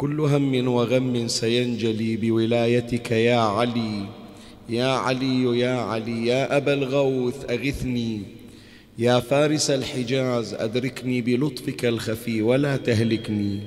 كل 0.00 0.20
هم 0.20 0.68
وغم 0.68 1.28
سينجلي 1.28 2.16
بولايتك 2.16 3.10
يا 3.10 3.36
علي. 3.36 4.06
يا 4.68 4.86
علي 4.86 5.58
يا 5.58 5.74
علي 5.74 6.26
يا 6.26 6.56
أبا 6.56 6.74
الغوث 6.74 7.50
أغثني. 7.50 8.22
يا 8.98 9.20
فارس 9.20 9.70
الحجاز 9.70 10.54
أدركني 10.54 11.20
بلطفك 11.20 11.84
الخفي 11.84 12.42
ولا 12.42 12.76
تهلكني. 12.76 13.60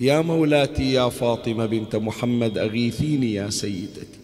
يا 0.00 0.20
مولاتي 0.20 0.92
يا 0.92 1.08
فاطمة 1.08 1.66
بنت 1.66 1.96
محمد 1.96 2.58
أغيثيني 2.58 3.34
يا 3.34 3.50
سيدتي. 3.50 4.23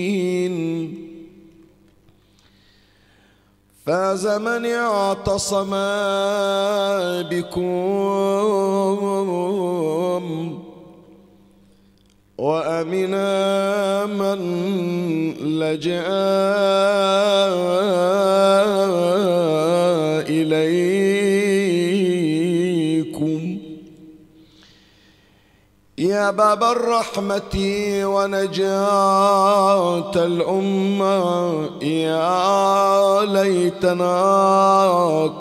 فاز 3.85 4.27
من 4.27 4.65
اعتصم 4.65 5.69
بكم 7.29 7.61
وامنا 12.37 14.05
من 14.05 14.39
لجأ 15.59 16.07
اليكم 20.29 21.10
يا 26.11 26.31
باب 26.31 26.63
الرحمة 26.63 27.55
ونجاة 28.03 30.11
الأمة 30.15 31.69
يا 31.83 33.25
ليتنا 33.25 34.13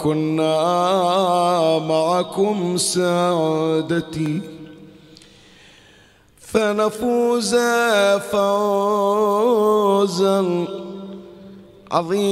كنا 0.02 1.78
معكم 1.78 2.76
سادتي. 2.76 4.40
فنفوز 6.40 7.56
فوزا 8.32 9.06
عظيما. 11.90 12.30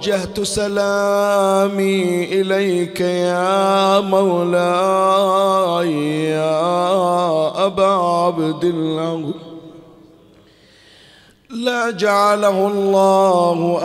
وجهت 0.00 0.40
سلامي 0.40 2.24
إليك 2.40 3.00
يا 3.00 4.00
مولاي 4.00 5.92
يا 6.24 7.66
أبا 7.66 7.86
عبد 7.86 8.64
الله 8.64 9.34
لا 11.50 11.90
جعله 11.90 12.66
الله 12.66 13.78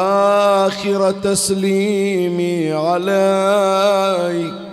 آخر 0.68 1.12
تسليمي 1.12 2.72
عليك. 2.72 4.65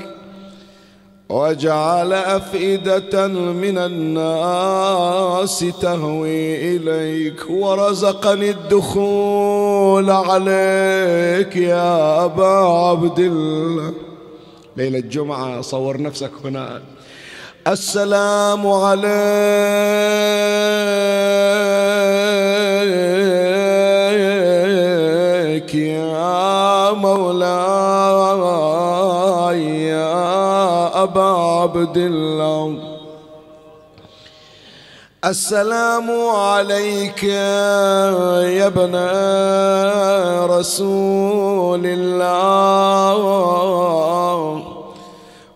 وجعل 1.32 2.12
أفئدة 2.12 3.26
من 3.28 3.78
الناس 3.78 5.64
تهوي 5.80 6.76
إليك 6.76 7.50
ورزقني 7.50 8.50
الدخول 8.50 10.10
عليك 10.10 11.56
يا 11.56 12.24
أبا 12.24 12.56
عبد 12.88 13.18
الله. 13.18 13.92
ليلة 14.76 14.98
الجمعة 14.98 15.60
صور 15.60 16.02
نفسك 16.02 16.30
هناك 16.44 16.82
السلام 17.68 18.66
عليك 18.66 19.04
يا 25.74 26.92
مولاي. 26.92 28.31
أبا 31.02 31.22
عبد 31.22 31.96
الله. 31.96 32.78
السلام 35.24 36.10
عليك 36.30 37.24
يا 37.24 38.66
ابن 38.66 38.94
رسول 40.54 41.86
الله 41.86 43.16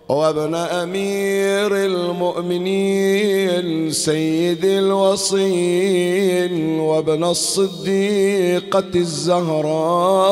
وابن 0.08 0.54
أمير 0.54 1.76
المؤمنين 1.90 3.66
سيد 3.90 4.64
الوصين 4.64 6.54
وابن 6.80 7.24
الصديقة 7.24 8.92
الزهراء 8.94 10.22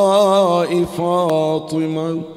فاطمة. 0.99 2.34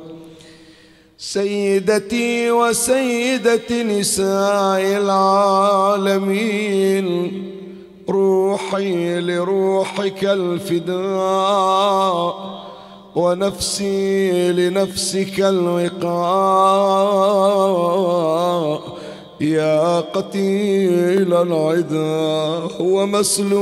سيدتي 1.17 2.51
وسيدة 2.51 3.83
نساء 3.83 4.81
العالمين 5.01 7.07
روحي 8.09 9.19
لروحك 9.19 10.23
الفداء 10.23 12.35
ونفسي 13.15 14.51
لنفسك 14.51 15.39
الوقاء. 15.39 16.17
يا 19.41 19.99
قتيل 19.99 21.33
العدا 21.33 22.67
ومسلوب 22.79 23.57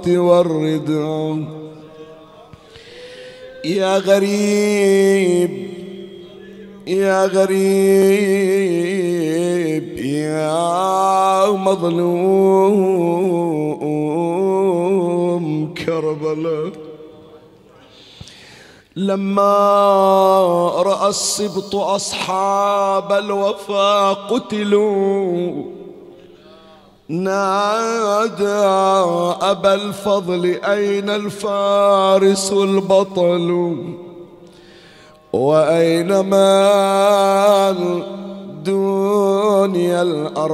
والرداء 0.07 1.39
يا 3.65 3.99
غريب 3.99 5.71
يا 6.87 7.27
غريب 7.27 8.41
يا 9.99 11.51
مظلوم 11.51 12.15
كربلاء. 15.75 16.73
لما 18.97 19.57
رأى 20.83 21.09
السبط 21.09 21.75
أصحاب 21.75 23.13
الوفا 23.13 24.13
قتلوا 24.13 25.65
نادى 27.11 28.45
أبا 29.43 29.75
الفضل 29.75 30.45
أين 30.65 31.11
الفارس 31.11 32.53
البطل؟ 32.53 33.77
وأين 35.33 36.21
مال 36.21 38.03
دنيا 38.65 40.03
الأرواح 40.03 40.51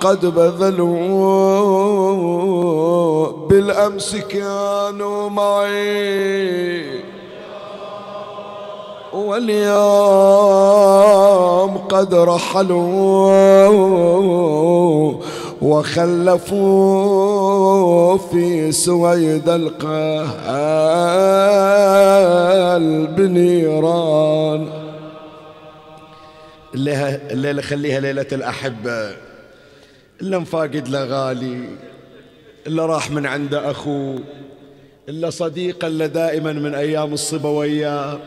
قد 0.00 0.26
بذلوا؟ 0.26 1.66
بالأمس 3.48 4.16
كانوا 4.16 5.28
معي. 5.28 7.09
واليوم 9.28 9.70
قد 11.78 12.14
رحلوا 12.14 13.60
وخلفوا 15.62 16.98
في 18.18 18.72
سويد 18.72 19.48
القلب 19.48 19.80
نيران. 23.20 24.68
الليلة 26.74 27.62
خليها 27.62 28.00
ليلة 28.00 28.26
الأحبة 28.32 29.10
إلا 30.22 30.38
مفاقد 30.38 30.88
له 30.88 31.04
غالي 31.04 31.68
إلا 32.66 32.86
راح 32.86 33.10
من 33.10 33.26
عند 33.26 33.54
أخوه 33.54 34.18
إلا 35.08 35.30
صديقا 35.30 35.88
إلا 35.88 36.06
دائما 36.06 36.52
من 36.52 36.74
أيام 36.74 37.12
الصبا 37.12 37.48
وياه. 37.48 38.18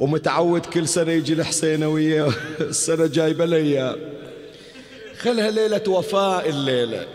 ومتعود 0.00 0.66
كل 0.66 0.88
سنة 0.88 1.12
يجي 1.12 1.32
الحسين 1.32 1.84
وياه 1.84 2.32
السنة 2.60 3.06
جايبة 3.06 3.44
ليا 3.44 3.96
خلها 5.18 5.50
ليلة 5.50 5.82
وفاء 5.88 6.48
الليلة. 6.48 7.06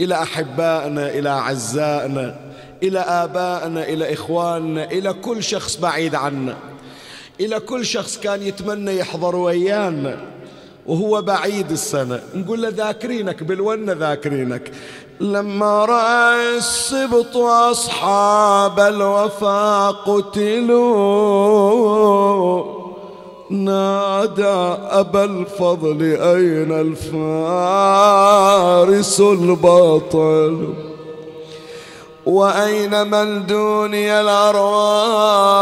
إلى 0.00 0.14
أحبائنا 0.14 1.10
إلى 1.10 1.28
أعزائنا 1.28 2.40
إلى 2.82 2.98
آبائنا 2.98 3.88
إلى 3.88 4.12
إخواننا 4.12 4.90
إلى 4.90 5.12
كل 5.12 5.42
شخص 5.42 5.76
بعيد 5.76 6.14
عنا. 6.14 6.56
إلى 7.40 7.60
كل 7.60 7.86
شخص 7.86 8.18
كان 8.18 8.42
يتمنى 8.42 8.98
يحضر 8.98 9.36
ويانا. 9.36 10.16
وهو 10.86 11.22
بعيد 11.22 11.70
السنة. 11.70 12.22
نقول 12.34 12.62
له 12.62 12.68
ذاكرينك 12.68 13.42
بالونة 13.42 13.92
ذاكرينك. 13.92 14.72
لما 15.20 15.84
رأى 15.84 16.56
السبط 16.56 17.36
أصحاب 17.36 18.80
الوفا 18.80 19.90
قتلوا 19.90 20.80
نادى 23.50 24.76
أبا 24.90 25.24
الفضل 25.24 26.02
أين 26.02 26.72
الفارس 27.40 29.20
البطل 29.20 30.74
وأين 32.26 33.06
من 33.10 33.46
دوني 33.46 34.20
الأرواح؟ 34.20 35.60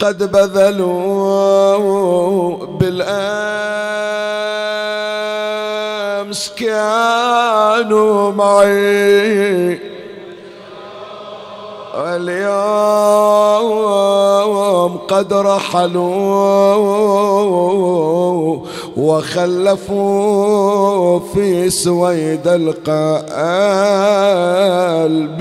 قد 0.00 0.32
بذلوا 0.32 1.76
بالأمس 6.30 6.52
كانوا 6.56 8.32
معي. 8.32 9.78
اليوم 11.94 12.50
قد 15.08 15.32
رحلوا 15.32 16.06
وخلفوا 18.96 20.00
في 21.34 21.70
سويد 21.70 22.48
القلب 22.48 23.02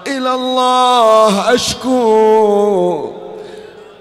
إلى 0.08 0.34
الله 0.34 1.56
أشكو 1.56 3.10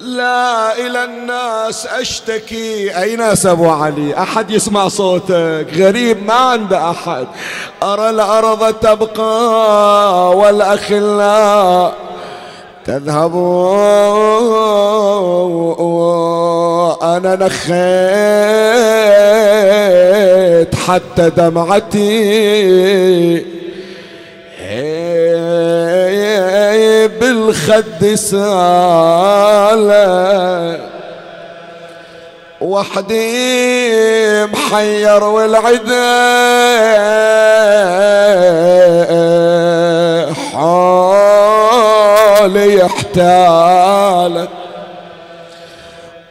لا 0.04 0.78
إلى 0.86 1.04
الناس 1.04 1.86
أشتكي. 1.86 2.98
أي 3.02 3.16
ناس 3.16 3.46
أبو 3.46 3.70
علي؟ 3.70 4.18
أحد 4.18 4.50
يسمع 4.50 4.88
صوتك. 4.88 5.66
غريب 5.76 6.26
ما 6.26 6.34
عنده 6.34 6.90
أحد. 6.90 7.26
أرى 7.82 8.10
الأرض 8.10 8.74
تبقى 8.74 10.36
والأخلاء 10.36 11.94
تذهب. 12.84 13.34
أنا 17.02 17.36
نخيت 17.36 17.64
حتى 20.74 21.30
دمعتي. 21.30 22.04
بالخد 27.20 28.14
سالة. 28.14 28.54
وحدي 32.60 34.44
محير 34.44 35.24
والعدا 35.24 35.84
حالي 42.34 42.86
احتالت. 42.86 44.48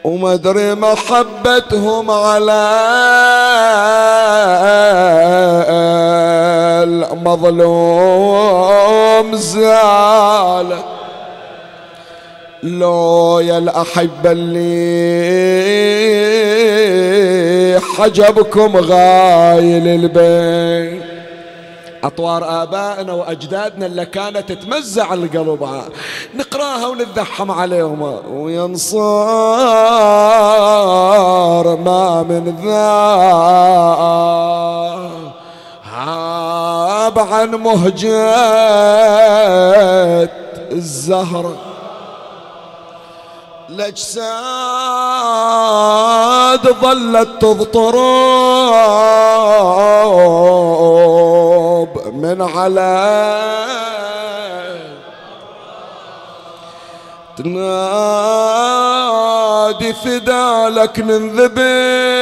وما 0.04 0.34
ادري 0.34 0.74
محبتهم 0.74 2.10
على 2.10 2.70
المظلوم 8.04 9.36
زالت 9.36 10.84
لو 12.62 13.40
يا 13.40 13.58
الأحبة 13.58 14.32
اللي 14.32 14.64
حجبكم 17.80 18.76
غايل 18.76 19.88
البيت. 19.88 21.13
أطوار 22.04 22.62
آبائنا 22.62 23.12
وأجدادنا 23.12 23.86
اللي 23.86 24.06
كانت 24.06 24.52
تمزع 24.52 25.14
القلب 25.14 25.68
نقراها 26.34 26.86
ونتذحم 26.86 27.50
عليهم. 27.50 28.02
وينصار 28.30 28.96
ما 31.76 32.22
من 32.22 32.56
ذا 32.64 32.94
هاب 35.94 37.18
عن 37.18 37.50
مهجة 37.54 38.34
الزهره 40.72 41.56
الأجساد 43.74 44.24
ظلت 46.82 47.28
تضطرب 47.40 47.94
من 52.14 52.42
على 52.42 52.94
تنادي 57.36 58.74
فدالك 59.92 60.98
ننذبي 60.98 62.14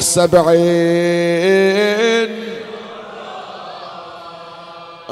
سبعين. 0.00 1.85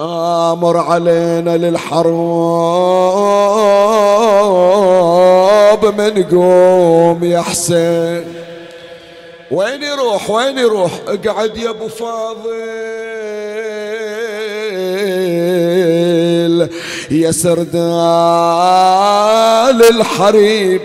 آمر 0.04 0.76
علينا 0.76 1.56
للحرب 1.56 2.14
من 5.98 6.22
قوم 6.22 7.24
يا 7.24 7.40
حسين. 7.40 8.24
وين 9.50 9.82
يروح؟ 9.82 10.30
وين 10.30 10.58
يروح؟ 10.58 10.90
اقعد 11.08 11.56
يا 11.56 11.70
أبو 11.70 11.88
فاضل. 11.88 12.54
يا 17.10 17.30
سردال 17.30 17.74
الحريب. 19.90 20.80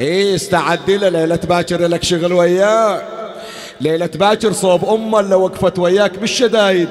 إيه 0.00 0.34
استعدي 0.34 0.96
له 0.96 1.08
ليلة 1.08 1.40
باكر 1.48 1.86
لك 1.86 2.02
شغل 2.02 2.32
وياه 2.32 3.02
ليلة 3.80 4.10
باكر 4.14 4.52
صوب 4.52 4.84
أمه 4.84 5.20
اللي 5.20 5.34
وقفت 5.34 5.78
وياك 5.78 6.18
بالشدايد 6.18 6.88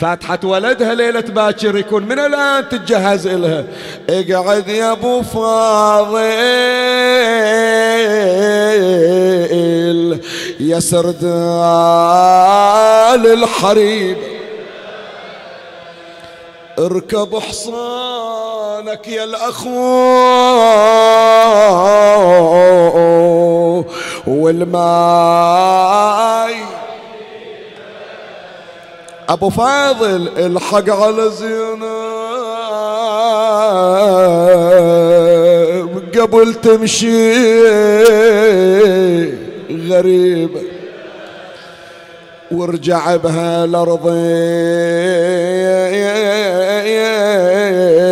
فاتحة 0.00 0.38
ولدها 0.44 0.94
ليلة 0.94 1.20
باكر 1.20 1.76
يكون 1.76 2.02
من 2.02 2.18
الآن 2.18 2.68
تتجهز 2.68 3.26
إلها. 3.26 3.64
اقعد 4.10 4.68
يا 4.68 4.92
أبو 4.92 5.22
فاضل 5.22 6.24
يا 10.60 10.80
سردال 10.80 11.24
الحريب 13.32 14.16
اركب 16.78 17.38
حصانك 17.38 19.08
يا 19.08 19.24
الأخو 19.24 19.74
والماي. 24.26 25.54
أبو 29.28 29.50
فاضل 29.50 30.28
الحق 30.38 30.90
على 30.90 31.30
زينب. 31.30 31.84
قبل 36.18 36.54
تمشي 36.54 37.34
غريبة. 39.88 40.62
وارجع 42.50 43.16
بها 43.16 43.64
الأرض 43.64 44.08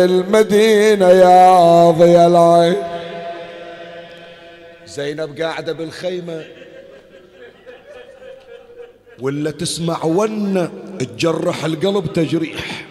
المدينة 0.03 1.09
يا 1.09 1.91
ضيا 1.91 2.27
العين. 2.27 2.75
زينب 4.87 5.41
قاعدة 5.41 5.73
بالخيمة. 5.73 6.43
ولا 9.19 9.51
تسمع 9.51 10.03
ونة 10.03 10.71
تجرح 10.99 11.65
القلب 11.65 12.13
تجريح. 12.13 12.85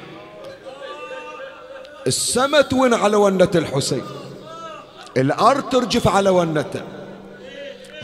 السما 2.06 2.60
تون 2.60 2.94
على 2.94 3.16
ونة 3.16 3.50
الحسين؟ 3.54 4.02
الأرض 5.16 5.68
ترجف 5.68 6.08
على 6.08 6.30
ونته 6.30 6.82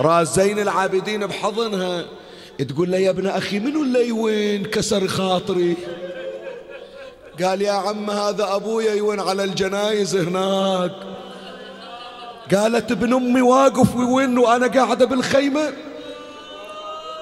راس 0.00 0.34
زين 0.34 0.58
العابدين 0.58 1.26
بحضنها. 1.26 2.04
تقول 2.68 2.90
له 2.90 2.98
يا 2.98 3.10
ابن 3.10 3.26
أخي 3.26 3.58
منو 3.58 3.82
اللي 3.82 4.12
وين 4.12 4.64
كسر 4.64 5.06
خاطري؟ 5.08 5.76
قال 7.42 7.62
يا 7.62 7.72
عم 7.72 8.10
هذا 8.10 8.54
أبويا 8.56 8.94
يوين 8.94 9.20
على 9.20 9.44
الجنايز 9.44 10.16
هناك. 10.16 10.92
قالت 12.54 12.90
ابن 12.90 13.14
أمي 13.14 13.42
واقف 13.42 13.96
وين؟ 13.96 14.38
وأنا 14.38 14.66
قاعدة 14.66 15.06
بالخيمة. 15.06 15.72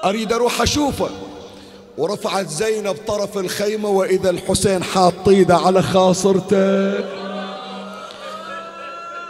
أريد 0.05 0.33
أروح 0.33 0.61
أشوفه. 0.61 1.09
ورفعت 1.97 2.47
زينب 2.47 2.95
طرف 3.07 3.37
الخيمة 3.37 3.89
وإذا 3.89 4.29
الحسين 4.29 4.83
حاط 4.83 5.27
ايده 5.27 5.55
على 5.55 5.81
خاصرته. 5.81 6.93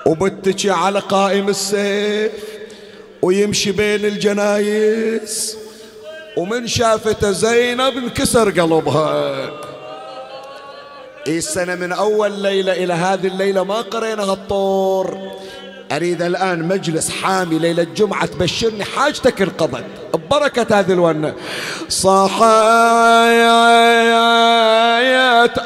وبتجي 0.05 0.71
على 0.71 1.00
قائم 1.00 1.50
السيف 1.50 2.31
ويمشي 3.21 3.71
بين 3.71 4.05
الجنايز 4.05 5.57
ومن 6.38 6.67
شافته 6.67 7.31
زينب 7.31 7.97
انكسر 7.97 8.50
قلبها. 8.50 9.51
إيه 11.27 11.38
السنة 11.38 11.75
من 11.75 11.91
أول 11.91 12.31
ليلة 12.31 12.71
إلى 12.71 12.93
هذه 12.93 13.27
الليلة 13.27 13.63
ما 13.63 13.81
قرينا 13.81 14.24
هالطور 14.24 15.17
أريد 15.91 16.22
الآن 16.22 16.67
مجلس 16.67 17.10
حامي 17.10 17.60
ليلة 17.60 17.84
الجمعة 17.84 18.25
تبشرني 18.25 18.84
حاجتك 18.84 19.41
انقضت 19.41 19.84
ببركة 20.13 20.79
هذه 20.79 20.91
الونة. 20.91 21.34
صاحيت 21.89 22.48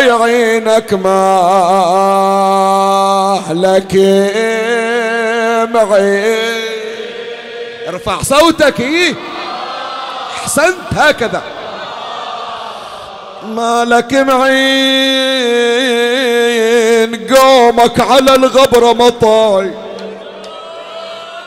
يعينك 0.00 0.92
مالك 0.94 1.04
معين. 5.74 6.62
ارفع 7.88 8.22
صوتك. 8.22 8.80
إيه. 8.80 9.14
أحسنت 10.36 10.76
هكذا. 10.92 11.42
مالك 13.46 14.14
معين 14.14 14.52
قومك 17.34 18.00
على 18.00 18.34
الغبرة 18.34 18.92
مطاي. 18.92 19.74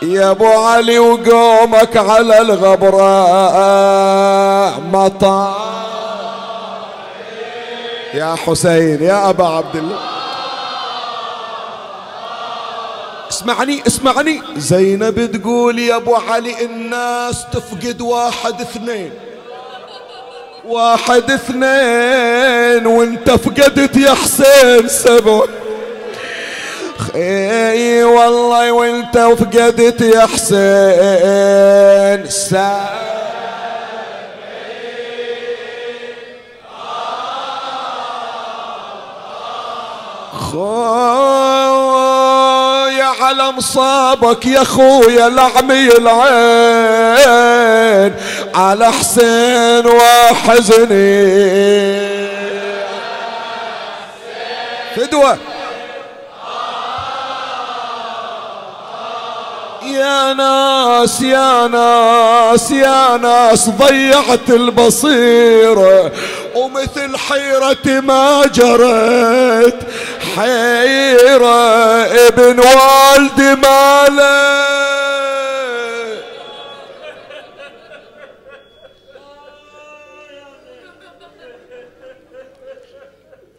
يا 0.03 0.31
أبو 0.31 0.47
علي 0.47 0.99
وقومك 0.99 1.97
على 1.97 2.41
الغبرة 2.41 3.09
مطاي. 4.79 5.53
يا 8.13 8.35
حسين 8.35 9.03
يا 9.03 9.29
أبا 9.29 9.47
عبد 9.47 9.75
الله. 9.75 9.99
اسمعني 13.31 13.83
اسمعني. 13.87 14.41
زينب 14.57 15.31
تقول 15.31 15.79
يا 15.79 15.95
أبو 15.95 16.15
علي 16.15 16.65
الناس 16.65 17.45
تفقد 17.53 18.01
واحد 18.01 18.61
اثنين. 18.61 19.11
واحد 20.67 21.31
اثنين 21.31 22.87
وانت 22.87 23.31
فقدت 23.31 23.97
يا 23.97 24.13
حسين 24.13 24.87
سبع. 24.87 25.41
اي 27.15 28.03
والله 28.03 28.71
وانت 28.71 29.17
فقدت 29.17 30.01
يا 30.01 30.25
حسين 30.25 32.29
سبع. 32.29 32.89
خويا 40.51 41.74
على 43.35 43.51
مصابك 43.51 44.45
يا 44.45 44.63
خويا 44.63 45.29
لعمي 45.29 45.87
العين. 45.87 46.15
على 48.55 48.91
حسين 48.91 49.87
وحزني. 49.87 51.25
فدوة. 54.95 55.37
يا 59.83 60.33
ناس 60.33 61.21
يا 61.21 61.67
ناس 61.67 62.71
يا 62.71 63.17
ناس 63.17 63.69
ضيعت 63.69 64.49
البصيرة. 64.49 66.11
ومثل 66.55 67.17
حيرتي 67.17 68.01
ما 68.01 68.41
جرت 68.53 69.79
حيرة 70.35 71.59
ابن 72.27 72.59
والدي 72.59 73.55
ماله. 73.55 74.65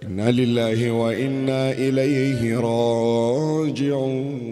إنا 0.02 0.30
لله 0.30 0.90
وإنا 0.90 1.72
إليه 1.72 2.58
راجعون. 2.58 4.46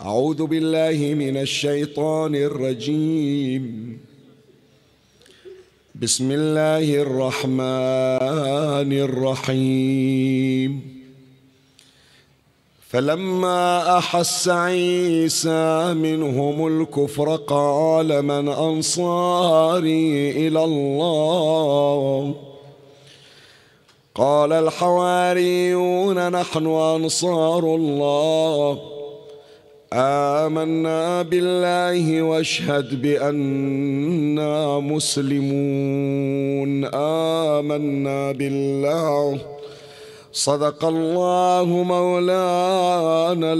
أعوذ 0.00 0.46
بالله 0.46 1.14
من 1.14 1.36
الشيطان 1.36 2.34
الرجيم. 2.34 3.98
بسم 6.02 6.30
الله 6.30 7.02
الرحمن 7.02 8.92
الرحيم. 8.92 10.80
فلما 12.88 13.98
أحس 13.98 14.48
عيسى 14.48 15.94
منهم 15.94 16.66
الكفر 16.66 17.36
قال 17.36 18.22
من 18.22 18.48
أنصاري 18.48 20.30
إلى 20.30 20.64
الله؟ 20.64 22.34
قال 24.14 24.52
الحواريون 24.52 26.28
نحن 26.32 26.66
أنصار 26.66 27.74
الله. 27.74 28.97
آمنا 29.92 31.22
بالله 31.22 32.22
واشهد 32.22 33.02
بانا 33.02 34.80
مسلمون. 34.80 36.84
آمنا 36.94 38.32
بالله. 38.32 39.40
صدق 40.32 40.84
الله 40.84 41.64
مولانا 41.64 43.52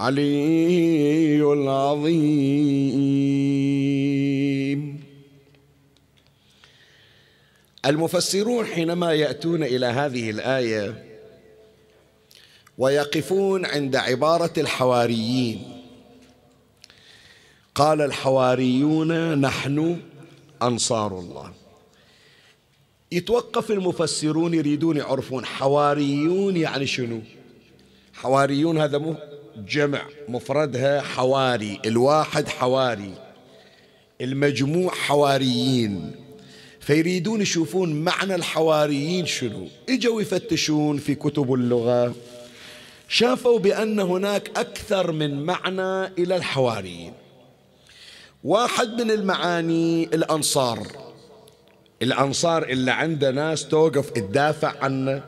العلي 0.00 1.42
العظيم. 1.42 2.70
المفسرون 7.86 8.66
حينما 8.66 9.12
يأتون 9.12 9.62
إلى 9.62 9.86
هذه 9.86 10.30
الآية 10.30 11.09
ويقفون 12.80 13.66
عند 13.66 13.96
عبارة 13.96 14.52
الحواريين. 14.58 15.62
قال 17.74 18.00
الحواريون 18.00 19.40
نحن 19.40 20.00
أنصار 20.62 21.18
الله. 21.18 21.52
يتوقف 23.12 23.70
المفسرون 23.70 24.54
يريدون 24.54 24.96
يعرفون 24.96 25.44
حواريون 25.44 26.56
يعني 26.56 26.86
شنو؟ 26.86 27.20
حواريون 28.14 28.78
هذا 28.78 28.98
مو 28.98 29.14
جمع 29.56 30.02
مفردها 30.28 31.00
حواري 31.00 31.80
الواحد 31.86 32.48
حواري 32.48 33.14
المجموع 34.20 34.94
حواريين. 34.94 36.12
فيريدون 36.80 37.40
يشوفون 37.40 38.04
معنى 38.04 38.34
الحواريين 38.34 39.26
شنو؟ 39.26 39.68
اجوا 39.88 40.22
يفتشون 40.22 40.98
في 40.98 41.14
كتب 41.14 41.54
اللغة. 41.54 42.14
شافوا 43.12 43.58
بأن 43.58 44.00
هناك 44.00 44.58
أكثر 44.58 45.12
من 45.12 45.42
معنى 45.42 46.06
إلى 46.06 46.36
الحواريين. 46.36 47.12
واحد 48.44 49.02
من 49.02 49.10
المعاني 49.10 50.04
الأنصار. 50.04 50.86
الأنصار 52.02 52.62
اللي 52.62 52.90
عنده 52.90 53.30
ناس 53.30 53.68
توقف 53.68 54.10
تدافع 54.10 54.84
عنه 54.84 55.22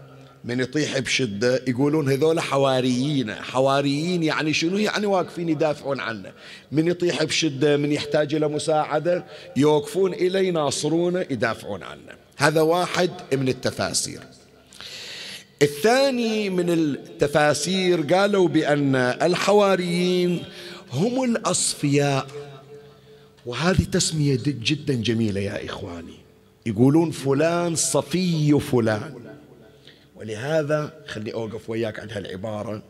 من 0.44 0.60
يطيح 0.60 0.98
بشدة 0.98 1.62
يقولون 1.68 2.08
هذول 2.08 2.40
حواريين. 2.40 3.34
حواريين 3.34 4.22
يعني 4.22 4.52
شنو؟ 4.52 4.78
يعني 4.78 5.06
واقفين 5.06 5.48
يدافعون 5.48 6.00
عنه. 6.00 6.32
من 6.72 6.88
يطيح 6.88 7.22
بشدة 7.22 7.76
من 7.76 7.92
يحتاج 7.92 8.34
إلى 8.34 8.48
مساعدة 8.48 9.24
يوقفون 9.56 10.12
إليه 10.12 10.48
يناصرونه 10.48 11.20
يدافعون 11.30 11.82
عنه. 11.82 12.12
هذا 12.36 12.60
واحد 12.60 13.10
من 13.32 13.48
التفاسير. 13.48 14.20
الثاني 15.62 16.50
من 16.50 16.71
التفاسير 16.71 18.00
قالوا 18.00 18.49
بأن 18.49 18.97
الحواريين 18.97 20.42
هم 20.92 21.25
الأصفياء. 21.25 22.26
وهذه 23.47 23.83
تسمية 23.83 24.38
جدا 24.45 24.95
جميلة 24.95 25.40
يا 25.40 25.66
إخواني. 25.66 26.14
يقولون 26.66 27.11
فلان 27.11 27.75
صفي 27.75 28.61
فلان. 28.61 29.14
ولهذا 30.16 30.92
خلي 31.07 31.35
أوقف 31.35 31.71
وياك 31.71 32.00
عند 32.00 32.12
هالعبارة. 32.12 32.83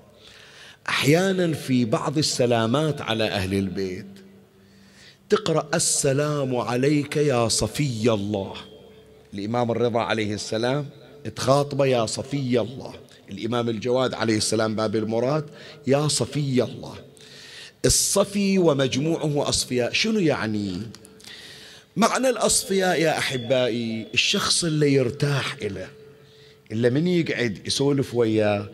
أحيانا 0.89 1.53
في 1.53 1.85
بعض 1.85 2.19
السلامات 2.19 3.01
على 3.01 3.25
أهل 3.25 3.55
البيت 3.55 4.07
تقرأ 5.29 5.69
السلام 5.75 6.57
عليك 6.57 7.17
يا 7.17 7.49
صفي 7.49 8.11
الله. 8.13 8.55
الإمام 9.35 9.71
الرضا 9.71 10.01
عليه 10.01 10.35
السلام 10.35 10.87
تخاطبه 11.37 11.87
يا 11.87 12.07
صفي 12.07 12.61
الله. 12.61 12.95
الإمام 13.31 13.69
الجواد 13.69 14.15
عليه 14.15 14.37
السلام 14.37 14.77
باب 14.77 14.97
المراد 14.97 15.45
يا 15.87 16.09
صفي 16.09 16.63
الله. 16.63 16.95
الصفي 17.85 18.59
ومجموعه 18.59 19.49
أصفياء. 19.49 19.93
شنو 19.93 20.19
يعني؟ 20.19 20.83
معنى 21.97 22.29
الأصفياء 22.29 23.01
يا 23.01 23.19
أحبائي 23.19 24.07
الشخص 24.15 24.65
اللي 24.65 24.93
يرتاح 24.93 25.55
إليه 25.55 25.91
إلا 26.73 26.91
من 26.91 27.07
يقعد 27.07 27.67
يسولف 27.67 28.15
وياه. 28.15 28.69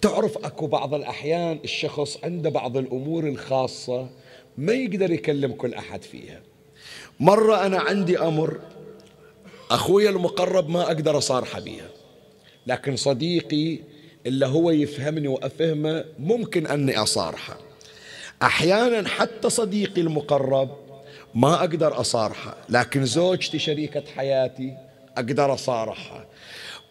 تعرف 0.00 0.38
أكو 0.38 0.66
بعض 0.66 0.94
الأحيان 0.94 1.60
الشخص 1.64 2.18
عنده 2.24 2.50
بعض 2.50 2.76
الأمور 2.76 3.28
الخاصة 3.28 4.10
ما 4.58 4.72
يقدر 4.72 5.10
يكلم 5.10 5.52
كل 5.52 5.74
أحد 5.74 6.02
فيها. 6.02 6.40
مرة 7.20 7.66
أنا 7.66 7.80
عندي 7.80 8.18
أمر 8.18 8.60
أخوي 9.70 10.08
المقرب 10.08 10.68
ما 10.68 10.82
أقدر 10.82 11.18
أصارحه 11.18 11.60
بيها. 11.60 11.88
لكن 12.66 12.96
صديقي 12.96 13.78
اللي 14.26 14.46
هو 14.46 14.70
يفهمني 14.70 15.28
وأفهمه 15.28 16.04
ممكن 16.18 16.66
أني 16.66 16.98
أصارحه. 16.98 17.58
أحيانا 18.42 19.08
حتى 19.08 19.50
صديقي 19.50 20.00
المقرب 20.00 20.76
ما 21.34 21.54
أقدر 21.54 22.00
أصارحه 22.00 22.56
لكن 22.68 23.04
زوجتي 23.04 23.58
شريكة 23.58 24.02
حياتي 24.16 24.76
أقدر 25.16 25.54
أصارحها 25.54 26.26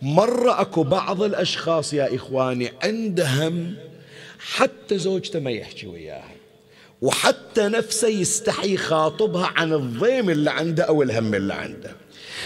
مرة 0.02 0.62
أكو 0.62 0.84
بعض 0.84 1.24
الأشخاص 1.24 1.94
يا 1.94 2.16
إخواني 2.16 2.72
عندهم 2.84 3.76
حتى 4.40 4.98
زوجته 4.98 5.40
ما 5.40 5.52
يحكي 5.52 5.88
وياها 5.88 6.32
وحتى 7.02 7.68
نفسه 7.68 8.08
يستحي 8.08 8.74
يخاطبها 8.74 9.48
عن 9.56 9.74
الضيم 9.74 10.30
اللي 10.30 10.52
عنده 10.52 10.84
أو 10.84 11.04
الهم 11.04 11.34
اللي 11.34 11.54
عنده. 11.54 11.92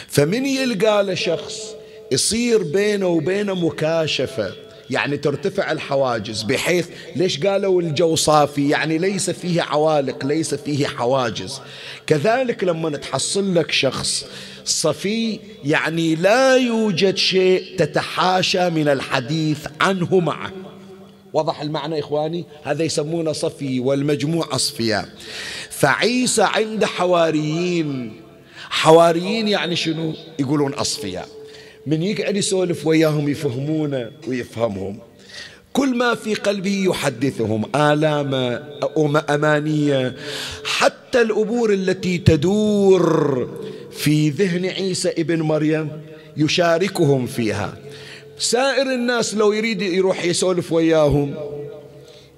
فمن 0.08 0.46
يلقى 0.46 1.04
له 1.04 1.14
شخص 1.14 1.76
يصير 2.12 2.64
بينه 2.64 3.08
وبينه 3.08 3.56
مكاشفة؟ 3.56 4.52
يعني 4.90 5.18
ترتفع 5.18 5.72
الحواجز 5.72 6.42
بحيث 6.44 6.88
ليش 7.16 7.40
قالوا 7.46 7.82
الجو 7.82 8.16
صافي؟ 8.16 8.70
يعني 8.70 8.98
ليس 8.98 9.30
فيه 9.30 9.62
عوالق 9.62 10.26
ليس 10.26 10.56
فيه 10.56 10.88
حواجز. 10.88 11.62
كذلك 12.08 12.64
لما 12.64 12.98
تحصل 12.98 13.56
لك 13.56 13.72
شخص 13.72 14.26
صفي 14.66 15.40
يعني 15.64 16.16
لا 16.16 16.58
يوجد 16.58 17.18
شيء 17.18 17.78
تتحاشى 17.78 18.70
من 18.70 18.88
الحديث 18.88 19.68
عنه 19.82 20.20
معه. 20.20 20.52
وضح 21.34 21.62
المعنى 21.62 22.00
إخواني؟ 22.00 22.46
هذا 22.64 22.84
يسمونه 22.84 23.32
صفي 23.32 23.80
والمجموع 23.80 24.48
أصفياء. 24.52 25.10
فعيسى 25.70 26.44
عند 26.44 26.86
حواريين. 26.86 28.22
حواريين 28.72 29.48
يعني 29.48 29.76
شنو؟ 29.76 30.14
يقولون 30.40 30.74
أصفياء. 30.74 31.28
من 31.88 32.04
يقعد 32.04 32.36
يسولف 32.36 32.88
وياهم 32.88 33.30
يفهمونه 33.30 34.12
ويفهمهم. 34.28 35.00
كل 35.74 35.98
ما 35.98 36.16
في 36.16 36.34
قلبه 36.34 36.84
يحدثهم 36.88 37.76
آلام 37.76 38.34
أمانية. 39.30 40.16
حتى 40.64 41.22
الأمور 41.22 41.74
التي 41.74 42.18
تدور 42.18 43.50
في 43.92 44.30
ذهن 44.30 44.66
عيسى 44.66 45.10
ابن 45.10 45.42
مريم 45.42 45.92
يشاركهم 46.38 47.26
فيها. 47.26 47.78
سائر 48.38 48.94
الناس 48.94 49.36
لو 49.36 49.54
يريد 49.54 49.82
يروح 49.82 50.26
يسولف 50.26 50.72
وياهم 50.72 51.36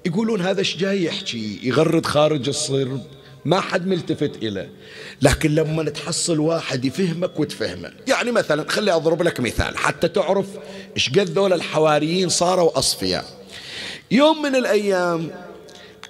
يقولون 0.06 0.40
هذا 0.40 0.58
إيش 0.58 0.76
جاي 0.76 1.04
يحكي؟ 1.04 1.58
يغرد 1.62 2.06
خارج 2.06 2.48
الصرب. 2.48 3.00
ما 3.44 3.60
حد 3.60 3.86
ملتفت 3.86 4.36
إليه 4.42 4.68
لكن 5.22 5.54
لما 5.54 5.90
تحصل 5.90 6.38
واحد 6.38 6.84
يفهمك 6.84 7.40
وتفهمه. 7.40 7.92
يعني 8.08 8.32
مثلا 8.32 8.70
خلي 8.70 8.92
أضرب 8.92 9.22
لك 9.22 9.40
مثال. 9.40 9.78
حتى 9.78 10.08
تعرف 10.08 10.46
إيش 10.96 11.08
قد 11.08 11.30
ذول 11.30 11.52
الحواريين 11.52 12.28
صاروا 12.28 12.78
أصفياء. 12.78 13.24
يوم 14.10 14.42
من 14.42 14.56
الأيام 14.56 15.30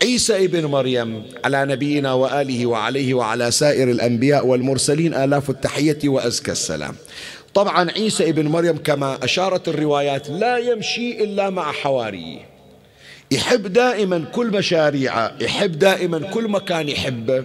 عيسى 0.02 0.44
ابن 0.44 0.66
مريم 0.66 1.22
على 1.44 1.64
نبينا 1.64 2.12
وآله 2.12 2.66
وعليه 2.66 3.14
وعلى 3.14 3.50
سائر 3.50 3.90
الأنبياء 3.90 4.46
والمرسلين 4.46 5.14
آلاف 5.14 5.50
التحية 5.50 5.98
وأزكى 6.04 6.52
السلام. 6.52 6.96
طبعا 7.54 7.90
عيسى 7.90 8.28
ابن 8.28 8.48
مريم 8.48 8.76
كما 8.76 9.24
أشارت 9.24 9.68
الروايات 9.68 10.30
لا 10.30 10.58
يمشي 10.58 11.24
إلا 11.24 11.50
مع 11.50 11.72
حواريه. 11.72 12.53
يحب 13.30 13.72
دائما 13.72 14.24
كل 14.32 14.46
مشاريعه 14.46 15.36
يحب 15.40 15.78
دائما 15.78 16.18
كل 16.18 16.48
مكان 16.48 16.88
يحبه 16.88 17.44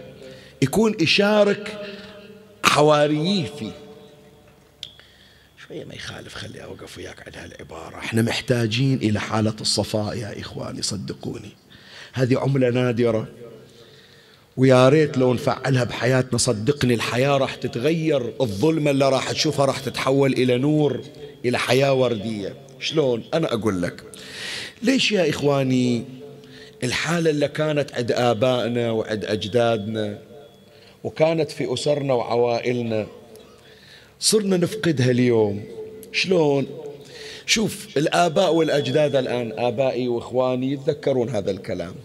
يكون 0.61 0.95
يشارك 0.99 1.77
حواريه 2.63 3.45
فيه 3.59 3.71
شوية 5.67 5.85
ما 5.85 5.93
يخالف 5.93 6.35
خلي 6.35 6.63
أوقف 6.63 6.97
وياك 6.97 7.23
عند 7.25 7.37
هالعبارة. 7.37 7.97
إحنا 7.97 8.21
محتاجين 8.21 8.97
إلى 8.97 9.19
حالة 9.19 9.55
الصفاء 9.61 10.17
يا 10.17 10.39
إخواني 10.39 10.81
صدقوني. 10.81 11.51
هذه 12.13 12.39
عملة 12.39 12.69
نادرة 12.69 13.27
ويا 14.57 14.89
ريت 14.89 15.17
لو 15.17 15.33
نفعلها 15.33 15.83
بحياتنا 15.83 16.37
صدقني 16.37 16.93
الحياة 16.93 17.37
راح 17.37 17.55
تتغير 17.55 18.33
الظلمة 18.41 18.91
اللي 18.91 19.09
راح 19.09 19.31
تشوفها 19.31 19.65
راح 19.65 19.79
تتحول 19.79 20.33
إلى 20.33 20.57
نور 20.57 21.01
إلى 21.45 21.57
حياة 21.57 21.93
وردية. 21.93 22.55
شلون؟ 22.79 23.23
أنا 23.33 23.53
أقول 23.53 23.81
لك 23.81 24.03
ليش 24.83 25.11
يا 25.11 25.29
إخواني 25.29 26.03
الحالة 26.83 27.29
اللي 27.29 27.47
كانت 27.47 27.93
عند 27.93 28.11
آبائنا 28.11 28.91
وعند 28.91 29.25
أجدادنا 29.25 30.19
وكانت 31.03 31.51
في 31.51 31.73
أسرنا 31.73 32.13
وعوائلنا؟ 32.13 33.07
صرنا 34.19 34.57
نفقدها 34.57 35.11
اليوم. 35.11 35.63
شلون؟ 36.11 36.67
شوف 37.45 37.97
الآباء 37.97 38.53
والأجداد 38.53 39.15
الآن 39.15 39.53
آبائي 39.57 40.07
وإخواني 40.07 40.71
يتذكرون 40.71 41.29
هذا 41.29 41.51
الكلام. 41.51 41.95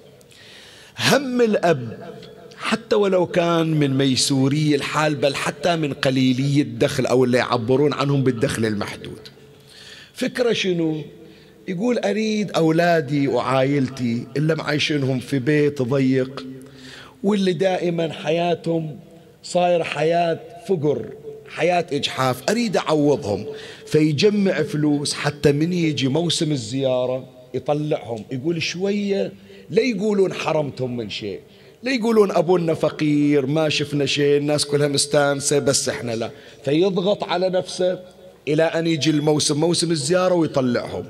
هم 0.99 1.41
الأب 1.41 2.15
حتى 2.57 2.97
ولو 2.97 3.27
كان 3.27 3.67
من 3.67 3.99
ميسوري 3.99 4.75
الحال 4.75 5.15
بل 5.15 5.35
حتى 5.35 5.77
من 5.77 5.93
قليلي 5.93 6.61
الدخل 6.61 7.07
أو 7.07 7.25
اللي 7.25 7.39
يعبرون 7.39 7.93
عنهم 7.93 8.23
بالدخل 8.23 8.65
المحدود. 8.67 9.21
فكرة 10.15 10.53
شنو؟ 10.53 11.03
يقول 11.69 11.99
أريد 11.99 12.51
أولادي 12.51 13.29
وعائلتي 13.29 14.27
اللي 14.37 14.55
معيشينهم 14.55 15.21
في 15.21 15.39
بيت 15.39 15.83
ضيق 15.83 16.47
واللي 17.23 17.53
دائما 17.53 18.13
حياتهم 18.13 18.97
صاير 19.43 19.85
حياة 19.85 20.39
فقر 20.69 21.07
حياة 21.49 21.87
إجحاف. 21.93 22.43
أريد 22.51 22.77
أعوضهم 22.77 23.47
فيجمع 23.87 24.63
فلوس 24.63 25.15
حتى 25.15 25.53
من 25.53 25.73
يجي 25.73 26.09
موسم 26.09 26.53
الزيارة 26.53 27.25
يطلعهم. 27.55 28.25
يقول 28.33 28.63
شوية 28.63 29.33
لا 29.71 29.83
يقولون 29.83 30.33
حرمتهم 30.33 30.97
من 30.97 31.11
شيء 31.11 31.41
لا 31.83 31.93
يقولون 31.93 32.31
أبونا 32.31 32.75
فقير 32.75 33.47
ما 33.47 33.69
شفنا 33.69 34.07
شيء 34.07 34.37
الناس 34.37 34.65
كلها 34.65 34.89
مستانسة 34.89 35.59
بس 35.59 35.89
إحنا 35.89 36.13
لا. 36.13 36.31
فيضغط 36.65 37.25
على 37.25 37.49
نفسه 37.49 38.01
إلى 38.49 38.63
أن 38.63 38.87
يجي 38.87 39.11
الموسم 39.11 39.61
موسم 39.61 39.91
الزيارة 39.91 40.35
ويطلعهم. 40.35 41.05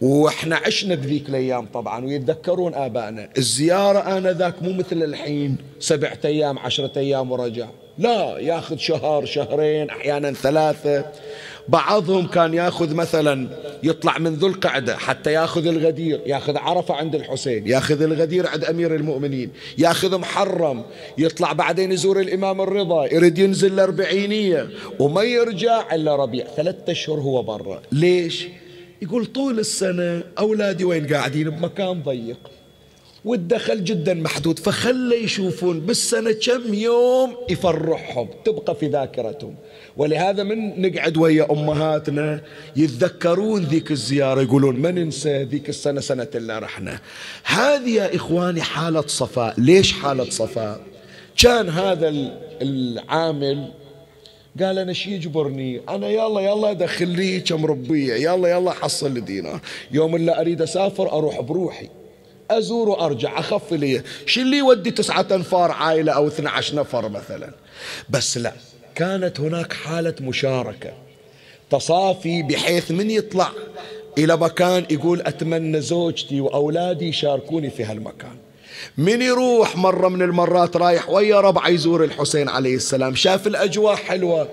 وإحنا 0.00 0.56
عشنا 0.56 0.94
بذيك 0.94 1.28
الأيام 1.28 1.66
طبعا 1.66 2.04
ويتذكرون 2.04 2.74
آبائنا. 2.74 3.28
الزيارة 3.38 3.98
آنذاك 3.98 4.62
مو 4.62 4.72
مثل 4.72 5.02
الحين 5.02 5.56
سبعة 5.80 6.18
أيام 6.24 6.58
عشرة 6.58 6.92
أيام 6.96 7.32
ورجع. 7.32 7.68
لا 7.98 8.38
ياخذ 8.38 8.76
شهر 8.76 9.24
شهرين 9.24 9.90
أحيانا 9.90 10.32
ثلاثة. 10.32 11.04
بعضهم 11.68 12.26
كان 12.26 12.54
ياخذ 12.54 12.94
مثلا 12.94 13.48
يطلع 13.82 14.18
من 14.18 14.34
ذو 14.34 14.46
القعدة 14.46 14.96
حتى 14.96 15.32
ياخذ 15.32 15.66
الغدير 15.66 16.20
ياخذ 16.26 16.56
عرفة 16.56 16.94
عند 16.94 17.14
الحسين 17.14 17.66
ياخذ 17.66 18.02
الغدير 18.02 18.46
عند 18.46 18.64
أمير 18.64 18.94
المؤمنين 18.94 19.50
ياخذ 19.78 20.18
محرم 20.18 20.82
يطلع 21.18 21.52
بعدين 21.52 21.92
يزور 21.92 22.20
الإمام 22.20 22.60
الرضا 22.60 23.06
يريد 23.12 23.38
ينزل 23.38 23.72
الأربعينية 23.72 24.68
وما 24.98 25.22
يرجع 25.22 25.94
إلا 25.94 26.16
ربيع. 26.16 26.46
ثلاثة 26.56 26.92
أشهر 26.92 27.20
هو 27.20 27.42
برا. 27.42 27.82
ليش؟ 27.92 28.46
يقول 29.02 29.26
طول 29.26 29.58
السنة 29.58 30.22
أولادي 30.38 30.84
وين 30.84 31.06
قاعدين؟ 31.14 31.50
بمكان 31.50 32.02
ضيق. 32.02 32.38
والدخل 33.24 33.84
جدا 33.84 34.14
محدود 34.14 34.58
فخلى 34.58 35.24
يشوفون 35.24 35.80
بالسنة 35.80 36.32
كم 36.32 36.74
يوم 36.74 37.36
يفرحهم 37.50 38.28
تبقى 38.44 38.74
في 38.74 38.86
ذاكرتهم. 38.88 39.54
ولهذا 39.96 40.42
من 40.42 40.82
نقعد 40.82 41.16
ويا 41.16 41.52
أمهاتنا 41.52 42.40
يتذكرون 42.76 43.62
ذيك 43.62 43.90
الزيارة 43.90 44.42
يقولون 44.42 44.76
ما 44.76 44.90
ننسى 44.90 45.42
ذيك 45.42 45.68
السنة 45.68 46.00
سنة 46.00 46.28
اللي 46.34 46.58
رحنا. 46.58 46.98
هذه 47.44 47.90
يا 47.90 48.16
إخواني 48.16 48.62
حالة 48.62 49.04
صفاء. 49.06 49.54
ليش 49.58 49.92
حالة 49.92 50.30
صفاء؟ 50.30 50.80
كان 51.36 51.68
هذا 51.68 52.14
العامل 52.62 53.68
قال 54.60 54.78
أنا 54.78 54.92
شي 54.92 55.14
يجبرني؟ 55.14 55.80
أنا 55.88 56.08
يلا 56.08 56.40
يلا 56.40 56.70
أدخل 56.70 57.08
لي 57.08 57.40
كم 57.40 57.66
ربية 57.66 58.14
يلا 58.14 58.48
يلا 58.48 58.70
حصل 58.70 59.14
لي 59.14 59.20
دينار. 59.20 59.60
يوم 59.90 60.16
اللي 60.16 60.40
أريد 60.40 60.62
أسافر 60.62 61.12
أروح 61.12 61.40
بروحي. 61.40 61.88
أزور 62.50 62.88
وأرجع 62.88 63.38
أخف 63.38 63.72
لي. 63.72 64.02
شو 64.26 64.40
اللي 64.40 64.56
يودي 64.56 64.90
تسعة 64.90 65.26
أنفار 65.32 65.70
عائلة 65.70 66.12
أو 66.12 66.28
12 66.28 66.76
نفر 66.76 67.08
مثلا. 67.08 67.50
بس 68.10 68.38
لا 68.38 68.52
كانت 68.94 69.40
هناك 69.40 69.72
حالة 69.72 70.14
مشاركة. 70.20 70.92
تصافي 71.70 72.42
بحيث 72.42 72.90
من 72.90 73.10
يطلع 73.10 73.50
إلى 74.18 74.36
مكان 74.36 74.84
يقول 74.90 75.20
أتمنى 75.20 75.80
زوجتي 75.80 76.40
وأولادي 76.40 77.08
يشاركوني 77.08 77.70
في 77.70 77.84
هالمكان. 77.84 78.36
من 78.98 79.22
يروح 79.22 79.76
مرة 79.76 80.08
من 80.08 80.22
المرات 80.22 80.76
رايح 80.76 81.10
ويا 81.10 81.40
ربع 81.40 81.68
يزور 81.68 82.04
الحسين 82.04 82.48
عليه 82.48 82.76
السلام. 82.76 83.14
شاف 83.14 83.46
الأجواء 83.46 83.96
حلوة. 83.96 84.48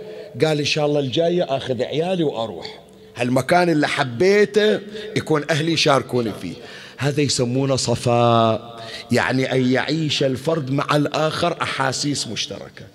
قال 0.46 0.60
إن 0.60 0.66
شاء 0.66 0.86
الله 0.86 1.00
الجاية 1.00 1.44
أخذ 1.58 1.82
عيالي 1.84 2.24
وأروح. 2.24 2.80
هالمكان 3.16 3.70
اللي 3.70 3.88
حبيته 3.88 4.80
يكون 5.18 5.44
أهلي 5.50 5.74
يشاركوني 5.74 6.32
فيه. 6.42 6.54
هذا 6.98 7.22
يسمونه 7.22 7.76
صفاء. 7.76 8.84
يعني 9.12 9.52
أن 9.52 9.72
يعيش 9.72 10.24
الفرد 10.24 10.72
مع 10.72 10.96
الآخر 10.96 11.62
أحاسيس 11.62 12.28
مشتركة. 12.28 12.86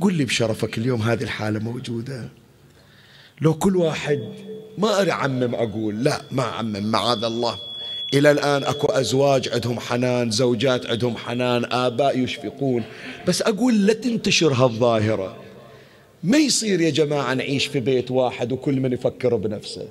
قل 0.00 0.14
لي 0.14 0.24
بشرفك 0.24 0.78
اليوم 0.78 1.02
هذه 1.02 1.22
الحالة 1.22 1.58
موجودة. 1.58 2.28
لو 3.40 3.54
كل 3.54 3.76
واحد 3.76 4.20
ما 4.78 5.00
أري 5.00 5.10
أعمم 5.12 5.54
أقول 5.54 6.04
لا 6.04 6.22
ما 6.30 6.42
أعمم 6.42 6.90
معاذ 6.90 7.24
الله. 7.24 7.58
إلى 8.14 8.30
الآن 8.30 8.64
أكو 8.64 8.86
أزواج 8.86 9.48
عندهم 9.48 9.80
حنان 9.80 10.30
زوجات 10.30 10.86
عندهم 10.86 11.16
حنان 11.16 11.64
آباء 11.72 12.18
يشفقون. 12.18 12.82
بس 13.26 13.42
أقول 13.42 13.86
لا 13.86 13.92
تنتشر 13.92 14.52
هالظاهرة. 14.52 15.36
ما 16.24 16.38
يصير 16.38 16.80
يا 16.80 16.90
جماعة 16.90 17.34
نعيش 17.34 17.66
في 17.66 17.80
بيت 17.80 18.10
واحد 18.10 18.52
وكل 18.52 18.80
من 18.80 18.92
يفكر 18.92 19.36
بنفسه. 19.36 19.88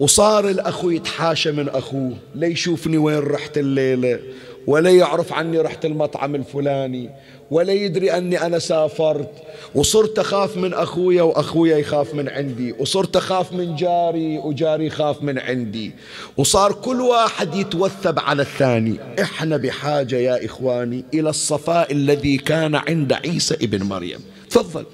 وصار 0.00 0.48
الأخو 0.48 0.90
يتحاشى 0.90 1.52
من 1.52 1.68
أخوه 1.68 2.16
لا 2.34 2.46
يشوفني 2.46 2.98
وين 2.98 3.18
رحت 3.18 3.58
الليلة 3.58 4.20
ولا 4.66 4.90
يعرف 4.90 5.32
عني 5.32 5.58
رحت 5.58 5.84
المطعم 5.84 6.34
الفلاني 6.34 7.10
ولا 7.50 7.72
يدري 7.72 8.12
أني 8.12 8.46
أنا 8.46 8.58
سافرت 8.58 9.30
وصرت 9.74 10.18
أخاف 10.18 10.56
من 10.56 10.74
أخويا 10.74 11.22
وأخويا 11.22 11.76
يخاف 11.76 12.14
من 12.14 12.28
عندي 12.28 12.74
وصرت 12.78 13.16
أخاف 13.16 13.52
من 13.52 13.76
جاري 13.76 14.38
وجاري 14.38 14.86
يخاف 14.86 15.22
من 15.22 15.38
عندي. 15.38 15.92
وصار 16.36 16.72
كل 16.72 17.00
واحد 17.00 17.54
يتوثب 17.54 18.18
على 18.18 18.42
الثاني. 18.42 18.96
إحنا 19.20 19.56
بحاجة 19.56 20.16
يا 20.16 20.44
إخواني 20.44 21.04
إلى 21.14 21.30
الصفاء 21.30 21.92
الذي 21.92 22.38
كان 22.38 22.74
عند 22.74 23.12
عيسى 23.12 23.54
ابن 23.54 23.82
مريم. 23.82 24.20
تفضل. 24.50 24.84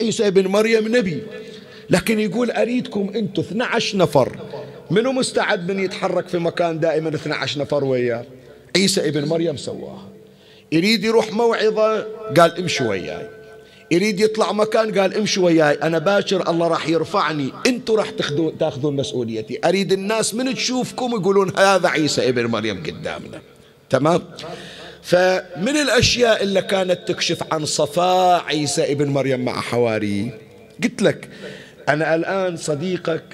عيسى 0.00 0.26
ابن 0.26 0.46
مريم 0.46 0.96
نبي. 0.96 1.22
لكن 1.90 2.20
يقول 2.20 2.50
أريدكم 2.50 3.10
أنتم 3.14 3.42
12 3.42 3.96
نفر. 3.96 4.38
منو 4.90 5.12
مستعد 5.12 5.70
من 5.70 5.80
يتحرك 5.84 6.28
في 6.28 6.38
مكان 6.38 6.80
دائما 6.80 7.08
12 7.08 7.60
نفر 7.60 7.84
وياه؟ 7.84 8.24
عيسى 8.76 9.08
ابن 9.08 9.24
مريم 9.24 9.56
سواها. 9.56 10.17
يريد 10.72 11.04
يروح 11.04 11.32
موعظة؟ 11.32 12.06
قال 12.36 12.58
امشوا 12.58 12.88
وياي. 12.88 13.28
يريد 13.90 14.20
يطلع 14.20 14.52
مكان؟ 14.52 14.98
قال 14.98 15.16
امشوا 15.16 15.44
وياي. 15.44 15.74
أنا 15.74 15.98
باكر 15.98 16.50
الله 16.50 16.68
راح 16.68 16.88
يرفعني. 16.88 17.52
أنتوا 17.66 17.96
راح 17.96 18.10
تاخذون 18.10 18.58
تاخذون 18.58 18.96
مسؤوليتي. 18.96 19.58
أريد 19.64 19.92
الناس 19.92 20.34
من 20.34 20.54
تشوفكم 20.54 21.10
يقولون 21.10 21.58
هذا 21.58 21.88
عيسى 21.88 22.28
ابن 22.28 22.46
مريم 22.46 22.82
قدامنا. 22.82 23.40
تمام؟ 23.90 24.22
فمن 25.02 25.76
الأشياء 25.76 26.42
اللي 26.42 26.62
كانت 26.62 27.08
تكشف 27.08 27.52
عن 27.52 27.64
صفاء 27.64 28.44
عيسى 28.44 28.92
ابن 28.92 29.08
مريم 29.08 29.44
مع 29.44 29.60
حواريه 29.60 30.38
قلت 30.82 31.02
لك 31.02 31.28
أنا 31.88 32.14
الآن 32.14 32.56
صديقك 32.56 33.24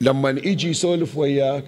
لما 0.00 0.30
يجي 0.30 0.70
يسولف 0.70 1.16
وياك 1.16 1.64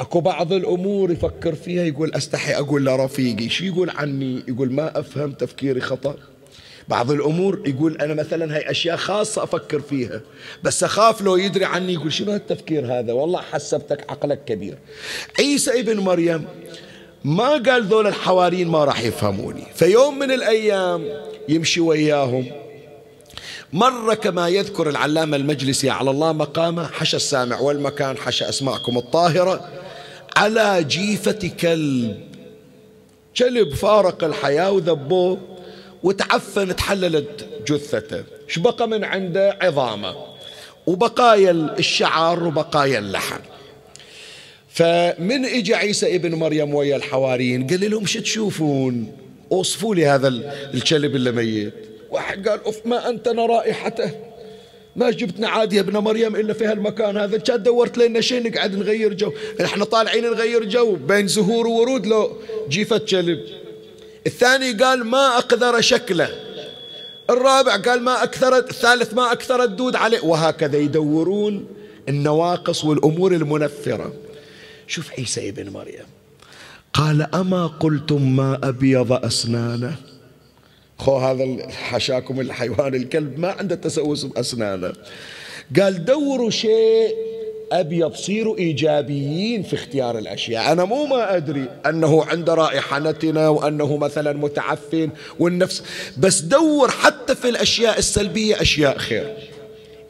أكو 0.00 0.20
بعض 0.20 0.52
الأمور 0.52 1.10
يفكر 1.10 1.54
فيها 1.54 1.84
يقول 1.84 2.14
أستحي 2.14 2.54
أقول 2.54 2.86
لرفيقي 2.86 3.48
شو 3.48 3.64
يقول 3.64 3.90
عني؟ 3.90 4.42
يقول 4.48 4.72
ما 4.72 4.98
أفهم 5.00 5.32
تفكيري 5.32 5.80
خطأ. 5.80 6.14
بعض 6.88 7.10
الأمور 7.10 7.62
يقول 7.66 7.96
أنا 7.96 8.14
مثلا 8.14 8.56
هاي 8.56 8.70
أشياء 8.70 8.96
خاصة 8.96 9.42
أفكر 9.42 9.80
فيها 9.80 10.20
بس 10.62 10.84
أخاف 10.84 11.22
لو 11.22 11.36
يدري 11.36 11.64
عني 11.64 11.92
يقول 11.92 12.12
شنو 12.12 12.34
التفكير 12.34 12.98
هذا؟ 12.98 13.12
والله 13.12 13.40
حسبتك 13.40 14.10
عقلك 14.10 14.44
كبير. 14.44 14.78
عيسى 15.38 15.80
ابن 15.80 16.00
مريم 16.00 16.44
ما 17.24 17.48
قال 17.48 17.84
ذول 17.84 18.06
الحواريين 18.06 18.68
ما 18.68 18.84
راح 18.84 19.00
يفهموني. 19.00 19.66
فيوم 19.74 20.18
من 20.18 20.30
الأيام 20.30 21.04
يمشي 21.48 21.80
وياهم. 21.80 22.46
مرة 23.72 24.14
كما 24.14 24.48
يذكر 24.48 24.88
العلامة 24.88 25.36
المجلسي 25.36 25.90
على 25.90 26.10
الله 26.10 26.32
مقامه 26.32 26.86
حشى 26.86 27.16
السامع 27.16 27.60
والمكان 27.60 28.16
حشى 28.16 28.48
أسماءكم 28.48 28.98
الطاهرة. 28.98 29.68
على 30.38 30.84
جيفة 30.84 31.50
كلب. 31.60 32.20
كلب 33.36 33.74
فارق 33.74 34.24
الحياة 34.24 34.70
وذبوه 34.70 35.38
وتعفن 36.02 36.76
تحللت 36.76 37.48
جثته. 37.66 38.24
إيش 38.48 38.58
بقى 38.58 38.88
من 38.88 39.04
عنده؟ 39.04 39.58
عظامه. 39.62 40.14
وبقايا 40.86 41.50
الشعر 41.78 42.44
وبقايا 42.44 42.98
اللحم. 42.98 43.40
فمن 44.68 45.44
اجى 45.44 45.74
عيسى 45.74 46.14
ابن 46.14 46.34
مريم 46.34 46.74
ويا 46.74 46.96
الحواريين؟ 46.96 47.66
قال 47.66 47.90
لهم 47.90 48.06
شو 48.06 48.20
تشوفون؟ 48.20 49.12
أوصفوا 49.52 49.94
لي 49.94 50.06
هذا 50.06 50.28
الكلب 50.74 51.16
اللي 51.16 51.32
ميت. 51.32 51.74
واحد 52.10 52.48
قال 52.48 52.66
اف 52.66 52.86
ما 52.86 53.08
انتن 53.08 53.38
رائحته. 53.38 54.27
ما 54.96 55.10
جبتنا 55.10 55.48
عادي 55.48 55.76
يا 55.76 55.80
ابن 55.80 55.96
مريم 55.96 56.36
إلا 56.36 56.52
في 56.52 56.64
هالمكان 56.64 57.16
هذا. 57.16 57.38
كان 57.38 57.62
دورت 57.62 57.98
لنا 57.98 58.20
شيء 58.20 58.50
نقعد 58.50 58.76
نغير 58.76 59.14
جو. 59.14 59.32
إحنا 59.60 59.84
طالعين 59.84 60.24
نغير 60.24 60.64
جو 60.64 60.96
بين 60.96 61.28
زهور 61.28 61.66
وورود. 61.66 62.06
لو 62.06 62.36
جيفة 62.68 62.98
كلب 62.98 63.38
الثاني 64.26 64.72
قال 64.72 65.04
ما 65.04 65.38
أقدر 65.38 65.80
شكله. 65.80 66.28
الرابع 67.30 67.76
قال 67.76 68.02
ما 68.02 68.22
أكثر 68.22 68.58
الثالث 68.58 69.14
ما 69.14 69.32
أكثر 69.32 69.62
الدود 69.62 69.96
عليه. 69.96 70.20
وهكذا 70.20 70.78
يدورون 70.78 71.66
النواقص 72.08 72.84
والأمور 72.84 73.32
المنفرة. 73.32 74.12
شوف 74.86 75.12
عيسى 75.18 75.48
ابن 75.48 75.70
مريم. 75.70 76.06
قال 76.92 77.34
أما 77.34 77.66
قلتم 77.66 78.36
ما 78.36 78.58
أبيض 78.62 79.12
أسنانه؟ 79.12 79.96
خو 80.98 81.16
هذا 81.16 81.68
حشاكم 81.70 82.40
الحيوان 82.40 82.94
الكلب 82.94 83.38
ما 83.38 83.48
عنده 83.48 83.74
تسوس 83.74 84.24
بأسنانه. 84.24 84.92
قال 85.80 86.04
دوروا 86.04 86.50
شيء 86.50 87.14
أبيض 87.72 88.14
صيروا 88.14 88.58
إيجابيين 88.58 89.62
في 89.62 89.74
اختيار 89.74 90.18
الأشياء. 90.18 90.72
أنا 90.72 90.84
مو 90.84 91.06
ما 91.06 91.36
أدري 91.36 91.64
أنه 91.86 92.24
عند 92.24 92.50
رائحتنا 92.50 93.48
وأنه 93.48 93.96
مثلا 93.96 94.32
متعفن 94.32 95.10
والنفس 95.38 95.82
بس 96.18 96.40
دور 96.40 96.90
حتى 96.90 97.34
في 97.34 97.48
الأشياء 97.48 97.98
السلبية 97.98 98.62
أشياء 98.62 98.98
خير. 98.98 99.36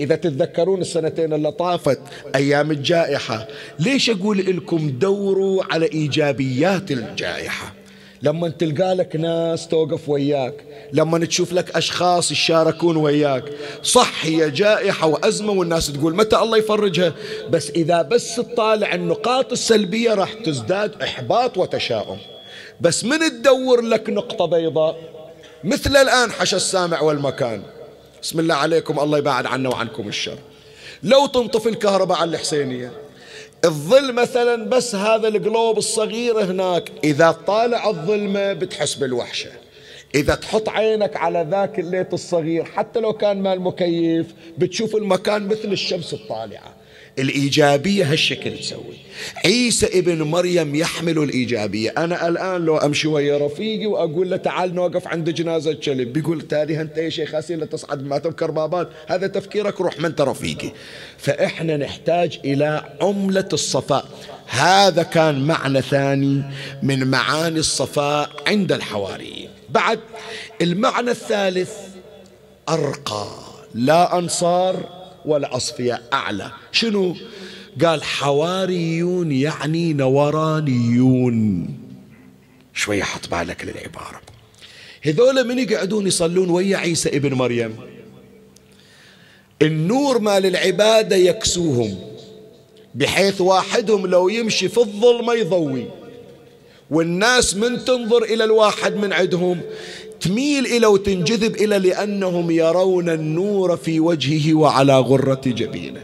إذا 0.00 0.16
تتذكرون 0.16 0.80
السنتين 0.80 1.32
اللي 1.32 1.52
طافت 1.52 2.00
أيام 2.34 2.70
الجائحة. 2.70 3.48
ليش 3.78 4.10
أقول 4.10 4.38
لكم 4.38 4.90
دوروا 4.90 5.62
على 5.70 5.86
إيجابيات 5.86 6.90
الجائحة؟ 6.90 7.77
لما 8.22 8.48
تلقى 8.48 8.94
لك 8.94 9.16
ناس 9.16 9.68
توقف 9.68 10.08
وياك 10.08 10.54
لما 10.92 11.26
تشوف 11.26 11.52
لك 11.52 11.76
أشخاص 11.76 12.30
يشاركون 12.30 12.96
وياك. 12.96 13.44
صح 13.82 14.24
هي 14.26 14.50
جائحة 14.50 15.06
وأزمة 15.06 15.52
والناس 15.52 15.92
تقول 15.92 16.16
متى 16.16 16.36
الله 16.36 16.58
يفرجها؟ 16.58 17.14
بس 17.50 17.70
إذا 17.70 18.02
بس 18.02 18.36
تطالع 18.36 18.94
النقاط 18.94 19.52
السلبية 19.52 20.14
راح 20.14 20.32
تزداد 20.32 21.02
إحباط 21.02 21.58
وتشاؤم. 21.58 22.18
بس 22.80 23.04
من 23.04 23.18
تدور 23.18 23.80
لك 23.80 24.10
نقطة 24.10 24.46
بيضاء؟ 24.46 24.96
مثل 25.64 25.96
الآن 25.96 26.32
حشى 26.32 26.56
السامع 26.56 27.00
والمكان. 27.00 27.62
بسم 28.22 28.40
الله 28.40 28.54
عليكم 28.54 28.98
الله 28.98 29.18
يبعد 29.18 29.46
عنا 29.46 29.68
وعنكم 29.68 30.08
الشر. 30.08 30.38
لو 31.02 31.26
تنطفي 31.26 31.68
الكهرباء 31.68 32.18
على 32.18 32.30
الحسينية. 32.30 32.92
الظل 33.64 34.12
مثلا 34.12 34.64
بس 34.64 34.94
هذا 34.94 35.28
القلوب 35.28 35.78
الصغير 35.78 36.44
هناك 36.44 36.92
إذا 37.04 37.30
طالع 37.30 37.88
الظلمة 37.90 38.52
بتحس 38.52 38.94
بالوحشة. 38.94 39.50
إذا 40.14 40.34
تحط 40.34 40.68
عينك 40.68 41.16
على 41.16 41.46
ذاك 41.50 41.78
الليت 41.78 42.14
الصغير 42.14 42.64
حتى 42.64 43.00
لو 43.00 43.12
كان 43.12 43.42
مال 43.42 43.60
مكيف 43.60 44.26
بتشوف 44.58 44.96
المكان 44.96 45.46
مثل 45.48 45.72
الشمس 45.72 46.14
الطالعة. 46.14 46.77
الإيجابية 47.18 48.12
هالشكل 48.12 48.58
تسوي. 48.58 48.98
عيسى 49.44 49.98
ابن 49.98 50.22
مريم 50.22 50.74
يحمل 50.74 51.18
الإيجابية. 51.18 51.94
أنا 51.98 52.28
الآن 52.28 52.64
لو 52.64 52.76
أمشي 52.76 53.08
ويا 53.08 53.38
رفيقي 53.46 53.86
وأقول 53.86 54.30
له 54.30 54.36
تعال 54.36 54.74
نوقف 54.74 55.08
عند 55.08 55.30
جنازة 55.30 55.72
كلب 55.72 56.12
بيقول 56.12 56.40
تالي 56.40 56.80
أنت 56.80 56.98
يا 56.98 57.08
شيخ 57.08 57.34
أسئلة 57.34 57.66
تصعد 57.66 58.02
ماتم 58.02 58.30
كربابات 58.30 58.88
هذا 59.06 59.26
تفكيرك 59.26 59.80
روح 59.80 59.98
من 59.98 60.04
أنت 60.04 60.20
رفيقي. 60.20 60.72
فإحنا 61.18 61.76
نحتاج 61.76 62.38
إلى 62.44 62.96
عملة 63.02 63.48
الصفاء. 63.52 64.04
هذا 64.46 65.02
كان 65.02 65.46
معنى 65.46 65.82
ثاني 65.82 66.42
من 66.82 67.10
معاني 67.10 67.58
الصفاء 67.58 68.30
عند 68.46 68.72
الحواريين. 68.72 69.48
بعد 69.70 70.00
المعنى 70.62 71.10
الثالث 71.10 71.72
أرقى. 72.68 73.28
لا 73.74 74.18
أنصار 74.18 74.97
ولا 75.28 75.56
أصفياء 75.56 76.02
أعلى. 76.12 76.50
شنو؟ 76.72 77.16
قال 77.84 78.04
حواريون 78.04 79.32
يعني 79.32 79.92
نورانيون. 79.92 81.68
شوية 82.74 83.02
حط 83.02 83.30
بالك 83.30 83.64
للعبارة. 83.64 84.20
هذول 85.02 85.48
من 85.48 85.58
يقعدون 85.58 86.06
يصلون 86.06 86.50
ويا 86.50 86.76
عيسى 86.76 87.08
ابن 87.08 87.34
مريم؟ 87.34 87.76
النور 89.62 90.18
مال 90.18 90.46
العبادة 90.46 91.16
يكسوهم 91.16 91.98
بحيث 92.94 93.40
واحدهم 93.40 94.06
لو 94.06 94.28
يمشي 94.28 94.68
في 94.68 94.78
الظلمة 94.78 95.34
يضوي. 95.34 95.97
والناس 96.90 97.56
من 97.56 97.84
تنظر 97.84 98.22
إلى 98.22 98.44
الواحد 98.44 98.96
من 98.96 99.12
عندهم 99.12 99.60
تميل 100.20 100.66
إلى 100.66 100.86
وتنجذب 100.86 101.54
إلى 101.54 101.78
لأنهم 101.78 102.50
يرون 102.50 103.08
النور 103.08 103.76
في 103.76 104.00
وجهه 104.00 104.54
وعلى 104.54 104.98
غرة 104.98 105.40
جبينه. 105.46 106.00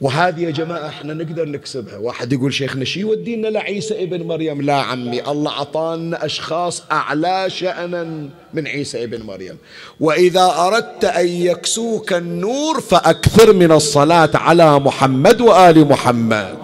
وهذه 0.00 0.40
يا 0.40 0.50
جماعة 0.50 0.88
إحنا 0.88 1.14
نقدر 1.14 1.48
نكسبها. 1.48 1.96
واحد 1.96 2.32
يقول 2.32 2.54
شيخنا 2.54 2.84
شي 2.84 3.00
يودينا 3.00 3.48
لعيسى 3.48 4.02
ابن 4.02 4.22
مريم؟ 4.22 4.62
لا 4.62 4.74
عمي 4.74 5.22
الله 5.28 5.50
عطانا 5.50 6.24
أشخاص 6.24 6.82
أعلى 6.92 7.46
شأنا 7.48 8.28
من 8.54 8.66
عيسى 8.66 9.04
ابن 9.04 9.22
مريم. 9.22 9.56
وإذا 10.00 10.54
أردت 10.58 11.04
أن 11.04 11.28
يكسوك 11.28 12.12
النور 12.12 12.80
فأكثر 12.80 13.52
من 13.52 13.72
الصلاة 13.72 14.30
على 14.34 14.78
محمد 14.78 15.40
وآل 15.40 15.88
محمد. 15.88 16.54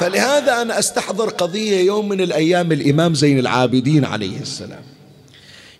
فلهذا 0.00 0.62
أنا 0.62 0.78
أستحضر 0.78 1.28
قضية 1.28 1.76
يوم 1.80 2.08
من 2.08 2.20
الأيام 2.20 2.72
الإمام 2.72 3.14
زين 3.14 3.38
العابدين 3.38 4.04
عليه 4.04 4.40
السلام. 4.40 4.82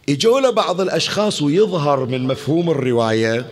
إجوا 0.09 0.41
له 0.41 0.51
بعض 0.51 0.81
الأشخاص 0.81 1.43
ويظهر 1.43 2.07
من 2.07 2.27
مفهوم 2.27 2.71
الرواية 2.71 3.47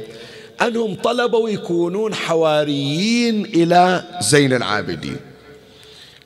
أنهم 0.62 0.94
طلبوا 0.94 1.48
يكونون 1.48 2.14
حواريين 2.14 3.44
إلى 3.44 4.04
زين 4.20 4.52
العابدين. 4.52 5.16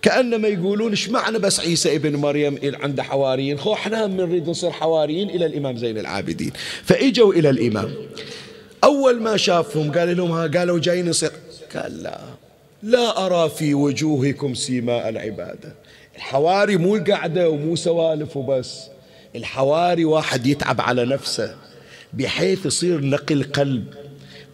كأنما 0.02 0.48
يقولون 0.48 0.90
إيش 0.90 1.09
معنى 1.09 1.38
بس 1.38 1.61
عيسى 1.61 1.96
ابن 1.96 2.16
مريم 2.16 2.59
عنده 2.64 3.02
حواريين؟ 3.02 3.59
خو 3.59 3.72
إحنا 3.72 4.07
نريد 4.07 4.48
نصير 4.48 4.70
حواريين 4.70 5.31
إلى 5.31 5.46
الإمام 5.46 5.76
زين 5.76 5.98
العابدين. 5.98 6.52
فإجوا 6.85 7.33
إلى 7.33 7.50
الإمام. 7.50 7.94
أول 8.85 9.20
ما 9.20 9.37
شافهم 9.37 9.92
قال 9.92 10.16
لهم 10.16 10.31
ها 10.31 10.46
قالوا 10.46 10.78
جايين 10.78 11.09
نصير. 11.09 11.31
قال 11.74 12.02
لا. 12.02 12.20
لا 12.83 13.27
أرى 13.27 13.51
في 13.51 13.75
وجوهكم 13.75 14.55
سيماء 14.55 15.09
العبادة. 15.09 15.75
الحواري 16.16 16.77
مو 16.77 16.97
القعدة 16.97 17.51
ومو 17.51 17.77
سوالف 17.77 18.37
وبس. 18.37 18.88
الحواري 19.37 20.05
واحد 20.05 20.47
يتعب 20.47 20.81
على 20.81 21.05
نفسه 21.05 21.55
بحيث 22.12 22.66
يصير 22.66 23.01
نقي 23.01 23.35
القلب. 23.35 23.85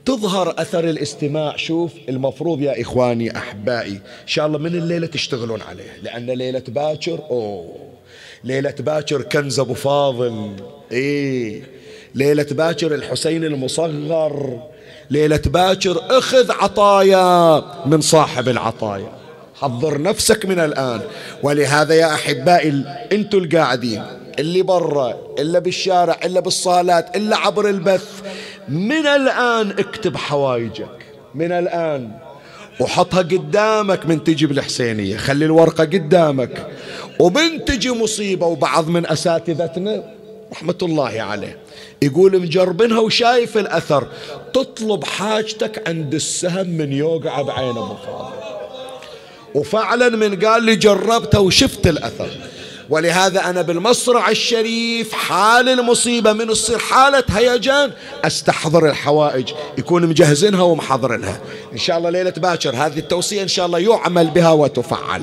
تظهر 0.04 0.54
أثر 0.58 0.84
الاستماع. 0.84 1.56
شوف 1.56 1.92
المفروض 2.08 2.60
يا 2.60 2.80
إخواني 2.80 3.36
أحبائي 3.36 3.92
إن 3.92 4.26
شاء 4.26 4.46
الله 4.46 4.58
من 4.58 4.74
الليلة 4.74 5.06
تشتغلون 5.06 5.62
عليه. 5.62 5.96
لأن 6.02 6.26
ليلة 6.26 6.64
باكر 6.68 7.18
أوه. 7.30 7.74
ليلة 8.44 8.74
باكر 8.78 9.22
كنز 9.22 9.60
أبو 9.60 9.74
فاضل. 9.74 10.56
إيه. 10.92 11.62
ليلة 12.14 12.46
باكر 12.50 12.94
الحسين 12.94 13.44
المصغر. 13.44 14.62
ليلة 15.10 15.40
باكر 15.46 16.00
اخذ 16.10 16.50
عطايا 16.50 17.62
من 17.86 18.00
صاحب 18.00 18.48
العطايا. 18.48 19.12
حضر 19.54 20.02
نفسك 20.02 20.46
من 20.46 20.58
الآن. 20.58 21.00
ولهذا 21.42 21.94
يا 21.94 22.14
أحبائي 22.14 22.84
أنتوا 23.12 23.40
القاعدين 23.40 24.02
اللي 24.38 24.62
برا 24.62 25.14
إلا 25.38 25.58
بالشارع 25.58 26.20
إلا 26.24 26.40
بالصالات 26.40 27.16
إلا 27.16 27.36
عبر 27.36 27.68
البث 27.68 28.22
من 28.68 29.06
الآن 29.06 29.70
اكتب 29.70 30.16
حوايجك. 30.16 30.98
من 31.34 31.52
الآن. 31.52 32.10
وحطها 32.80 33.22
قدامك 33.22 34.06
من 34.06 34.24
تجي 34.24 34.46
بالحسينية. 34.46 35.16
خلي 35.16 35.44
الورقة 35.44 35.84
قدامك. 35.84 36.66
ومن 37.18 37.64
تجي 37.64 37.90
مصيبة 37.90 38.46
وبعض 38.46 38.88
من 38.88 39.06
أساتذتنا 39.06 40.02
رحمة 40.52 40.78
الله 40.82 41.22
عليه 41.22 41.58
يقول 42.02 42.40
مجربنها 42.42 42.98
وشايف 42.98 43.58
الأثر. 43.58 44.06
تطلب 44.54 45.04
حاجتك 45.04 45.88
عند 45.88 46.14
السهم 46.14 46.66
من 46.66 46.92
يوقع 46.92 47.42
أبو 47.70 47.94
فاضل 48.06 48.32
وفعلا 49.54 50.08
من 50.08 50.44
قال 50.44 50.62
لي 50.62 50.76
جربتها 50.76 51.38
وشفت 51.38 51.86
الأثر. 51.86 52.28
ولهذا 52.90 53.50
أنا 53.50 53.62
بالمصرع 53.62 54.30
الشريف 54.30 55.12
حال 55.12 55.68
المصيبة 55.68 56.32
من 56.32 56.48
تصير 56.48 56.78
حالة 56.78 57.24
هيجان 57.28 57.92
أستحضر 58.24 58.90
الحوائج. 58.90 59.52
يكون 59.78 60.06
مجهزينها 60.06 60.62
ومحضرينها. 60.62 61.40
إن 61.72 61.78
شاء 61.78 61.98
الله 61.98 62.10
ليلة 62.10 62.30
باكر 62.30 62.76
هذه 62.76 62.98
التوصية 62.98 63.42
إن 63.42 63.48
شاء 63.48 63.66
الله 63.66 63.78
يعمل 63.78 64.26
بها 64.26 64.50
وتفعل. 64.50 65.22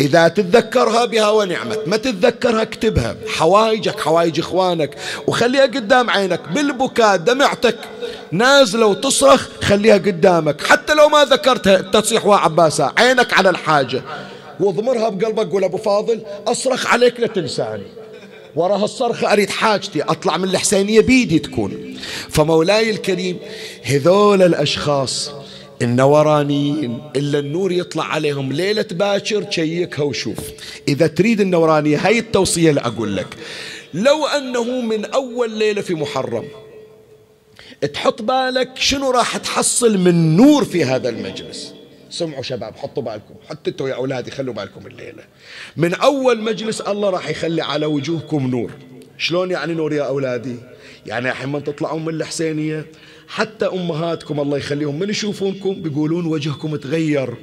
إذا 0.00 0.28
تتذكرها 0.28 1.04
بها 1.04 1.30
ونعمت 1.30 1.80
ما 1.86 1.96
تتذكرها 1.96 2.62
اكتبها. 2.62 3.16
حوائجك 3.28 4.00
حوائج 4.00 4.38
إخوانك. 4.38 4.96
وخليها 5.26 5.66
قدام 5.66 6.10
عينك 6.10 6.40
بالبكاء 6.48 7.16
دمعتك. 7.16 7.78
نازلة 8.30 8.86
وتصرخ 8.86 9.48
خليها 9.62 9.96
قدامك. 9.96 10.66
حتى 10.66 10.94
لو 10.94 11.08
ما 11.08 11.24
ذكرتها 11.24 11.76
تصيح 11.76 12.26
وعباسة. 12.26 12.92
عينك 12.98 13.32
على 13.32 13.50
الحاجة. 13.50 14.02
واضمرها 14.60 15.08
بقلبك 15.08 15.52
قول 15.52 15.64
أبو 15.64 15.76
فاضل 15.76 16.20
أصرخ 16.46 16.86
عليك 16.86 17.20
لا 17.20 17.26
تنساني. 17.26 17.82
ورا 18.56 18.76
هالصرخة 18.76 19.32
أريد 19.32 19.50
حاجتي 19.50 20.02
أطلع 20.02 20.36
من 20.36 20.44
الحسينية 20.44 21.00
بيدي 21.00 21.38
تكون. 21.38 21.96
فمولاي 22.28 22.90
الكريم 22.90 23.38
هذول 23.82 24.42
الأشخاص 24.42 25.30
النورانيين 25.82 27.02
إلا 27.16 27.38
النور 27.38 27.72
يطلع 27.72 28.04
عليهم 28.04 28.52
ليلة 28.52 28.86
باكر 28.90 29.42
تشيكها 29.42 30.02
وشوف 30.02 30.38
إذا 30.88 31.06
تريد 31.06 31.40
النورانية 31.40 32.06
هاي 32.06 32.18
التوصية 32.18 32.70
اللي 32.70 32.80
أقول 32.80 33.16
لك. 33.16 33.26
لو 33.94 34.26
أنه 34.26 34.80
من 34.80 35.04
أول 35.04 35.50
ليلة 35.50 35.82
في 35.82 35.94
محرم 35.94 36.44
تحط 37.94 38.22
بالك 38.22 38.70
شنو 38.74 39.10
راح 39.10 39.36
تحصل 39.36 39.98
من 39.98 40.36
نور 40.36 40.64
في 40.64 40.84
هذا 40.84 41.08
المجلس؟ 41.08 41.75
سمعوا 42.10 42.42
شباب 42.42 42.76
حطوا 42.76 43.02
بالكم. 43.02 43.34
حتى 43.48 43.70
أنتوا 43.70 43.88
يا 43.88 43.94
أولادي 43.94 44.30
خلوا 44.30 44.54
بالكم 44.54 44.86
الليلة. 44.86 45.22
من 45.76 45.94
أول 45.94 46.40
مجلس 46.40 46.80
الله 46.80 47.10
راح 47.10 47.28
يخلي 47.28 47.62
على 47.62 47.86
وجوهكم 47.86 48.46
نور. 48.46 48.70
شلون 49.18 49.50
يعني 49.50 49.74
نور 49.74 49.92
يا 49.92 50.02
أولادي؟ 50.02 50.56
يعني 51.06 51.30
الحين 51.30 51.52
من 51.52 51.64
تطلعون 51.64 52.04
من 52.04 52.14
الحسينية؟ 52.14 52.86
حتى 53.28 53.66
أمهاتكم 53.66 54.40
الله 54.40 54.58
يخليهم 54.58 54.98
من 54.98 55.10
يشوفونكم 55.10 55.82
بيقولون 55.82 56.26
وجهكم 56.26 56.76
تغير. 56.76 57.34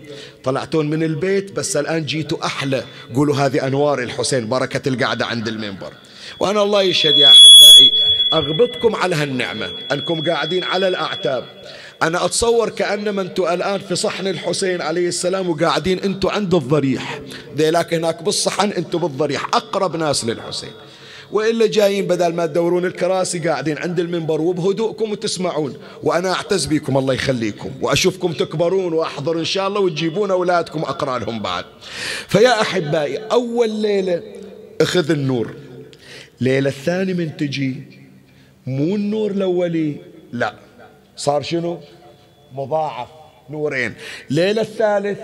طلعتون 0.44 0.90
من 0.90 1.04
البيت 1.04 1.52
بس 1.52 1.78
الآن 1.78 2.06
جيتوا 2.06 2.46
أحلى. 2.46 2.84
قولوا 3.16 3.36
هذه 3.36 3.68
أنوار 3.68 4.00
الحسين 4.00 4.50
بركة 4.50 4.90
القعدة 4.90 5.26
عند 5.26 5.48
المنبر. 5.48 5.94
وأنا 6.40 6.64
الله 6.64 6.82
يشهد 6.82 7.18
يا 7.18 7.28
أحبائي 7.28 7.94
أغبطكم 8.34 8.96
على 8.96 9.16
هالنعمة. 9.16 9.72
أنكم 9.92 10.30
قاعدين 10.30 10.64
على 10.64 10.88
الأعتاب. 10.88 11.46
أنا 12.04 12.26
أتصور 12.26 12.70
كأنما 12.70 13.22
أنتم 13.22 13.44
الآن 13.44 13.80
في 13.80 13.96
صحن 13.96 14.28
الحسين 14.28 14.82
عليه 14.82 15.08
السلام 15.08 15.50
وقاعدين 15.50 16.00
أنتم 16.00 16.30
عند 16.30 16.54
الضريح. 16.56 17.20
ذيلاك 17.58 17.94
هناك 17.94 18.24
بالصحن 18.24 18.70
أنتم 18.70 19.00
بالضريح. 19.00 19.46
أقرب 19.46 19.96
ناس 19.96 20.26
للحسين. 20.26 20.70
وإلا 21.32 21.68
جايين 21.68 22.08
بدل 22.08 22.34
ما 22.34 22.46
تدورون 22.46 22.86
الكراسي 22.86 23.40
قاعدين 23.40 23.78
عند 23.78 24.00
المنبر 24.00 24.42
وبهدوءكم 24.42 25.12
وتسمعون. 25.12 25.78
وأنا 26.04 26.34
أعتز 26.34 26.66
بكم 26.66 26.98
الله 26.98 27.14
يخليكم. 27.14 27.72
وأشوفكم 27.82 28.34
تكبرون 28.34 28.94
وأحضر 28.94 29.40
إن 29.40 29.46
شاء 29.46 29.68
الله 29.68 29.80
وتجيبون 29.80 30.32
أولادكم 30.32 30.82
أقرأ 30.82 31.20
لهم 31.20 31.40
بعد. 31.40 31.66
فيا 32.28 32.62
أحبائي 32.62 33.18
أول 33.18 33.70
ليلة 33.70 34.22
أخذ 34.82 35.12
النور. 35.12 35.54
ليلة 36.42 36.70
الثانية 36.70 37.14
من 37.14 37.38
تجي 37.38 37.84
مو 38.68 38.96
النور 38.96 39.32
الأولي 39.32 39.96
لا. 40.32 40.54
صار 41.18 41.42
شنو؟ 41.42 41.80
مضاعف 42.54 43.08
نورين. 43.50 43.94
ليلة 44.30 44.62
الثالث 44.62 45.20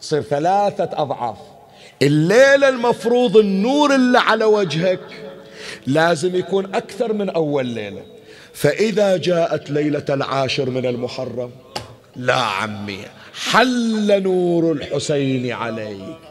صير 0.00 0.22
ثلاثة 0.22 0.90
أضعاف. 0.92 1.36
الليلة 2.02 2.68
المفروض 2.68 3.36
النور 3.36 3.94
اللي 3.94 4.18
على 4.18 4.44
وجهك 4.44 5.00
لازم 5.86 6.36
يكون 6.36 6.74
أكثر 6.74 7.12
من 7.12 7.30
أول 7.30 7.66
ليلة. 7.66 8.02
فإذا 8.52 9.16
جاءت 9.16 9.70
ليلة 9.70 10.04
العاشر 10.08 10.70
من 10.70 10.86
المحرم 10.86 11.50
لا 12.16 12.34
عمي 12.34 13.04
حل 13.50 14.22
نور 14.22 14.72
الحسين 14.72 15.52
عليك. 15.52 16.23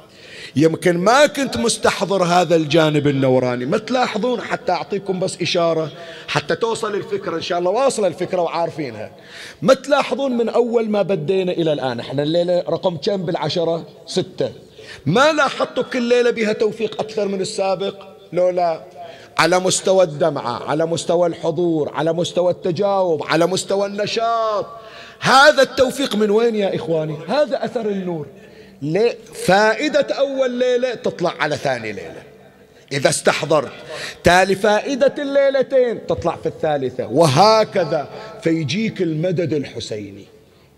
يمكن 0.56 0.98
ما 0.98 1.26
كنت 1.26 1.58
مستحضر 1.58 2.24
هذا 2.24 2.56
الجانب 2.56 3.08
النوراني. 3.08 3.66
ما 3.66 3.78
تلاحظون 3.78 4.42
حتى 4.42 4.72
أعطيكم 4.72 5.20
بس 5.20 5.42
إشارة 5.42 5.92
حتى 6.28 6.56
توصل 6.56 6.96
الفكرة 6.96 7.36
إن 7.36 7.42
شاء 7.42 7.60
الله 7.60 7.72
واصلة 7.72 8.08
الفكرة 8.08 8.42
وعارفينها. 8.42 9.12
ما 9.62 9.74
تلاحظون 9.74 10.38
من 10.38 10.50
أول 10.50 10.90
ما 10.90 11.02
بدينا 11.02 11.52
إلى 11.52 11.74
الآن 11.74 12.00
إحنا 12.00 12.24
الليلة 12.24 12.64
رقم 12.70 12.98
كم 12.98 13.18
بالعشرة؟ 13.18 13.86
ستة. 14.06 14.52
ما 15.06 15.34
لاحظتوا 15.34 15.84
كل 15.84 16.02
ليلة 16.02 16.32
بها 16.32 16.54
توفيق 16.54 17.02
أكثر 17.02 17.28
من 17.28 17.42
السابق؟ 17.42 17.96
لو 18.34 18.50
لا. 18.50 18.84
على 19.38 19.60
مستوى 19.60 20.04
الدمعة 20.04 20.70
على 20.70 20.86
مستوى 20.86 21.28
الحضور 21.28 21.92
على 21.94 22.14
مستوى 22.14 22.52
التجاوب 22.52 23.24
على 23.24 23.46
مستوى 23.46 23.86
النشاط. 23.86 24.66
هذا 25.20 25.62
التوفيق 25.62 26.16
من 26.16 26.32
وين 26.32 26.56
يا 26.56 26.76
إخواني؟ 26.76 27.18
هذا 27.28 27.66
أثر 27.66 27.86
النور. 27.86 28.28
فائدة 29.34 30.08
أول 30.12 30.52
ليلة 30.52 30.94
تطلع 30.94 31.34
على 31.40 31.58
ثاني 31.58 31.92
ليلة. 31.92 32.24
إذا 32.92 33.10
استحضرت. 33.10 33.72
تالي 34.24 34.56
فائدة 34.56 35.14
الليلتين 35.20 36.08
تطلع 36.08 36.36
في 36.36 36.46
الثالثة. 36.46 37.08
وهكذا 37.08 38.10
فيجيك 38.44 39.02
المدد 39.02 39.54
الحسيني. 39.54 40.26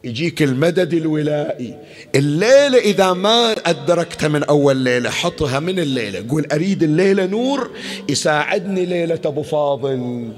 يجيك 0.04 0.42
المدد 0.42 0.94
الولائي. 0.94 1.78
الليلة 2.16 2.78
إذا 2.78 3.14
ما 3.14 3.56
أدركتها 3.66 4.28
من 4.28 4.44
أول 4.44 4.78
ليلة 4.78 5.10
حطها 5.10 5.60
من 5.60 5.80
الليلة. 5.80 6.26
قول 6.30 6.46
أريد 6.52 6.84
الليلة 6.84 7.26
نور 7.26 7.72
يساعدني 8.10 8.86
ليلة 8.86 9.20
أبو 9.26 9.44
فاضل. 9.44 10.34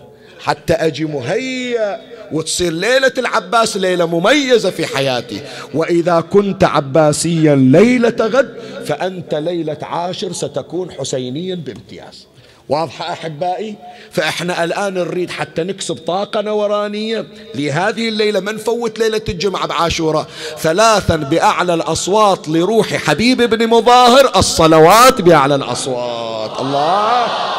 حتى 0.47 0.73
أجي 0.73 1.05
مهيأ 1.05 2.01
وتصير 2.31 2.73
ليلة 2.73 3.11
العباس 3.17 3.77
ليلة 3.77 4.05
مميزة 4.05 4.69
في 4.69 4.85
حياتي. 4.85 5.41
وإذا 5.73 6.19
كنت 6.19 6.63
عباسيا 6.63 7.55
ليلة 7.55 8.15
غد 8.19 8.55
فأنت 8.85 9.35
ليلة 9.35 9.77
عاشر 9.81 10.33
ستكون 10.33 10.91
حسينيا 10.91 11.55
بامتياز. 11.55 12.27
واضحة 12.69 13.13
أحبائي؟ 13.13 13.75
فإحنا 14.11 14.63
الآن 14.63 14.93
نريد 14.93 15.29
حتى 15.29 15.63
نكسب 15.63 15.95
طاقة 15.95 16.41
نورانية 16.41 17.25
لهذه 17.55 18.09
الليلة 18.09 18.39
ما 18.39 18.51
نفوت 18.51 18.99
ليلة 18.99 19.21
الجمعة 19.29 19.67
بعاشوراء 19.67 20.27
ثلاثا 20.59 21.15
بأعلى 21.15 21.73
الأصوات 21.73 22.47
لروح 22.49 22.87
حبيب 22.87 23.41
بن 23.41 23.67
مظاهر 23.67 24.31
الصلوات 24.35 25.21
بأعلى 25.21 25.55
الأصوات. 25.55 26.61
الله! 26.61 27.56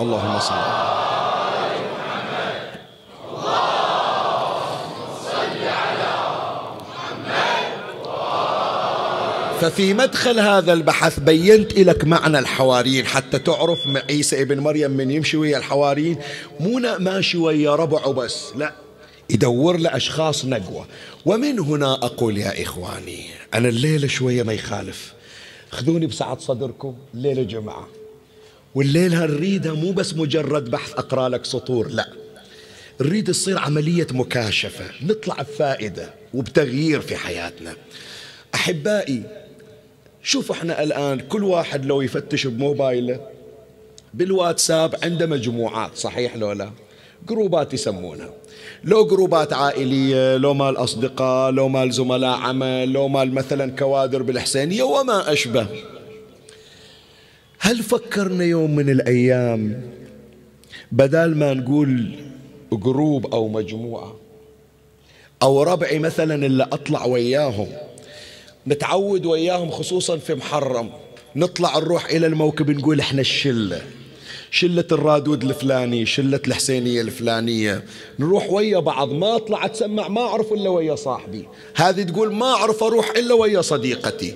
اللهم 0.00 0.38
صل 0.38 0.54
ففي 9.60 9.94
مدخل 9.94 10.40
هذا 10.40 10.72
البحث 10.72 11.20
بينت 11.20 11.78
لك 11.78 12.04
معنى 12.04 12.38
الحواريين 12.38 13.06
حتى 13.06 13.38
تعرف 13.38 13.78
عيسى 14.08 14.42
ابن 14.42 14.60
مريم 14.60 14.90
من 14.90 15.10
يمشي 15.10 15.36
ويا 15.36 15.58
الحواريين. 15.58 16.18
مو 16.60 16.80
ماشي 16.98 17.38
ويا 17.38 17.74
ربعه 17.74 18.12
بس 18.12 18.52
لا. 18.56 18.83
يدور 19.34 19.76
له 19.76 19.96
أشخاص 19.96 20.44
نقوة 20.44 20.86
ومن 21.26 21.58
هنا 21.58 21.92
أقول 21.92 22.38
يا 22.38 22.62
إخواني 22.62 23.26
أنا 23.54 23.68
الليلة 23.68 24.06
شوية 24.08 24.42
ما 24.42 24.52
يخالف. 24.52 25.14
خذوني 25.70 26.06
بسعة 26.06 26.38
صدركم 26.38 26.94
الليلة 27.14 27.42
جمعة. 27.42 27.88
والليلة 28.74 29.26
نريدها 29.26 29.72
مو 29.72 29.92
بس 29.92 30.14
مجرد 30.14 30.70
بحث 30.70 30.92
أقرأ 30.92 31.28
لك 31.28 31.44
سطور 31.44 31.88
لا. 31.88 32.08
نريد 33.00 33.26
تصير 33.26 33.58
عملية 33.58 34.06
مكاشفة 34.10 34.84
نطلع 35.02 35.34
بفائدة 35.34 36.14
وبتغيير 36.34 37.00
في 37.00 37.16
حياتنا. 37.16 37.76
أحبائي 38.54 39.22
شوفوا 40.22 40.54
إحنا 40.54 40.82
الآن 40.82 41.20
كل 41.20 41.44
واحد 41.44 41.86
لو 41.86 42.00
يفتش 42.00 42.46
بموبايله 42.46 43.20
بالواتساب 44.14 44.94
عنده 45.02 45.26
مجموعات 45.26 45.96
صحيح 45.96 46.36
لو 46.36 46.52
لا؟ 46.52 46.70
جروبات 47.28 47.74
يسمونها. 47.74 48.30
لو 48.84 49.06
جروبات 49.06 49.52
عائلية 49.52 50.36
لو 50.36 50.54
مال 50.54 50.76
أصدقاء 50.76 51.50
لو 51.50 51.68
مال 51.68 51.92
زملاء 51.92 52.38
عمل 52.38 52.92
لو 52.92 53.08
مال 53.08 53.34
مثلا 53.34 53.70
كوادر 53.76 54.22
بالحسينية 54.22 54.82
وما 54.82 55.32
أشبه. 55.32 55.66
هل 57.58 57.82
فكرنا 57.82 58.44
يوم 58.44 58.76
من 58.76 58.90
الأيام 58.90 59.82
بدل 60.92 61.34
ما 61.34 61.54
نقول 61.54 62.14
group 62.72 63.34
أو 63.34 63.48
مجموعة 63.48 64.16
أو 65.42 65.62
ربعي 65.62 65.98
مثلا 65.98 66.46
اللي 66.46 66.62
أطلع 66.62 67.04
وياهم 67.04 67.68
نتعود 68.66 69.26
وياهم 69.26 69.70
خصوصا 69.70 70.16
في 70.16 70.34
محرم 70.34 70.90
نطلع 71.36 71.78
نروح 71.78 72.06
إلى 72.06 72.26
الموكب 72.26 72.70
نقول 72.70 73.00
إحنا 73.00 73.20
الشلة. 73.20 73.82
شلة 74.54 74.84
الرادود 74.92 75.44
الفلاني 75.44 76.06
شلة 76.06 76.40
الحسينية 76.46 77.00
الفلانية. 77.00 77.84
نروح 78.18 78.50
ويا 78.50 78.78
بعض 78.78 79.12
ما 79.12 79.36
اطلع 79.36 79.64
اتسمع 79.64 80.08
ما 80.08 80.20
أعرف 80.20 80.52
إلا 80.52 80.70
ويا 80.70 80.94
صاحبي. 80.94 81.48
هذه 81.74 82.02
تقول 82.02 82.34
ما 82.34 82.46
أعرف 82.46 82.82
أروح 82.82 83.10
إلا 83.10 83.34
ويا 83.34 83.60
صديقتي. 83.60 84.34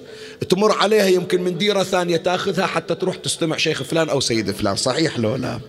تمر 0.49 0.73
عليها 0.73 1.07
يمكن 1.07 1.43
من 1.43 1.59
ديرة 1.59 1.83
ثانية 1.83 2.17
تأخذها 2.17 2.67
حتى 2.67 2.95
تروح 2.95 3.17
تستمع 3.17 3.57
شيخ 3.57 3.83
فلان 3.83 4.09
أو 4.09 4.21
سيد 4.21 4.51
فلان 4.51 4.77
صحيح 4.77 5.19
لو 5.19 5.37
لا؟ 5.37 5.61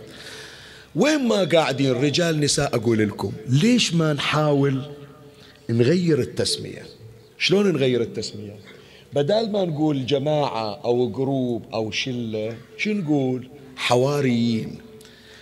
وين 0.96 1.28
ما 1.28 1.44
قاعدين 1.44 1.92
رجال 1.92 2.40
نساء 2.40 2.76
أقول 2.76 2.98
لكم 2.98 3.32
ليش 3.48 3.94
ما 3.94 4.14
نحاول 4.14 4.82
نغير 5.70 6.20
التسمية؟ 6.20 6.86
شلون 7.38 7.74
نغير 7.74 8.02
التسمية؟ 8.02 8.56
بدل 9.14 9.52
ما 9.52 9.66
نقول 9.66 10.06
جماعة 10.06 10.82
أو 10.86 11.10
جروب 11.10 11.64
أو 11.74 11.92
شلة 11.92 12.58
شو 12.78 12.90
نقول؟ 12.90 13.59
حواريين. 13.80 14.78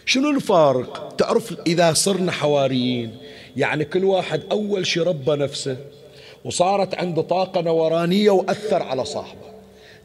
شنو 0.06 0.30
الفارق؟ 0.30 1.16
تعرف 1.18 1.56
إذا 1.68 1.94
صرنا 1.94 2.32
حواريين 2.32 3.18
يعني 3.58 3.86
كل 3.86 4.06
واحد 4.06 4.42
أول 4.52 4.88
شي 4.88 5.00
ربى 5.00 5.32
نفسه 5.32 5.78
وصارت 6.46 6.96
عنده 6.96 7.22
طاقة 7.22 7.62
نورانية 7.62 8.30
وأثر 8.30 8.84
على 8.84 9.06
صاحبه. 9.06 9.48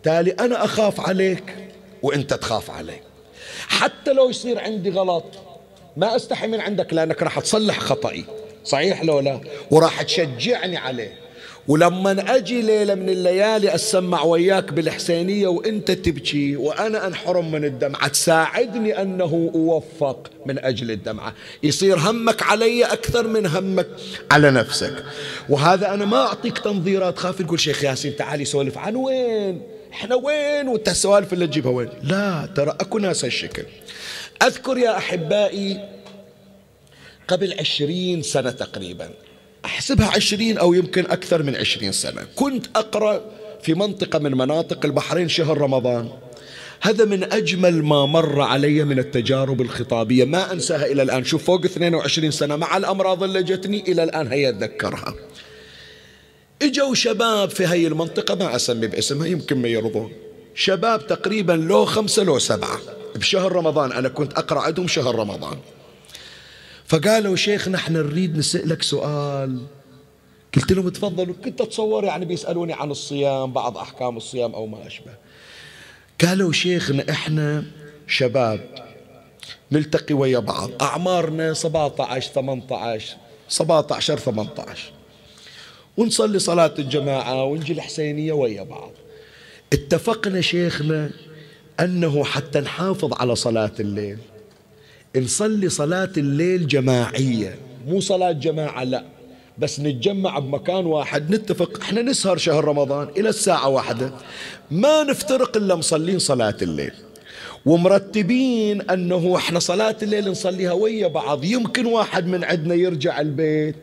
تالي 0.02 0.30
أنا 0.30 0.64
أخاف 0.64 1.00
عليك 1.00 1.56
وأنت 2.02 2.34
تخاف 2.34 2.70
علي 2.70 3.00
حتى 3.68 4.12
لو 4.12 4.30
يصير 4.30 4.58
عندي 4.58 4.90
غلط 4.90 5.24
ما 5.96 6.16
أستحي 6.16 6.46
من 6.46 6.60
عندك 6.60 6.94
لأنك 6.94 7.22
راح 7.22 7.40
تصلح 7.40 7.78
خطأي 7.78 8.24
صحيح 8.64 9.04
لو 9.04 9.20
لا؟ 9.20 9.40
وراح 9.70 10.02
تشجعني 10.02 10.76
عليه. 10.76 11.21
ولما 11.68 12.36
أجي 12.36 12.62
ليلة 12.62 12.94
من 12.94 13.08
الليالي 13.08 13.74
أسمع 13.74 14.22
وياك 14.22 14.72
بالحسينية 14.72 15.46
وإنت 15.46 15.90
تبكي 15.90 16.56
وأنا 16.56 17.06
أنحرم 17.06 17.52
من 17.52 17.64
الدمعة. 17.64 18.08
تساعدني 18.08 19.02
أنه 19.02 19.50
أوفق 19.54 20.30
من 20.46 20.58
أجل 20.58 20.90
الدمعة. 20.90 21.34
يصير 21.62 21.98
همك 21.98 22.42
علي 22.42 22.84
أكثر 22.84 23.28
من 23.28 23.46
همك 23.46 23.86
على 24.30 24.50
نفسك. 24.50 25.04
وهذا 25.48 25.94
أنا 25.94 26.04
ما 26.04 26.16
أعطيك 26.16 26.58
تنظيرات. 26.58 27.18
خاف 27.18 27.42
تقول 27.42 27.60
شيخ 27.60 27.84
ياسين 27.84 28.16
تعالي 28.16 28.44
سولف 28.44 28.78
عن 28.78 28.96
وين؟ 28.96 29.62
إحنا 29.92 30.14
وين؟ 30.14 30.68
وأنت 30.68 30.88
السوالف 30.88 31.32
اللي 31.32 31.46
تجيبها 31.46 31.72
وين؟ 31.72 31.88
لا 32.02 32.48
ترى 32.56 32.70
أكو 32.80 32.98
ناس 32.98 33.24
هالشكل. 33.24 33.64
أذكر 34.42 34.78
يا 34.78 34.96
أحبائي 34.96 35.88
قبل 37.28 37.54
عشرين 37.60 38.22
سنة 38.22 38.50
تقريبا 38.50 39.10
أحسبها 39.64 40.06
عشرين 40.06 40.58
أو 40.58 40.74
يمكن 40.74 41.04
أكثر 41.06 41.42
من 41.42 41.56
عشرين 41.56 41.92
سنة. 41.92 42.26
كنت 42.36 42.66
أقرأ 42.76 43.20
في 43.62 43.74
منطقة 43.74 44.18
من 44.18 44.32
مناطق 44.32 44.84
البحرين 44.84 45.28
شهر 45.28 45.58
رمضان. 45.58 46.08
هذا 46.80 47.04
من 47.04 47.32
أجمل 47.32 47.82
ما 47.82 48.06
مر 48.06 48.40
علي 48.40 48.84
من 48.84 48.98
التجارب 48.98 49.60
الخطابية. 49.60 50.24
ما 50.24 50.52
أنساها 50.52 50.86
إلى 50.86 51.02
الآن. 51.02 51.24
شوف 51.24 51.44
فوق 51.44 51.64
22 51.64 52.30
سنة 52.30 52.56
مع 52.56 52.76
الأمراض 52.76 53.22
اللي 53.22 53.42
جتني 53.42 53.80
إلى 53.92 54.02
الآن 54.02 54.28
هي 54.28 54.48
أتذكرها. 54.48 55.14
إجوا 56.62 56.94
شباب 56.94 57.50
في 57.50 57.64
هاي 57.64 57.86
المنطقة 57.86 58.34
ما 58.34 58.56
أسمي 58.56 58.86
باسمها 58.86 59.26
يمكن 59.26 59.58
ما 59.58 59.68
يرضون. 59.68 60.12
شباب 60.54 61.06
تقريبا 61.06 61.52
لو 61.52 61.84
خمسة 61.84 62.22
لو 62.22 62.38
سبعة. 62.38 62.78
بشهر 63.16 63.52
رمضان 63.52 63.92
أنا 63.92 64.08
كنت 64.08 64.32
أقرأ 64.32 64.60
عندهم 64.60 64.88
شهر 64.88 65.14
رمضان. 65.14 65.58
فقالوا 66.92 67.36
شيخ 67.36 67.68
نحن 67.68 67.92
نريد 67.92 68.36
نسألك 68.36 68.82
سؤال. 68.82 69.66
قلت 70.56 70.72
لهم 70.72 70.88
تفضلوا 70.88 71.34
كنت 71.44 71.60
أتصور 71.60 72.04
يعني 72.04 72.24
بيسألوني 72.24 72.72
عن 72.72 72.90
الصيام 72.90 73.52
بعض 73.52 73.78
أحكام 73.78 74.16
الصيام 74.16 74.54
أو 74.54 74.66
ما 74.66 74.86
أشبه. 74.86 75.14
قالوا 76.24 76.52
شيخنا 76.52 77.10
إحنا 77.10 77.64
شباب 78.06 78.60
نلتقي 79.72 80.14
ويا 80.14 80.38
بعض. 80.38 80.70
أعمارنا 80.82 81.54
17 81.54 82.32
18 82.32 83.16
17 83.48 84.18
18 84.18 84.92
ونصلي 85.96 86.38
صلاة 86.38 86.74
الجماعة 86.78 87.44
ونجي 87.44 87.72
الحسينية 87.72 88.32
ويا 88.32 88.62
بعض. 88.62 88.90
اتفقنا 89.72 90.40
شيخنا 90.40 91.10
أنه 91.80 92.24
حتى 92.24 92.60
نحافظ 92.60 93.12
على 93.12 93.36
صلاة 93.36 93.72
الليل. 93.80 94.18
نصلي 95.16 95.68
صلاة 95.68 96.12
الليل 96.16 96.66
جماعية. 96.66 97.58
مو 97.88 98.00
صلاة 98.00 98.32
جماعة 98.32 98.84
لا. 98.84 99.04
بس 99.58 99.80
نتجمع 99.80 100.38
بمكان 100.38 100.86
واحد 100.86 101.34
نتفق 101.34 101.80
إحنا 101.80 102.02
نسهر 102.02 102.36
شهر 102.36 102.64
رمضان 102.64 103.08
إلى 103.16 103.28
الساعة 103.28 103.68
واحدة. 103.68 104.12
ما 104.70 105.02
نفترق 105.02 105.56
إلا 105.56 105.74
مصلين 105.74 106.18
صلاة 106.18 106.56
الليل. 106.62 106.92
ومرتبين 107.66 108.80
أنه 108.80 109.36
إحنا 109.36 109.58
صلاة 109.58 109.96
الليل 110.02 110.30
نصليها 110.30 110.72
ويا 110.72 111.06
بعض. 111.06 111.44
يمكن 111.44 111.86
واحد 111.86 112.26
من 112.26 112.44
عندنا 112.44 112.74
يرجع 112.74 113.20
البيت 113.20 113.76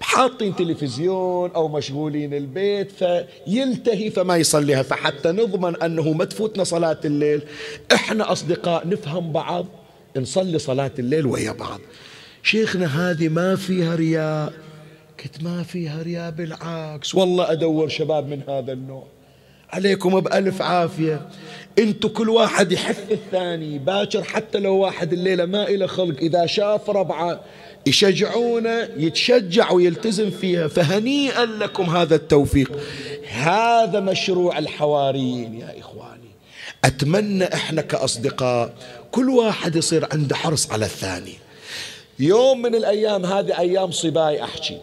حاطين 0.00 0.56
تلفزيون 0.56 1.50
أو 1.50 1.68
مشغولين 1.68 2.34
البيت 2.34 2.90
فيلتهي 2.90 4.10
فما 4.10 4.36
يصليها. 4.36 4.82
فحتى 4.82 5.28
نضمن 5.28 5.82
أنه 5.82 6.12
ما 6.12 6.24
تفوتنا 6.24 6.64
صلاة 6.64 7.00
الليل. 7.04 7.42
إحنا 7.94 8.32
أصدقاء 8.32 8.88
نفهم 8.88 9.32
بعض 9.32 9.66
نصلي 10.16 10.58
صلاة 10.58 10.90
الليل 10.98 11.26
ويا 11.26 11.52
بعض. 11.52 11.80
شيخنا 12.42 13.10
هذه 13.10 13.28
ما 13.28 13.56
فيها 13.56 13.94
رياء. 13.94 14.52
قلت 15.24 15.42
ما 15.42 15.62
فيها 15.62 16.02
رياء 16.02 16.30
بالعكس. 16.30 17.14
والله 17.14 17.52
أدور 17.52 17.88
شباب 17.88 18.28
من 18.28 18.40
هذا 18.48 18.72
النوع. 18.72 19.06
عليكم 19.70 20.20
بألف 20.20 20.62
عافية. 20.62 21.28
أنتوا 21.78 22.10
كل 22.10 22.28
واحد 22.28 22.72
يحث 22.72 23.12
الثاني. 23.12 23.78
باكر 23.78 24.22
حتى 24.22 24.58
لو 24.58 24.74
واحد 24.74 25.12
الليلة 25.12 25.44
ما 25.44 25.68
إلى 25.68 25.88
خلق. 25.88 26.16
إذا 26.18 26.46
شاف 26.46 26.90
ربعة 26.90 27.40
يشجعونه 27.86 28.88
يتشجع 28.96 29.70
ويلتزم 29.70 30.30
فيها. 30.30 30.68
فهنيئا 30.68 31.44
لكم 31.44 31.84
هذا 31.84 32.14
التوفيق. 32.14 32.72
هذا 33.32 34.00
مشروع 34.00 34.58
الحواريين 34.58 35.54
يا 35.54 35.78
إخواني. 35.78 36.30
أتمنى 36.84 37.54
إحنا 37.54 37.82
كأصدقاء 37.82 38.74
كل 39.12 39.28
واحد 39.30 39.76
يصير 39.76 40.08
عنده 40.12 40.36
حرص 40.36 40.72
على 40.72 40.84
الثاني. 40.84 41.34
يوم 42.18 42.62
من 42.62 42.74
الأيام 42.74 43.26
هذه 43.26 43.58
أيام 43.58 43.90
صباي 43.90 44.44
أحكي. 44.44 44.78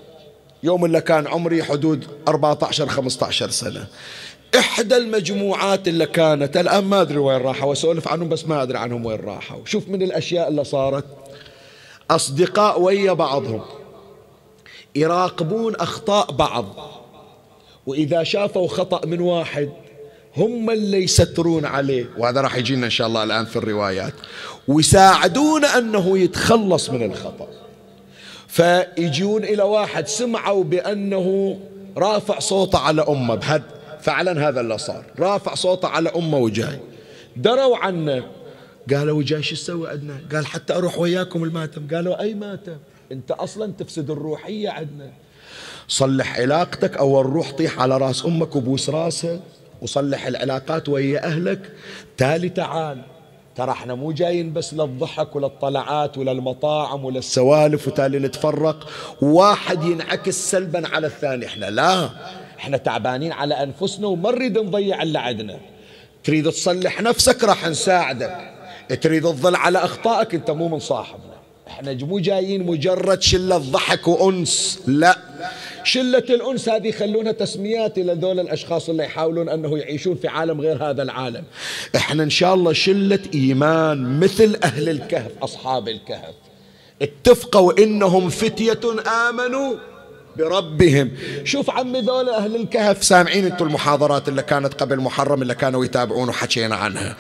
يوم 0.63 0.85
اللي 0.85 1.01
كان 1.01 1.27
عمري 1.27 1.63
حدود 1.63 2.05
14 2.27 2.87
15 2.87 3.49
سنة. 3.49 3.87
إحدى 4.59 4.97
المجموعات 4.97 5.87
اللي 5.87 6.05
كانت 6.05 6.57
الآن 6.57 6.83
ما 6.83 7.01
أدري 7.01 7.17
وين 7.17 7.37
راحوا 7.37 7.69
وأسولف 7.69 8.07
عنهم 8.07 8.29
بس 8.29 8.45
ما 8.45 8.63
أدري 8.63 8.77
عنهم 8.77 9.05
وين 9.05 9.19
راحوا. 9.19 9.65
شوف 9.65 9.89
من 9.89 10.01
الأشياء 10.01 10.47
اللي 10.47 10.63
صارت. 10.63 11.05
أصدقاء 12.11 12.81
ويا 12.81 13.13
بعضهم 13.13 13.61
يراقبون 14.95 15.75
أخطاء 15.75 16.31
بعض. 16.31 16.65
وإذا 17.85 18.23
شافوا 18.23 18.67
خطأ 18.67 19.05
من 19.05 19.21
واحد 19.21 19.69
هم 20.37 20.69
اللي 20.69 21.03
يسترون 21.03 21.65
عليه. 21.65 22.05
وهذا 22.17 22.41
راح 22.41 22.55
يجينا 22.55 22.85
إن 22.85 22.91
شاء 22.91 23.07
الله 23.07 23.23
الآن 23.23 23.45
في 23.45 23.55
الروايات. 23.55 24.13
ويساعدون 24.67 25.65
أنه 25.65 26.17
يتخلص 26.17 26.89
من 26.89 27.03
الخطأ. 27.03 27.47
فيجون 28.47 29.43
إلى 29.43 29.63
واحد 29.63 30.07
سمعوا 30.07 30.63
بأنه 30.63 31.59
رافع 31.97 32.39
صوته 32.39 32.79
على 32.79 33.01
أمه. 33.01 33.35
بهد 33.35 33.63
فعلا 34.01 34.49
هذا 34.49 34.61
اللي 34.61 34.77
صار. 34.77 35.03
رافع 35.19 35.55
صوته 35.55 35.87
على 35.87 36.09
أمه 36.09 36.37
وجاي. 36.37 36.79
دروا 37.35 37.77
عنه. 37.77 38.23
قالوا 38.93 39.17
وجاي 39.17 39.43
شو 39.43 39.55
تسوي 39.55 39.89
عندنا؟ 39.89 40.17
قال 40.33 40.45
حتى 40.45 40.73
أروح 40.73 40.99
وياكم 40.99 41.43
الماتم. 41.43 41.87
قالوا 41.93 42.21
أي 42.21 42.33
ماتم؟ 42.33 42.77
أنت 43.11 43.31
أصلا 43.31 43.73
تفسد 43.79 44.11
الروحية 44.11 44.69
عندنا. 44.69 45.11
صلح 45.87 46.39
علاقتك 46.39 46.97
أول 46.97 47.25
روح 47.25 47.51
طيح 47.51 47.79
على 47.81 47.97
رأس 47.97 48.25
أمك 48.25 48.55
وبوس 48.55 48.89
راسها 48.89 49.39
وصلح 49.81 50.27
العلاقات 50.27 50.89
ويا 50.89 51.25
أهلك. 51.25 51.71
تالي 52.17 52.49
تعال. 52.49 53.01
ترى 53.55 53.71
إحنا 53.71 53.95
مو 53.95 54.11
جايين 54.11 54.53
بس 54.53 54.73
للضحك 54.73 55.35
وللطلعات 55.35 56.17
وللمطاعم 56.17 57.05
وللسوالف 57.05 57.87
وتالي 57.87 58.19
نتفرق. 58.19 58.89
واحد 59.21 59.83
ينعكس 59.83 60.51
سلبا 60.51 60.87
على 60.87 61.07
الثاني. 61.07 61.45
إحنا 61.45 61.65
لا. 61.65 62.09
إحنا 62.59 62.77
تعبانين 62.77 63.31
على 63.31 63.53
أنفسنا 63.63 64.07
وما 64.07 64.31
نريد 64.31 64.57
نضيع 64.57 65.01
اللي 65.01 65.19
عندنا. 65.19 65.59
تريد 66.23 66.51
تصلح 66.51 67.01
نفسك 67.01 67.43
راح 67.43 67.67
نساعدك. 67.67 68.53
تريد 69.01 69.23
تظل 69.23 69.55
على 69.55 69.77
أخطائك 69.77 70.35
انت 70.35 70.51
مو 70.51 70.67
من 70.67 70.79
صاحبنا 70.79 71.26
إحنا 71.67 71.93
مو 71.93 72.19
جايين 72.19 72.65
مجرد 72.65 73.21
شلة 73.21 73.57
ضحك 73.57 74.07
وأنس 74.07 74.79
لا. 74.87 75.17
شلة 75.83 76.23
الأنس 76.29 76.69
هذه 76.69 76.87
يخلونها 76.87 77.31
تسميات 77.31 77.97
إلى 77.97 78.13
ذول 78.13 78.39
الأشخاص 78.39 78.89
اللي 78.89 79.03
يحاولون 79.03 79.49
أنه 79.49 79.77
يعيشون 79.77 80.15
في 80.15 80.27
عالم 80.27 80.61
غير 80.61 80.89
هذا 80.89 81.03
العالم. 81.03 81.43
إحنا 81.95 82.23
إن 82.23 82.29
شاء 82.29 82.53
الله 82.53 82.73
شلة 82.73 83.19
إيمان 83.33 84.19
مثل 84.19 84.59
أهل 84.63 84.89
الكهف 84.89 85.31
أصحاب 85.41 85.87
الكهف. 85.87 86.33
اتفقوا 87.01 87.83
إنهم 87.83 88.29
فتية 88.29 88.79
آمنوا 89.29 89.75
بربهم. 90.37 91.11
شوف 91.43 91.69
عمي 91.69 92.01
ذول 92.01 92.29
أهل 92.29 92.55
الكهف 92.55 93.03
سامعين 93.03 93.45
أنتم 93.45 93.67
المحاضرات 93.67 94.29
اللي 94.29 94.43
كانت 94.43 94.73
قبل 94.73 94.99
محرم 94.99 95.41
اللي 95.41 95.55
كانوا 95.55 95.85
يتابعون 95.85 96.29
وحكينا 96.29 96.75
عنها. 96.75 97.15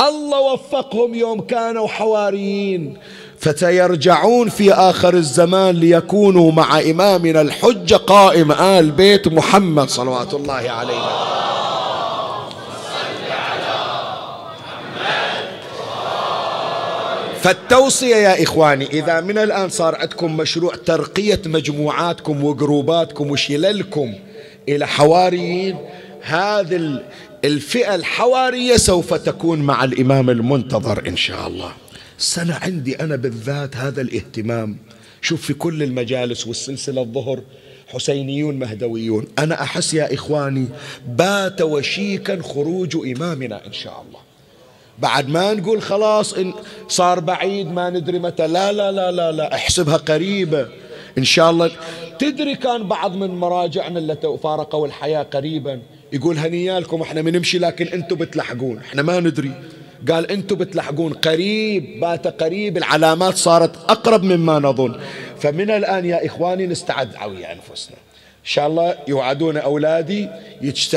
الله 0.00 0.40
وفقهم 0.40 1.14
يوم 1.14 1.40
كانوا 1.40 1.88
حواريين. 1.88 2.96
فسيرجعون 3.44 4.48
في 4.48 4.72
آخر 4.72 5.14
الزمان 5.14 5.74
ليكونوا 5.74 6.52
مع 6.52 6.80
إمامنا 6.80 7.40
الحجة 7.40 7.94
قائم 7.94 8.52
آل 8.52 8.90
بيت 8.90 9.28
محمد 9.28 9.88
صلوات 9.88 10.34
الله 10.34 10.52
عليه. 10.70 11.34
فالتوصية 17.42 18.16
يا 18.16 18.42
إخواني 18.42 18.86
إذا 18.86 19.20
من 19.20 19.38
الآن 19.38 19.68
صار 19.68 19.94
عندكم 19.94 20.36
مشروع 20.36 20.74
ترقية 20.86 21.40
مجموعاتكم 21.46 22.44
وجروباتكم 22.44 23.30
وشللكم 23.30 24.14
إلى 24.68 24.86
حواريين 24.86 25.76
هذا 26.22 27.00
الفئة 27.44 27.94
الحوارية 27.94 28.76
سوف 28.76 29.14
تكون 29.14 29.58
مع 29.58 29.84
الإمام 29.84 30.30
المنتظر 30.30 31.02
إن 31.08 31.16
شاء 31.16 31.46
الله. 31.46 31.83
سنة 32.18 32.54
عندي 32.54 33.00
أنا 33.00 33.16
بالذات 33.16 33.76
هذا 33.76 34.00
الاهتمام. 34.00 34.76
شوف 35.22 35.42
في 35.42 35.54
كل 35.54 35.82
المجالس 35.82 36.46
والسلسلة 36.46 37.00
الظهر 37.00 37.40
حسينيون 37.88 38.58
مهدويون. 38.58 39.26
أنا 39.38 39.62
أحس 39.62 39.94
يا 39.94 40.14
إخواني 40.14 40.66
بات 41.08 41.62
وشيكا 41.62 42.42
خروج 42.42 42.96
إمامنا 42.96 43.66
إن 43.66 43.72
شاء 43.72 44.04
الله. 44.08 44.18
بعد 44.98 45.28
ما 45.28 45.54
نقول 45.54 45.82
خلاص 45.82 46.34
إن 46.34 46.54
صار 46.88 47.20
بعيد 47.20 47.66
ما 47.66 47.90
ندري 47.90 48.18
متى. 48.18 48.46
لا 48.46 48.72
لا 48.72 48.92
لا 48.92 49.12
لا 49.12 49.32
لا 49.32 49.54
احسبها 49.54 49.96
قريبة. 49.96 50.68
إن 51.18 51.24
شاء 51.24 51.50
الله. 51.50 51.70
تدري 52.18 52.54
كان 52.54 52.88
بعض 52.88 53.16
من 53.16 53.30
مراجعنا 53.30 53.98
اللي 53.98 54.38
فارقوا 54.42 54.86
الحياة 54.86 55.22
قريبا. 55.22 55.80
يقول 56.12 56.38
هنيالكم 56.38 57.02
إحنا 57.02 57.22
بنمشي 57.22 57.58
لكن 57.58 57.86
أنتم 57.86 58.16
بتلحقون. 58.16 58.78
إحنا 58.78 59.02
ما 59.02 59.20
ندري. 59.20 59.52
قال 60.10 60.30
أنتم 60.30 60.56
بتلحقون 60.56 61.12
قريب 61.12 62.00
بات 62.00 62.42
قريب 62.42 62.76
العلامات 62.76 63.34
صارت 63.34 63.76
أقرب 63.90 64.22
مما 64.22 64.58
نظن. 64.58 65.00
فمن 65.40 65.70
الآن 65.70 66.04
يا 66.04 66.26
إخواني 66.26 66.66
نستعد 66.66 67.14
على 67.14 67.52
أنفسنا. 67.52 67.96
شاء 68.44 68.66
الله 68.66 68.94
يوعدون 69.08 69.56
أولادي 69.56 70.28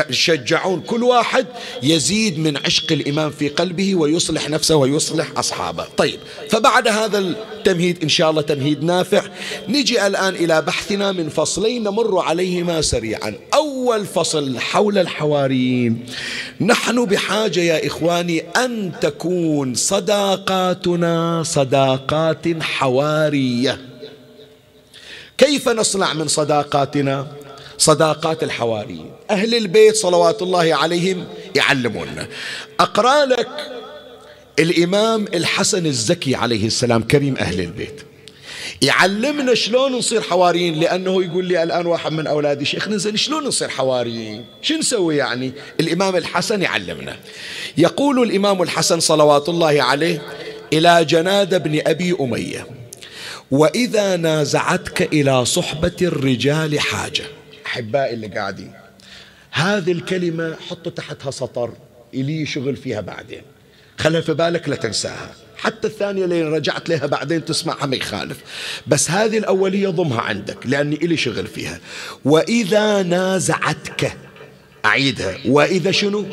يشجعون 0.09 0.81
كل 0.81 1.03
واحد 1.03 1.45
يزيد 1.83 2.39
من 2.39 2.57
عشق 2.57 2.91
الإمام 2.91 3.31
في 3.31 3.49
قلبه 3.49 3.95
ويصلح 3.95 4.49
نفسه 4.49 4.75
ويصلح 4.75 5.27
أصحابه. 5.37 5.85
طيب 5.97 6.19
فبعد 6.49 6.87
هذا 6.87 7.19
التمهيد 7.19 8.03
إن 8.03 8.09
شاء 8.09 8.29
الله 8.29 8.41
تمهيد 8.41 8.83
نافع 8.83 9.23
نجي 9.67 10.07
الآن 10.07 10.35
إلى 10.35 10.61
بحثنا 10.61 11.11
من 11.11 11.29
فصلين 11.29 11.83
نمر 11.83 12.19
عليهما 12.19 12.81
سريعا. 12.81 13.33
أول 13.53 14.05
فصل 14.05 14.59
حول 14.59 14.97
الحواريين. 14.97 16.05
نحن 16.61 17.05
بحاجة 17.05 17.59
يا 17.59 17.87
إخواني 17.87 18.39
أن 18.39 18.91
تكون 19.01 19.73
صداقاتنا 19.73 21.43
صداقات 21.43 22.61
حوارية. 22.61 23.86
كيف 25.37 25.69
نصنع 25.69 26.13
من 26.13 26.27
صداقاتنا؟ 26.27 27.27
صداقات 27.77 28.43
الحواريين. 28.43 29.11
أهل 29.31 29.55
البيت 29.55 29.95
صلوات 29.95 30.41
الله 30.41 30.75
عليهم 30.75 31.27
يعلموننا 31.55 32.27
أقرأ 32.79 33.25
لك 33.25 33.49
الإمام 34.59 35.25
الحسن 35.33 35.85
الزكي 35.85 36.35
عليه 36.35 36.65
السلام 36.65 37.03
كريم 37.03 37.37
أهل 37.37 37.59
البيت. 37.59 38.01
يعلمنا 38.81 39.55
شلون 39.55 39.91
نصير 39.91 40.21
حواريين 40.21 40.79
لأنه 40.79 41.23
يقول 41.23 41.45
لي 41.45 41.63
الآن 41.63 41.85
واحد 41.85 42.11
من 42.11 42.27
أولادي 42.27 42.65
شيخ 42.65 42.87
ننزل 42.87 43.17
شلون 43.17 43.43
نصير 43.43 43.69
حواريين؟ 43.69 44.45
شو 44.61 44.73
نسوي 44.73 45.17
يعني؟ 45.17 45.51
الإمام 45.79 46.15
الحسن 46.15 46.61
يعلمنا. 46.61 47.17
يقول 47.77 48.23
الإمام 48.23 48.61
الحسن 48.61 48.99
صلوات 48.99 49.49
الله 49.49 49.83
عليه 49.83 50.21
إلى 50.73 51.05
جناد 51.05 51.63
بن 51.63 51.81
أبي 51.87 52.15
أمية. 52.19 52.76
وإذا 53.51 54.15
نازعتك 54.15 55.01
إلى 55.01 55.45
صحبة 55.45 55.95
الرجال 56.01 56.79
حاجة. 56.79 57.23
أحبائي 57.65 58.13
اللي 58.13 58.27
قاعدين 58.27 58.71
هذه 59.51 59.91
الكلمة 59.91 60.55
حطوا 60.69 60.91
تحتها 60.91 61.31
سطر 61.31 61.71
إلي 62.13 62.45
شغل 62.45 62.75
فيها 62.75 63.01
بعدين. 63.01 63.41
خلها 63.97 64.21
في 64.21 64.33
بالك 64.33 64.69
لا 64.69 64.75
تنساها. 64.75 65.35
حتى 65.57 65.87
الثانية 65.87 66.25
اللي 66.25 66.43
رجعت 66.43 66.89
لها 66.89 67.05
بعدين 67.05 67.45
تسمعها 67.45 67.85
ما 67.85 67.95
يخالف. 67.95 68.37
بس 68.87 69.11
هذه 69.11 69.37
الأولية 69.37 69.89
ضمها 69.89 70.21
عندك 70.21 70.57
لأني 70.65 70.95
إلي 70.95 71.17
شغل 71.17 71.47
فيها. 71.47 71.79
وإذا 72.25 73.03
نازعتك 73.03 74.17
أعيدها. 74.85 75.37
وإذا 75.45 75.91
شنو؟ 75.91 76.25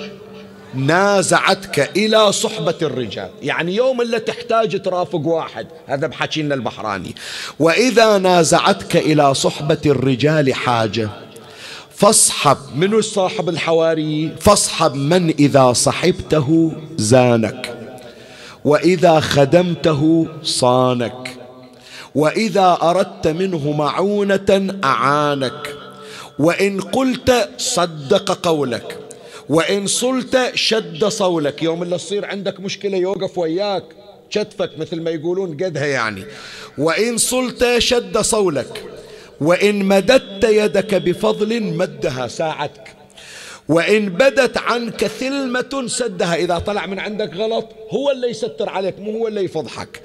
نازعتك 0.76 1.90
إلى 1.96 2.32
صحبة 2.32 2.74
الرجال. 2.82 3.28
يعني 3.42 3.74
يوم 3.74 4.00
اللي 4.00 4.20
تحتاج 4.20 4.82
ترافق 4.82 5.26
واحد 5.26 5.66
هذا 5.86 6.06
بحكينا 6.06 6.54
البحراني. 6.54 7.14
وإذا 7.58 8.18
نازعتك 8.18 8.96
إلى 8.96 9.34
صحبة 9.34 9.78
الرجال 9.86 10.54
حاجة 10.54 11.08
فاصحب 11.94 12.56
من 12.76 13.02
صاحب 13.02 13.48
الحواري؟ 13.48 14.32
فاصحب 14.40 14.94
من 14.94 15.30
إذا 15.30 15.72
صحبته 15.72 16.72
زانك. 16.96 17.74
وإذا 18.64 19.20
خدمته 19.20 20.28
صانك. 20.42 21.36
وإذا 22.14 22.78
أردت 22.82 23.28
منه 23.28 23.72
معونة 23.72 24.78
أعانك. 24.84 25.74
وإن 26.38 26.80
قلت 26.80 27.48
صدق 27.58 28.32
قولك. 28.32 29.03
وإن 29.48 29.86
صلت 29.86 30.50
شد 30.54 31.04
صولك. 31.04 31.62
يوم 31.62 31.82
اللي 31.82 31.98
تصير 31.98 32.24
عندك 32.24 32.60
مشكلة 32.60 32.96
يوقف 32.96 33.38
وياك. 33.38 33.84
كتفك 34.30 34.78
مثل 34.78 35.00
ما 35.00 35.10
يقولون 35.10 35.56
قدها 35.56 35.86
يعني. 35.86 36.24
وإن 36.78 37.18
صلت 37.18 37.78
شد 37.78 38.18
صولك. 38.18 38.84
وإن 39.40 39.84
مددت 39.84 40.44
يدك 40.44 40.94
بفضل 40.94 41.62
مدها 41.62 42.28
ساعتك. 42.28 42.94
وإن 43.68 44.08
بدت 44.08 44.58
عنك 44.58 45.06
ثلمة 45.06 45.84
سدها. 45.86 46.34
إذا 46.34 46.58
طلع 46.58 46.86
من 46.86 46.98
عندك 46.98 47.34
غلط 47.34 47.68
هو 47.90 48.10
اللي 48.10 48.28
يستر 48.28 48.68
عليك 48.68 48.98
مو 48.98 49.18
هو 49.18 49.28
اللي 49.28 49.44
يفضحك. 49.44 50.00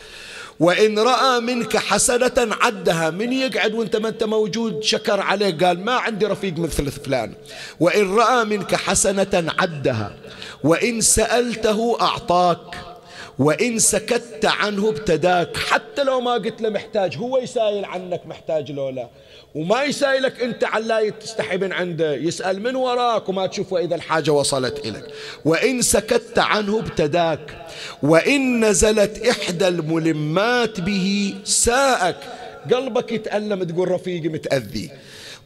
وإن 0.59 0.99
رأى 0.99 1.39
منك 1.39 1.77
حسنة 1.77 2.31
عدها 2.37 3.09
من 3.09 3.33
يقعد 3.33 3.73
وأنت 3.73 3.95
ما 3.95 4.09
أنت 4.09 4.23
موجود؟ 4.23 4.83
شكر 4.83 5.21
عليك 5.21 5.63
قال 5.63 5.85
ما 5.85 5.93
عندي 5.93 6.25
رفيق 6.25 6.59
مثل 6.59 6.91
فلان. 6.91 7.33
وإن 7.79 8.15
رأى 8.15 8.45
منك 8.45 8.75
حسنة 8.75 9.53
عدها 9.59 10.15
وإن 10.63 11.01
سألته 11.01 11.97
أعطاك. 12.01 12.88
وإن 13.39 13.79
سكت 13.79 14.45
عنه 14.45 14.89
ابتداك 14.89 15.57
حتى 15.57 16.03
لو 16.03 16.21
ما 16.21 16.33
قلت 16.33 16.61
له 16.61 16.69
محتاج 16.69 17.17
هو 17.17 17.37
يسائل 17.37 17.85
عنك 17.85 18.21
محتاج 18.25 18.71
لولا. 18.71 19.09
وما 19.55 19.83
يسائلك 19.83 20.43
أنت 20.43 20.63
علا 20.63 21.09
تستحي 21.09 21.57
من 21.57 21.73
عنده 21.73 22.15
يسأل 22.15 22.63
من 22.63 22.75
وراك 22.75 23.29
وما 23.29 23.45
تشوفه 23.45 23.77
إذا 23.77 23.95
الحاجة 23.95 24.31
وصلت 24.31 24.85
إليك. 24.85 25.03
وإن 25.45 25.81
سكت 25.81 26.39
عنه 26.39 26.79
ابتداك 26.79 27.67
وإن 28.03 28.65
نزلت 28.65 29.27
إحدى 29.27 29.67
الملمات 29.67 30.81
به 30.81 31.35
ساءك 31.43 32.17
قلبك 32.73 33.11
يتألم 33.11 33.63
تقول 33.63 33.91
رفيقي 33.91 34.29
متأذي. 34.29 34.89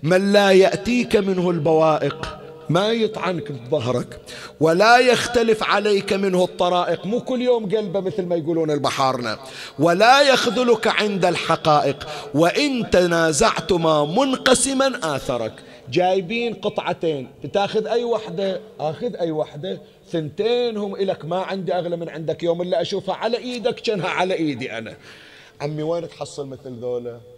من 0.04 0.34
لا 0.34 0.52
يأتيك 0.52 1.16
منه 1.16 1.50
البوائق 1.50 2.43
ما 2.70 2.92
يطعنك 2.92 3.52
بظهرك 3.52 4.20
ولا 4.60 4.98
يختلف 4.98 5.64
عليك 5.64 6.14
منه 6.14 6.44
الطرائق. 6.44 7.06
مو 7.06 7.22
كل 7.22 7.42
يوم 7.42 7.76
قلبه 7.76 8.00
مثل 8.00 8.26
ما 8.26 8.36
يقولون 8.36 8.72
البحارنا. 8.72 9.40
ولا 9.80 10.22
يخذلك 10.22 10.88
عند 10.88 11.26
الحقائق. 11.26 12.08
وإن 12.34 12.90
تنازعتما 12.90 14.06
منقسما 14.06 15.16
آثرك. 15.16 15.54
جايبين 15.92 16.54
قطعتين. 16.54 17.28
بتاخذ 17.44 17.88
أي 17.88 18.04
وحدة؟ 18.04 18.62
أخذ 18.80 19.16
أي 19.16 19.32
وحدة. 19.32 19.82
ثنتين 20.12 20.78
هم 20.78 20.96
إلك. 20.96 21.26
ما 21.26 21.40
عندي 21.42 21.74
أغلى 21.74 21.98
من 21.98 22.10
عندك. 22.10 22.44
يوم 22.44 22.62
اللي 22.62 22.82
أشوفها 22.82 23.16
على 23.16 23.38
إيدك 23.38 23.76
كانها 23.76 24.10
على 24.10 24.34
إيدي 24.34 24.78
أنا. 24.78 24.96
عمي 25.62 25.84
وين 25.84 26.10
تحصل 26.10 26.48
مثل 26.48 26.80
ذولا؟ 26.80 27.33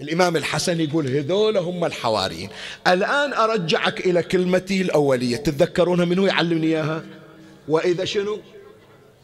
الإمام 0.00 0.36
الحسن 0.36 0.80
يقول 0.80 1.06
هذول 1.06 1.56
هم 1.56 1.84
الحواريين. 1.84 2.50
الآن 2.86 3.32
أرجعك 3.32 4.06
إلى 4.06 4.22
كلمتي 4.22 4.82
الأولية. 4.82 5.36
تتذكرونها 5.36 6.04
منه 6.04 6.26
يعلمني 6.26 6.66
إياها؟ 6.66 7.04
وإذا 7.68 8.04
شنو؟ 8.04 8.40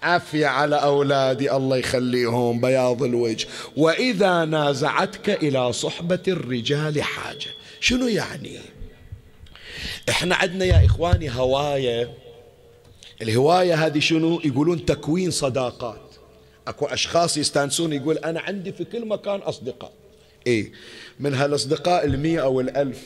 عافية 0.03 0.47
على 0.47 0.77
أولادي 0.77 1.53
الله 1.53 1.77
يخليهم 1.77 2.61
بياض 2.61 3.03
الوجه. 3.03 3.47
وإذا 3.77 4.45
نازعتك 4.45 5.31
إلى 5.31 5.73
صحبة 5.73 6.23
الرجال 6.29 7.03
حاجة. 7.03 7.51
شنو 7.81 8.09
يعني؟ 8.09 8.59
إحنا 10.09 10.35
عندنا 10.35 10.65
يا 10.65 10.87
إخواني 10.87 11.31
هواية. 11.31 12.11
الهواية 13.23 13.87
هذه 13.87 13.99
شنو؟ 13.99 14.41
يقولون 14.45 14.85
تكوين 14.85 15.31
صداقات. 15.31 16.01
أكو 16.69 16.87
أشخاص 16.87 17.37
يستانسون 17.37 17.93
يقول 17.93 18.19
أنا 18.19 18.41
عندي 18.41 18.73
في 18.73 18.85
كل 18.85 19.07
مكان 19.07 19.41
أصدقاء. 19.41 19.93
إيه 20.47 20.73
من 21.21 21.35
هالأصدقاء 21.35 22.05
المية 22.05 22.43
أو 22.43 22.61
الألف 22.61 23.03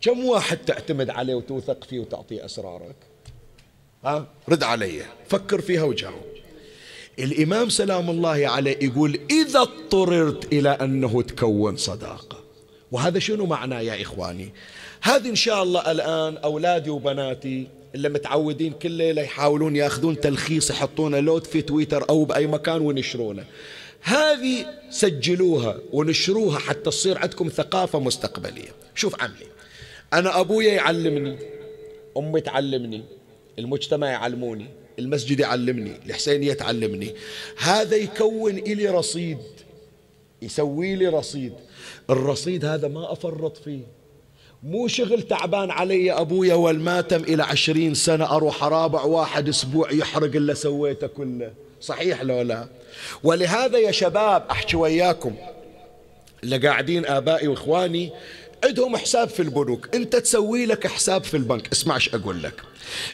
كم 0.00 0.24
واحد 0.24 0.58
تعتمد 0.58 1.10
عليه 1.10 1.34
وتوثق 1.34 1.84
فيه 1.84 1.98
وتعطيه 2.00 2.44
أسرارك؟ 2.44 2.96
ها؟ 4.04 4.26
رد 4.48 4.62
علي. 4.62 5.02
فكر 5.28 5.60
فيها 5.60 5.82
وجاوب 5.82 6.30
الإمام 7.18 7.68
سلام 7.68 8.10
الله 8.10 8.48
عليه 8.48 8.78
يقول 8.82 9.20
إذا 9.30 9.60
اضطررت 9.60 10.52
إلى 10.52 10.68
أنه 10.68 11.22
تكون 11.22 11.76
صداقة. 11.76 12.40
وهذا 12.92 13.18
شنو 13.18 13.46
معناه 13.46 13.80
يا 13.80 14.02
إخواني؟ 14.02 14.52
هذه 15.02 15.28
إن 15.28 15.34
شاء 15.34 15.62
الله 15.62 15.90
الآن 15.90 16.36
أولادي 16.36 16.90
وبناتي 16.90 17.66
اللي 17.94 18.08
متعودين 18.08 18.72
كل 18.72 18.90
ليلة 18.90 19.22
يحاولون 19.22 19.76
ياخذون 19.76 20.20
تلخيص 20.20 20.70
يحطونه 20.70 21.20
لود 21.20 21.46
في 21.46 21.62
تويتر 21.62 22.08
أو 22.10 22.24
بأي 22.24 22.46
مكان 22.46 22.80
وينشرونه 22.80 23.44
هذه 24.02 24.66
سجلوها 24.90 25.78
ونشروها 25.92 26.58
حتى 26.58 26.80
تصير 26.80 27.18
عندكم 27.18 27.48
ثقافة 27.48 27.98
مستقبلية. 27.98 28.70
شوف 28.94 29.22
عمي 29.22 29.46
أنا 30.12 30.40
أبويا 30.40 30.72
يعلمني 30.72 31.38
أمي 32.16 32.40
تعلمني 32.40 33.04
المجتمع 33.58 34.10
يعلموني 34.10 34.66
المسجد 34.98 35.40
يعلمني 35.40 35.92
الحسينية 36.06 36.52
تعلمني. 36.52 37.14
هذا 37.58 37.96
يكون 37.96 38.58
إلي 38.58 38.88
رصيد 38.88 39.38
يسوي 40.42 40.94
لي 40.94 41.08
رصيد. 41.08 41.52
الرصيد 42.10 42.64
هذا 42.64 42.88
ما 42.88 43.12
أفرط 43.12 43.56
فيه. 43.56 43.82
مو 44.62 44.88
شغل 44.88 45.22
تعبان 45.22 45.70
علي 45.70 46.12
أبويا 46.12 46.54
والماتم 46.54 47.22
إلى 47.22 47.42
عشرين 47.42 47.94
سنة 47.94 48.36
أروح 48.36 48.64
أرابع 48.64 49.02
واحد 49.02 49.48
أسبوع 49.48 49.92
يحرق 49.92 50.36
اللي 50.36 50.54
سويته 50.54 51.06
كله. 51.06 51.52
صحيح 51.80 52.22
لو 52.22 52.42
لا. 52.42 52.66
ولهذا 53.24 53.78
يا 53.78 53.90
شباب 53.90 54.46
أحكي 54.50 54.76
وياكم 54.76 55.34
اللي 56.44 56.56
قاعدين 56.58 57.06
آبائي 57.06 57.48
وإخواني 57.48 58.10
عندهم 58.64 58.96
حساب 58.96 59.28
في 59.28 59.40
البنوك. 59.40 59.94
أنت 59.94 60.16
تسوي 60.16 60.66
لك 60.66 60.86
حساب 60.86 61.24
في 61.24 61.36
البنك. 61.36 61.72
اسمع 61.72 61.94
إيش 61.94 62.14
أقول 62.14 62.42
لك. 62.42 62.62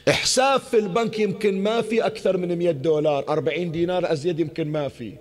حساب 0.09 0.61
في 0.61 0.79
البنك 0.79 1.19
يمكن 1.19 1.63
ما 1.63 1.83
في 1.83 2.07
أكثر 2.07 2.37
من 2.37 2.59
100 2.59 2.71
دولار 2.71 3.25
40 3.29 3.73
دينار 3.73 4.13
أزيد 4.13 4.41
يمكن 4.41 4.69
ما 4.69 4.89
في. 4.89 5.13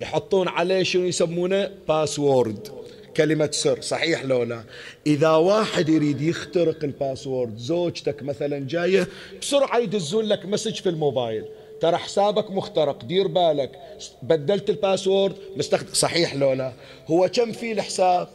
يحطون 0.00 0.48
عليه 0.48 0.82
شنو 0.82 1.04
يسمونه؟ 1.04 1.70
باسورد 1.88 2.68
كلمة 3.16 3.50
سر. 3.52 3.80
صحيح 3.80 4.24
لو 4.24 4.42
لا. 4.42 4.64
إذا 5.06 5.30
واحد 5.30 5.88
يريد 5.88 6.20
يخترق 6.20 6.84
ال 6.84 6.92
password 6.92 7.56
زوجتك 7.56 8.22
مثلا 8.22 8.66
جاية 8.68 9.08
بسرعة 9.40 9.78
يدزون 9.78 10.24
لك 10.24 10.46
message 10.46 10.74
في 10.74 10.88
الموبايل. 10.88 11.44
ترى 11.80 11.96
حسابك 11.96 12.50
مخترق 12.50 13.04
دير 13.04 13.26
بالك. 13.26 13.80
بدلت 14.22 14.70
ال 14.70 14.77
password 14.77 15.36
مستخدم 15.56 15.92
صحيح 15.92 16.34
لو 16.34 16.52
لا 16.52 16.72
هو 17.06 17.28
كم 17.28 17.52
في 17.52 17.72
الحساب؟ 17.72 18.28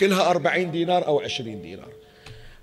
كلها 0.00 0.30
أربعين 0.30 0.70
دينار 0.70 1.06
أو 1.06 1.20
عشرين 1.20 1.62
دينار. 1.62 1.92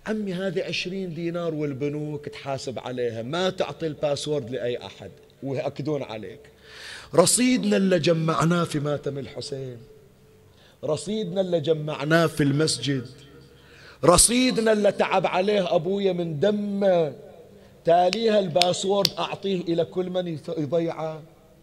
عمي 0.07 0.34
هذه 0.34 0.64
عشرين 0.64 1.14
دينار 1.14 1.53
والبنوك 1.53 2.30
تحاسب 2.30 2.80
عليها. 2.80 3.22
ما 3.22 3.49
تعطي 3.49 3.88
ال 3.88 3.94
password 3.94 4.50
لأي 4.49 4.86
أحد 4.86 5.12
ويأكدون 5.43 6.03
عليك. 6.03 6.39
رصيدنا 7.16 7.78
اللي 7.78 7.99
جمعناه 7.99 8.64
في 8.64 8.80
ماتم 8.80 9.18
الحسين. 9.18 9.78
رصيدنا 10.84 11.41
اللي 11.41 11.59
جمعناه 11.59 12.26
في 12.26 12.43
المسجد. 12.43 13.07
رصيدنا 14.05 14.72
اللي 14.72 14.91
تعب 14.91 15.28
عليه 15.28 15.76
أبويا 15.76 16.14
من 16.14 16.39
دمه. 16.39 17.14
تاليها 17.86 18.40
ال 18.39 18.47
password 18.47 19.10
أعطيه 19.20 19.62
إلى 19.62 19.86
كل 19.86 20.10
من 20.10 20.38
يضيعه 20.58 21.22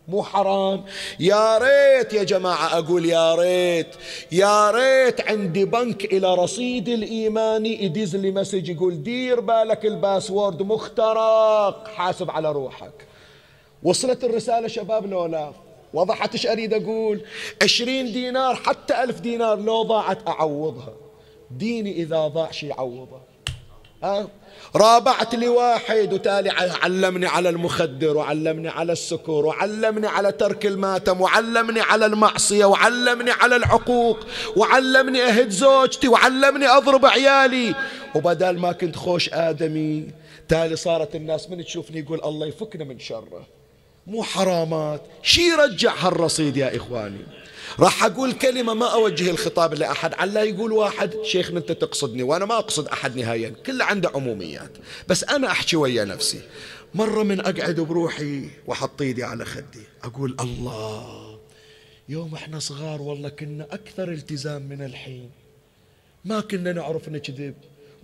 مو 0.09 0.23
حرام. 0.23 0.85
يا 1.21 1.59
ريت 1.59 2.13
يا 2.13 2.23
جماعة 2.23 2.79
أقول 2.79 3.07
يا 3.07 3.35
ريت. 3.35 3.95
يا 4.33 4.71
ريت 4.71 5.21
عندي 5.21 5.65
بنك 5.65 6.05
إلى 6.05 6.35
رصيد 6.35 6.89
الإيماني 6.89 7.85
يدز 7.85 8.17
لي 8.17 8.31
message 8.31 8.69
يقول 8.69 9.03
دير 9.03 9.41
بالك 9.41 9.87
ال 9.87 9.95
password 9.95 10.63
مخترق. 10.63 11.89
حاسب 11.89 12.31
على 12.31 12.53
روحك. 12.53 13.07
وصلت 13.83 14.25
الرسالة 14.25 14.69
شباب 14.69 15.07
لو 15.07 15.27
لا 15.27 15.53
وضحت 15.95 16.33
إيش 16.33 16.47
أريد 16.47 16.75
أقول؟ 16.75 17.25
عشرين 17.63 18.13
دينار 18.13 18.55
حتى 18.55 19.03
ألف 19.03 19.21
دينار 19.21 19.59
لو 19.59 19.83
ضاعت 19.83 20.29
أعوضها. 20.29 20.95
ديني 21.51 21.93
إذا 21.93 22.27
ضاع 22.27 22.51
شي 22.51 22.73
عوضه 22.73 23.21
ها؟ 24.03 24.29
رابعت 24.77 25.35
لي 25.35 25.49
واحد 25.49 26.13
وتالي 26.13 26.51
علمني 26.83 27.27
على 27.27 27.49
المخدر 27.49 28.17
وعلمني 28.17 28.69
على 28.69 28.93
السكر 28.93 29.47
وعلمني 29.47 30.07
على 30.07 30.33
ترك 30.33 30.67
الماتم 30.67 31.21
وعلمني 31.21 31.81
على 31.81 32.07
المعصية 32.07 32.65
وعلمني 32.65 33.31
على 33.31 33.57
العقوق 33.57 34.19
وعلمني 34.57 35.23
أهد 35.23 35.51
زوجتي 35.51 36.09
وعلمني 36.09 36.67
أضرب 36.67 37.07
عيالي. 37.07 37.75
وبدل 38.15 38.59
ما 38.59 38.73
كنت 38.73 38.97
خوش 38.97 39.31
آدمي 39.33 40.09
تالي 40.49 40.77
صارت 40.77 41.15
الناس 41.15 41.51
من 41.51 41.65
تشوفني 41.65 41.99
يقول 41.99 42.21
الله 42.25 42.47
يفكنا 42.47 42.85
من 42.85 42.99
شره. 42.99 43.47
مو 44.07 44.23
حرامات. 44.23 45.03
شي 45.23 45.43
يرجع 45.49 45.95
هالرصيد 45.99 46.57
يا 46.57 46.77
إخواني. 46.77 47.27
راح 47.81 48.05
أقول 48.05 48.33
كلمة 48.33 48.75
ما 48.75 48.87
أوجه 48.87 49.31
الخطاب 49.31 49.75
لأحد 49.75 50.15
على 50.15 50.41
يقول 50.41 50.73
واحد 50.73 51.15
شيخنا 51.23 51.59
أنت 51.59 51.73
تقصدني 51.73 52.23
وأنا 52.23 52.45
ما 52.45 52.59
أقصد 52.59 52.89
أحد 52.89 53.17
نهائيا 53.17 53.49
كله 53.67 53.85
عنده 53.85 54.11
عموميات 54.15 54.71
بس 55.09 55.25
أنا 55.25 55.51
أحكي 55.51 55.77
ويا 55.77 56.05
نفسي. 56.05 56.41
مرة 56.95 57.23
من 57.23 57.41
أقعد 57.41 57.81
بروحي 57.81 58.49
وأحط 58.67 59.03
إيدي 59.03 59.25
على 59.25 59.45
خدي 59.45 59.83
أقول 60.05 60.37
الله 60.41 61.39
يوم 62.09 62.35
إحنا 62.35 62.59
صغار 62.59 63.03
والله 63.03 63.29
كنا 63.29 63.67
أكثر 63.71 64.13
التزام 64.13 64.63
من 64.63 64.83
الحين. 64.83 65.31
ما 66.25 66.41
كنا 66.41 66.73
نعرف 66.73 67.09
نكذب 67.09 67.55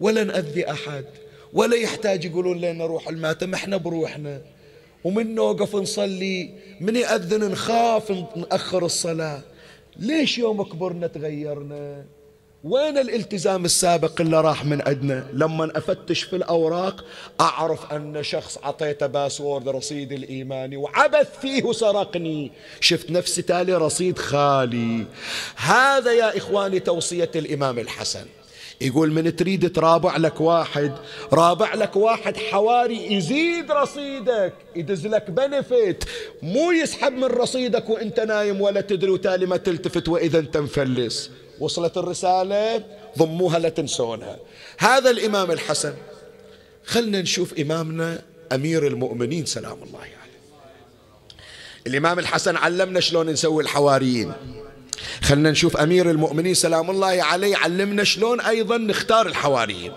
ولا 0.01 0.25
نأذي 0.25 0.71
أحد 0.71 1.05
ولا 1.53 1.77
يحتاج 1.77 2.25
يقولون 2.25 2.61
لنا 2.61 2.87
روح 2.87 3.09
الماتم 3.09 3.55
إحنا 3.55 3.77
بروحنا. 3.77 4.43
ومن 5.05 5.35
نوقف 5.35 5.77
نصلي 5.77 6.51
من 6.81 6.97
يأذن 6.97 7.51
نخاف 7.51 8.13
نأخر 8.37 8.87
الصلاة. 8.87 9.43
ليش 9.97 10.39
يوم 10.39 10.63
كبرنا 10.63 11.07
تغيرنا؟ 11.07 12.05
وين 12.65 12.99
الالتزام 12.99 13.65
السابق 13.65 14.21
اللي 14.21 14.41
راح 14.41 14.65
من 14.65 14.83
عندنا؟ 14.89 15.27
لما 15.33 15.79
أفتش 15.79 16.23
في 16.23 16.37
الأوراق 16.37 17.05
أعرف 17.41 17.93
أن 17.93 18.23
شخص 18.23 18.59
عطيته 18.63 19.07
باسورد 19.07 19.69
رصيد 19.69 20.13
الإيماني 20.13 20.77
وعبث 20.77 21.39
فيه 21.41 21.63
وسرقني. 21.63 22.53
شفت 22.81 23.11
نفسي 23.11 23.43
تالي 23.43 23.75
رصيد 23.75 24.19
خالي. 24.19 25.05
هذا 25.57 26.13
يا 26.13 26.37
إخواني 26.37 26.81
توصية 26.81 27.31
الإمام 27.37 27.79
الحسن. 27.79 28.27
يقول 28.81 29.13
من 29.13 29.37
تريد 29.37 29.73
ترابع 29.73 30.17
لك 30.17 30.41
واحد 30.41 30.93
رابع 31.33 31.75
لك 31.75 31.97
واحد 31.97 32.37
حواري 32.37 33.13
يزيد 33.13 33.73
رصيدك 33.73 34.53
يدز 34.77 35.07
لك 35.07 35.31
بنفيت 35.31 36.05
مو 36.43 36.73
يسحب 36.73 37.13
من 37.13 37.25
رصيدك 37.25 37.91
وانت 37.91 38.21
نايم 38.21 38.61
ولا 38.61 38.81
تدري 38.81 39.11
وتالي 39.11 39.47
ما 39.47 39.57
تلتفت 39.57 40.09
وإذا 40.09 40.39
انت 40.39 40.57
مفلس. 40.57 41.31
وصلت 41.61 41.97
الرسالة؟ 41.97 42.85
ضموها 43.19 43.59
لا 43.59 43.69
تنسونها. 43.69 44.39
هذا 44.79 45.11
الإمام 45.11 45.51
الحسن. 45.51 45.95
خلنا 46.85 47.23
نشوف 47.23 47.59
إمامنا 47.59 48.23
أمير 48.53 48.87
المؤمنين 48.87 49.47
سلام 49.47 49.83
الله 49.83 49.99
عليه. 49.99 50.11
يعني. 50.11 50.33
الإمام 51.87 52.19
الحسن 52.19 52.57
علمنا 52.57 53.01
شلون 53.01 53.31
نسوي 53.31 53.63
الحواريين. 53.63 54.33
خلنا 55.23 55.51
نشوف 55.51 55.77
أمير 55.77 56.11
المؤمنين 56.11 56.55
سلام 56.55 56.91
الله 56.91 57.23
عليه 57.23 57.57
علمنا 57.57 58.05
شلون 58.05 58.41
أيضا 58.41 58.77
نختار 58.77 59.27
الحواريين. 59.27 59.93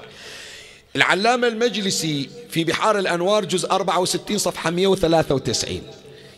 العلامة 0.95 1.47
المجلسي 1.47 2.29
في 2.49 2.63
بحار 2.63 2.99
الأنوار 2.99 3.45
جزء 3.45 3.71
64 3.71 4.37
صفحة 4.37 4.69
193 4.69 5.81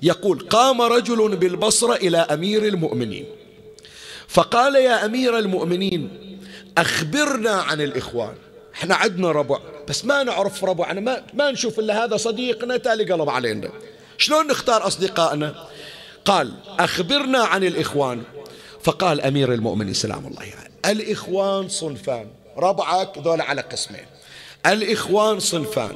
يقول 0.01 0.39
قام 0.39 0.81
رجل 0.81 1.35
بالبصرة 1.35 1.95
إلى 1.95 2.17
أمير 2.17 2.65
المؤمنين. 2.65 3.25
فقال 4.27 4.75
يا 4.75 5.05
أمير 5.05 5.37
المؤمنين 5.39 6.09
أخبرنا 6.77 7.51
عن 7.51 7.81
الإخوان. 7.81 8.33
إحنا 8.73 8.95
عندنا 8.95 9.31
ربع 9.31 9.59
بس 9.87 10.05
ما 10.05 10.23
نعرف 10.23 10.63
ربعنا 10.63 10.99
ما, 11.01 11.23
ما 11.33 11.51
نشوف 11.51 11.79
إلا 11.79 12.05
هذا 12.05 12.17
صديقنا 12.17 12.77
تالي 12.77 13.13
قلب 13.13 13.29
علينا. 13.29 13.69
شلون 14.17 14.47
نختار 14.47 14.87
أصدقائنا؟ 14.87 15.67
قال 16.25 16.51
أخبرنا 16.79 17.39
عن 17.39 17.63
الإخوان. 17.63 18.23
فقال 18.83 19.21
أمير 19.21 19.53
المؤمنين 19.53 19.93
سلام 19.93 20.27
الله 20.27 20.43
يعني 20.43 20.73
الإخوان 20.85 21.69
صنفان. 21.69 22.27
ربعك 22.57 23.17
ذول 23.17 23.41
على 23.41 23.61
قسمين. 23.61 24.05
الإخوان 24.65 25.39
صنفان. 25.39 25.95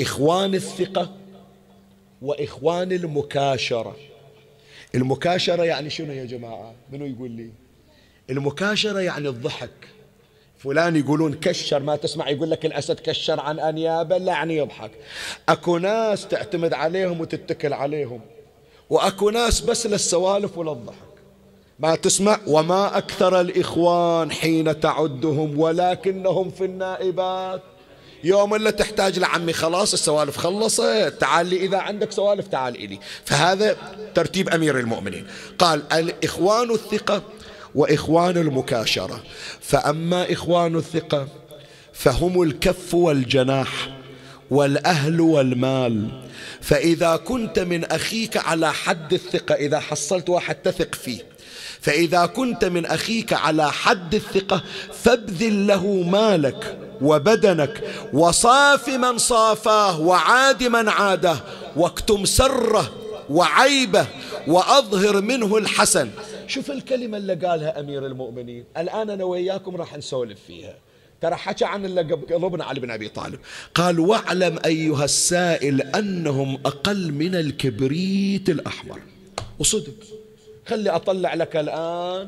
إخوان 0.00 0.54
الثقة 0.54 1.12
وإخوان 2.22 2.92
المكاشرة. 2.92 3.96
المكاشرة 4.94 5.62
يعني 5.62 5.90
شنو 5.90 6.12
يا 6.12 6.24
جماعة؟ 6.24 6.74
منو 6.92 7.06
يقول 7.06 7.30
لي؟ 7.30 7.50
المكاشرة 8.30 9.00
يعني 9.00 9.28
الضحك. 9.28 9.70
فلان 10.58 10.96
يقولون 10.96 11.34
كشر 11.34 11.80
ما 11.80 11.96
تسمع 11.96 12.28
يقول 12.30 12.50
لك 12.50 12.66
الأسد 12.66 13.00
كشر 13.00 13.40
عن 13.40 13.60
أنيابه 13.60 14.18
لا 14.18 14.32
يعني 14.32 14.56
يضحك. 14.56 14.90
أكو 15.48 15.78
ناس 15.78 16.28
تعتمد 16.28 16.72
عليهم 16.72 17.20
وتتكل 17.20 17.72
عليهم 17.72 18.20
وأكو 18.90 19.30
ناس 19.30 19.60
بس 19.60 19.86
للسوالف 19.86 20.58
وللضحك. 20.58 21.11
ما 21.82 21.94
تسمع 21.94 22.38
وما 22.46 22.98
أكثر 22.98 23.40
الإخوان 23.40 24.30
حين 24.30 24.80
تعدهم 24.80 25.58
ولكنهم 25.58 26.50
في 26.50 26.64
النائبات. 26.64 27.62
يوم 28.24 28.54
اللي 28.54 28.72
تحتاج 28.72 29.18
لعمي 29.18 29.52
خلاص 29.52 29.92
السوالف 29.92 30.36
خلصت. 30.36 31.14
تعال 31.20 31.46
لي 31.46 31.56
إذا 31.56 31.78
عندك 31.78 32.12
سوالف 32.12 32.46
تعال 32.46 32.76
إلي. 32.76 32.98
فهذا 33.24 33.76
ترتيب 34.14 34.48
أمير 34.48 34.78
المؤمنين. 34.78 35.26
قال 35.58 35.82
الإخوان 35.92 36.70
الثقة 36.70 37.22
وإخوان 37.74 38.36
المكاشرة. 38.36 39.22
فأما 39.60 40.32
إخوان 40.32 40.76
الثقة 40.76 41.28
فهم 41.92 42.42
الكف 42.42 42.94
والجناح 42.94 43.98
والأهل 44.50 45.20
والمال. 45.20 46.08
فإذا 46.60 47.16
كنت 47.16 47.58
من 47.58 47.84
أخيك 47.84 48.36
على 48.36 48.72
حد 48.72 49.12
الثقة 49.12 49.54
إذا 49.54 49.80
حصلت 49.80 50.28
واحد 50.28 50.54
تثق 50.54 50.94
فيه 50.94 51.31
فإذا 51.82 52.26
كنت 52.26 52.64
من 52.64 52.86
أخيك 52.86 53.32
على 53.32 53.72
حد 53.72 54.14
الثقة 54.14 54.62
فابذل 54.92 55.66
له 55.66 55.86
مالك 55.86 56.78
وبدنك 57.00 57.82
وصاف 58.12 58.88
من 58.88 59.18
صافاه 59.18 60.00
وعاد 60.00 60.62
من 60.62 60.88
عاده 60.88 61.36
واكتم 61.76 62.24
سره 62.24 62.92
وعيبه 63.30 64.06
وأظهر 64.46 65.20
منه 65.20 65.56
الحسن. 65.56 66.10
شوف 66.46 66.70
الكلمة 66.70 67.16
اللي 67.16 67.34
قالها 67.34 67.80
أمير 67.80 68.06
المؤمنين. 68.06 68.64
الآن 68.76 69.10
أنا 69.10 69.24
وياكم 69.24 69.76
راح 69.76 69.96
نسولف 69.96 70.38
فيها. 70.46 70.74
ترى 71.20 71.34
حكى 71.34 71.64
عن 71.64 71.84
اللي 71.84 72.02
قلبنا 72.02 72.64
علي 72.64 72.80
بن 72.80 72.90
أبي 72.90 73.08
طالب. 73.08 73.38
قال 73.74 74.00
واعلم 74.00 74.58
أيها 74.64 75.04
السائل 75.04 75.82
أنهم 75.82 76.58
أقل 76.66 77.12
من 77.12 77.34
الكبريت 77.34 78.50
الأحمر. 78.50 79.00
وصدق. 79.58 80.21
خلي 80.66 80.90
أطلع 80.90 81.34
لك 81.34 81.56
الآن 81.56 82.26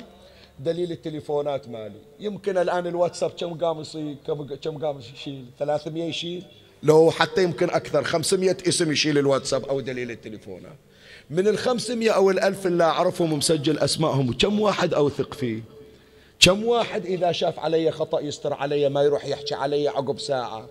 دليل 0.59 0.93
التليفونات 0.93 1.68
مالي. 1.68 2.01
يمكن 2.20 2.59
الآن 2.59 2.87
الواتساب 2.87 3.30
كم 3.30 3.55
قام 3.55 3.80
يصير؟ 3.80 4.16
كم 4.62 4.78
قام 4.78 4.99
يشيل؟ 4.99 5.45
300 5.59 6.05
يشيل؟ 6.05 6.45
لو 6.82 7.11
حتى 7.11 7.43
يمكن 7.43 7.70
أكثر 7.70 8.05
500 8.05 8.57
اسم 8.68 8.93
يشيل 8.93 9.18
الواتساب 9.18 9.64
أو 9.64 9.80
دليل 9.80 10.11
التليفونات. 10.11 10.76
من 11.30 11.49
الخمسمية 11.49 12.11
أو 12.11 12.30
الألف 12.30 12.66
اللي 12.66 12.85
أعرفهم 12.85 13.32
ومسجل 13.32 13.78
أسمائهم 13.78 14.32
كم 14.32 14.61
واحد 14.61 14.95
أوثق 14.95 15.35
فيه؟ 15.35 15.62
كم 16.41 16.64
واحد 16.64 17.07
إذا 17.07 17.32
شاف 17.32 17.59
علي 17.59 17.91
خطأ 17.91 18.20
يستر 18.20 18.55
علي 18.55 18.89
ما 18.89 19.03
يروح 19.03 19.26
يحكي 19.26 19.55
علي 19.55 19.89
عقب 19.89 20.18
ساعة؟ 20.18 20.68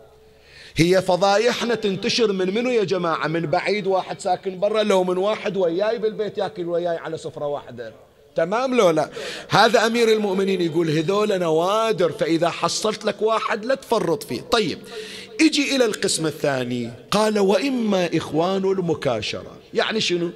هي 0.75 1.01
فضايحنا 1.01 1.75
تنتشر 1.75 2.31
من 2.31 2.53
منو 2.53 2.69
يا 2.69 2.83
جماعة؟ 2.83 3.27
من 3.27 3.45
بعيد 3.45 3.87
واحد 3.87 4.19
ساكن 4.19 4.59
برا 4.59 4.83
لو 4.83 5.03
من 5.03 5.17
واحد 5.17 5.57
وياي 5.57 5.97
بالبيت 5.97 6.37
ياكل 6.37 6.69
وياي 6.69 6.97
على 6.97 7.17
سفرة 7.17 7.47
واحدة. 7.47 7.93
تمام 8.35 8.75
لو 8.75 8.89
لا؟ 8.89 9.09
هذا 9.49 9.85
أمير 9.85 10.13
المؤمنين 10.13 10.61
يقول 10.61 10.89
هذول 10.89 11.39
نوادر 11.39 12.11
فإذا 12.11 12.49
حصلت 12.49 13.05
لك 13.05 13.21
واحد 13.21 13.65
لا 13.65 13.75
تفرط 13.75 14.23
فيه. 14.23 14.41
طيب 14.41 14.79
إجي 15.41 15.75
إلى 15.75 15.85
القسم 15.85 16.25
الثاني. 16.25 16.91
قال 17.11 17.39
وإما 17.39 18.09
إخوان 18.13 18.63
المكاشرة. 18.63 19.51
يعني 19.73 20.01
شنو؟ 20.01 20.29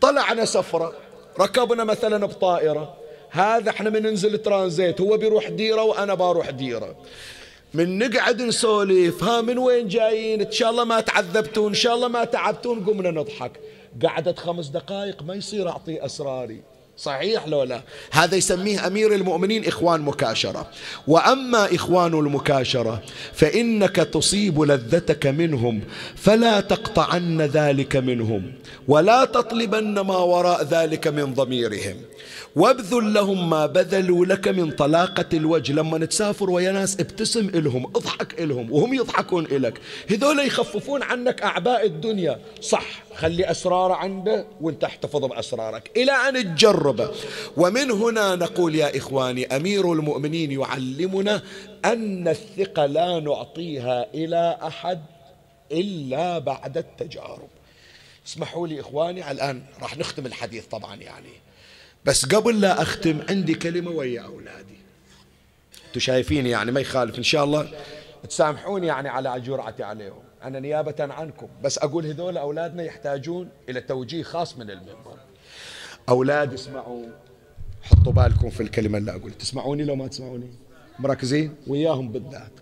طلعنا 0.00 0.44
سفرة 0.44 0.92
ركبنا 1.40 1.84
مثلا 1.84 2.26
بطائرة. 2.26 2.94
هذا 3.30 3.70
إحنا 3.70 3.90
من 3.90 4.02
ننزل 4.02 4.38
ترانزيت 4.38 5.00
هو 5.00 5.16
بيروح 5.16 5.48
ديرة 5.48 5.82
وأنا 5.82 6.14
بروح 6.14 6.50
ديرة. 6.50 6.96
من 7.74 7.98
نقعد 7.98 8.42
نسولف. 8.42 9.24
ها 9.24 9.40
من 9.40 9.58
وين 9.58 9.88
جايين؟ 9.88 10.40
إن 10.40 10.52
شاء 10.52 10.70
الله 10.70 10.84
ما 10.84 11.00
تعذبتون 11.00 11.68
إن 11.68 11.74
شاء 11.74 11.94
الله 11.94 12.08
ما 12.08 12.24
تعبتون. 12.24 12.84
قمنا 12.84 13.10
نضحك. 13.10 13.52
قعدت 14.02 14.38
خمس 14.38 14.66
دقائق 14.68 15.22
ما 15.22 15.34
يصير 15.34 15.68
أعطي 15.68 16.04
أسراري. 16.04 16.60
صحيح 16.96 17.48
لو 17.48 17.62
لا؟ 17.62 17.80
هذا 18.10 18.36
يسميه 18.36 18.86
أمير 18.86 19.14
المؤمنين 19.14 19.66
إخوان 19.66 20.00
مكاشرة. 20.00 20.70
وأما 21.06 21.74
إخوان 21.74 22.14
المكاشرة 22.14 23.02
فإنك 23.32 23.96
تصيب 23.96 24.60
لذتك 24.60 25.26
منهم 25.26 25.80
فلا 26.16 26.60
تقطعن 26.60 27.40
ذلك 27.42 27.96
منهم 27.96 28.52
ولا 28.88 29.24
تطلبن 29.24 30.00
ما 30.00 30.16
وراء 30.16 30.64
ذلك 30.64 31.08
من 31.08 31.34
ضميرهم. 31.34 31.96
وابذل 32.56 33.14
لهم 33.14 33.50
ما 33.50 33.66
بذلوا 33.66 34.26
لك 34.26 34.48
من 34.48 34.70
طلاقة 34.70 35.24
الوجه. 35.32 35.72
لما 35.72 36.06
تسافر 36.06 36.50
ويا 36.50 36.72
ناس 36.72 37.00
ابتسم 37.00 37.48
إلهم 37.48 37.86
اضحك 37.86 38.40
إلهم 38.40 38.72
وهم 38.72 38.94
يضحكون 38.94 39.44
إلك. 39.44 39.80
هذول 40.10 40.38
يخففون 40.38 41.02
عنك 41.02 41.42
أعباء 41.42 41.86
الدنيا. 41.86 42.40
صح 42.60 43.02
خلي 43.14 43.50
أسرار 43.50 43.92
عنده 43.92 44.46
وأنت 44.60 44.84
احتفظ 44.84 45.24
بأسرارك. 45.24 45.90
إلى 45.96 46.12
أن 46.12 46.56
تجربه 46.56 47.10
ومن 47.56 47.90
هنا 47.90 48.34
نقول 48.36 48.74
يا 48.74 48.96
إخواني 48.96 49.56
أمير 49.56 49.92
المؤمنين 49.92 50.52
يعلمنا 50.52 51.42
أن 51.84 52.28
الثقة 52.28 52.86
لا 52.86 53.20
نعطيها 53.20 54.06
إلى 54.14 54.58
أحد 54.62 55.00
إلا 55.72 56.38
بعد 56.38 56.78
التجارب. 56.78 57.48
اسمحوا 58.26 58.66
لي 58.66 58.80
إخواني 58.80 59.30
الآن 59.30 59.62
راح 59.82 59.98
نختم 59.98 60.26
الحديث 60.26 60.66
طبعا 60.66 60.96
يعني. 60.96 61.30
بس 62.04 62.26
قبل 62.26 62.60
لا 62.60 62.82
أختم 62.82 63.20
عندي 63.28 63.54
كلمة 63.54 63.90
ويا 63.90 64.20
أولادي. 64.20 64.76
أنتم 65.86 66.00
شايفين 66.00 66.46
يعني 66.46 66.72
ما 66.72 66.80
يخالف 66.80 67.18
إن 67.18 67.22
شاء 67.22 67.44
الله 67.44 67.70
تسامحوني 68.28 68.86
يعني 68.86 69.08
على 69.08 69.40
جرعتي 69.40 69.82
عليهم. 69.82 70.22
أنا 70.42 70.60
نيابة 70.60 70.94
عنكم 71.00 71.48
بس 71.62 71.78
أقول 71.78 72.06
هذول 72.06 72.36
أولادنا 72.36 72.82
يحتاجون 72.82 73.48
إلى 73.68 73.80
توجيه 73.80 74.22
خاص 74.22 74.58
من 74.58 74.70
المنبر. 74.70 75.16
أولاد 76.08 76.52
اسمعوا. 76.52 77.06
حطوا 77.82 78.12
بالكم 78.12 78.50
في 78.50 78.62
الكلمة 78.62 78.98
اللي 78.98 79.10
أقول. 79.10 79.32
تسمعوني 79.32 79.84
لو 79.84 79.96
ما 79.96 80.08
تسمعوني؟ 80.08 80.50
مركزين؟ 80.98 81.54
وياهم 81.66 82.12
بالذات. 82.12 82.52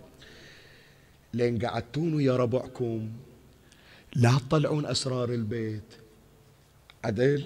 لين 1.33 1.65
قعدتون 1.65 2.13
ويا 2.13 2.35
ربعكم 2.35 3.11
لا 4.15 4.37
تطلعون 4.47 4.85
أسرار 4.85 5.29
البيت. 5.29 5.93
عدل؟ 7.03 7.43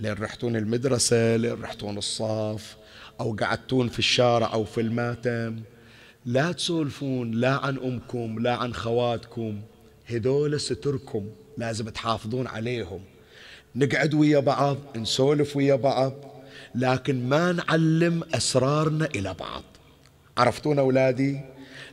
لين 0.00 0.12
رحتون 0.12 0.56
المدرسة 0.56 1.36
لين 1.36 1.62
رحتون 1.62 1.98
الصاف 1.98 2.76
أو 3.20 3.36
قعدتون 3.40 3.88
في 3.88 3.98
الشارع 3.98 4.52
أو 4.52 4.64
في 4.64 4.80
الماتم. 4.80 5.60
لا 6.26 6.52
تسولفون 6.52 7.30
لا 7.30 7.50
عن 7.50 7.78
أمكم 7.78 8.38
لا 8.38 8.54
عن 8.54 8.74
خواتكم. 8.74 9.60
هذول 10.06 10.60
ستركم 10.60 11.26
لازم 11.58 11.88
تحافظون 11.88 12.46
عليهم. 12.46 13.00
نقعد 13.76 14.14
ويا 14.14 14.38
بعض 14.38 14.78
نسولف 14.96 15.56
ويا 15.56 15.74
بعض 15.74 16.12
لكن 16.74 17.28
ما 17.28 17.52
نعلم 17.52 18.22
أسرارنا 18.34 19.06
إلى 19.14 19.34
بعض. 19.34 19.62
عرفتون 20.38 20.78
أولادي 20.78 21.40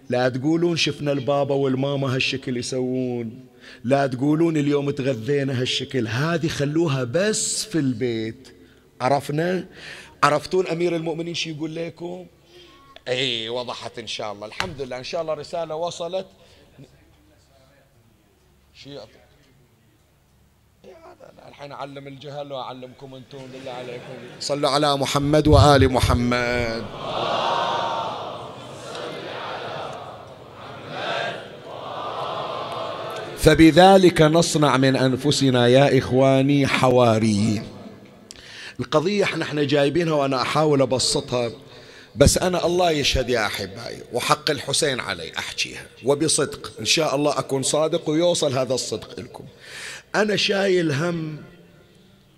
لا 0.10 0.30
تقولون 0.30 0.78
شفنا 0.78 1.12
البابا 1.12 1.56
والماما 1.56 2.16
هالشكل 2.16 2.58
يسوون. 2.58 3.51
لا 3.84 4.08
تقولون 4.08 4.58
اليوم 4.58 4.92
تغذينا 4.92 5.62
هالشكل. 5.62 6.08
هذه 6.08 6.48
خلوها 6.48 7.04
بس 7.04 7.66
في 7.66 7.78
البيت. 7.80 8.48
عرفنا؟ 9.02 9.68
عرفتون 10.24 10.68
أمير 10.68 10.96
المؤمنين 10.96 11.34
شو 11.34 11.50
يقول 11.50 11.76
لكم؟ 11.76 12.26
إي 13.08 13.50
وضحت 13.50 14.00
إن 14.00 14.08
شاء 14.08 14.34
الله. 14.34 14.48
الحمد 14.48 14.82
لله. 14.82 14.98
إن 14.98 15.04
شاء 15.04 15.22
الله 15.22 15.34
رسالة 15.34 15.76
وصلت. 15.76 16.28
شيء 18.74 19.00
الحين 21.48 21.72
أعلم 21.72 22.08
الجهل 22.08 22.52
وأعلمكم 22.52 23.16
أنتم. 23.16 23.38
بالله 23.54 23.72
عليكم. 23.72 24.14
صلوا 24.40 24.70
على 24.70 24.98
محمد 24.98 25.48
وآل 25.48 25.92
محمد. 25.92 26.86
فبذلك 33.42 34.22
نصنع 34.22 34.78
من 34.78 34.96
أنفسنا 34.96 35.68
يا 35.68 35.98
إخواني 35.98 36.68
حواريين 36.68 37.64
القضية 38.80 39.24
إحنا 39.24 39.46
إحنا 39.46 39.64
جايبينها 39.64 40.14
وأنا 40.14 40.42
أحاول 40.42 40.82
أبسطها 40.82 41.52
بس 42.16 42.38
أنا 42.38 42.66
الله 42.66 42.92
يشهد 42.92 43.30
يا 43.30 43.46
أحبائي 43.46 43.98
وحق 44.14 44.52
الحسين 44.52 45.00
علي 45.00 45.32
أحكيها 45.38 45.86
وبصدق 46.06 46.72
إن 46.80 46.86
شاء 46.86 47.16
الله 47.16 47.40
أكون 47.40 47.64
صادق 47.64 48.10
ويوصل 48.10 48.58
هذا 48.58 48.74
الصدق 48.74 49.20
لكم. 49.20 49.44
أنا 50.16 50.36
شايل 50.36 50.92
هم 50.92 51.38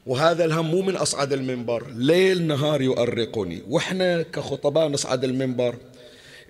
وهذا 0.05 0.45
الهم 0.45 0.71
مو 0.71 0.81
من 0.81 0.95
أصعد 0.95 1.33
المنبر 1.33 1.87
ليل 1.95 2.47
نهار 2.47 2.81
يؤرقني 2.81 3.63
وإحنا 3.69 4.21
كخطباء 4.21 4.87
نصعد 4.87 5.23
المنبر. 5.23 5.75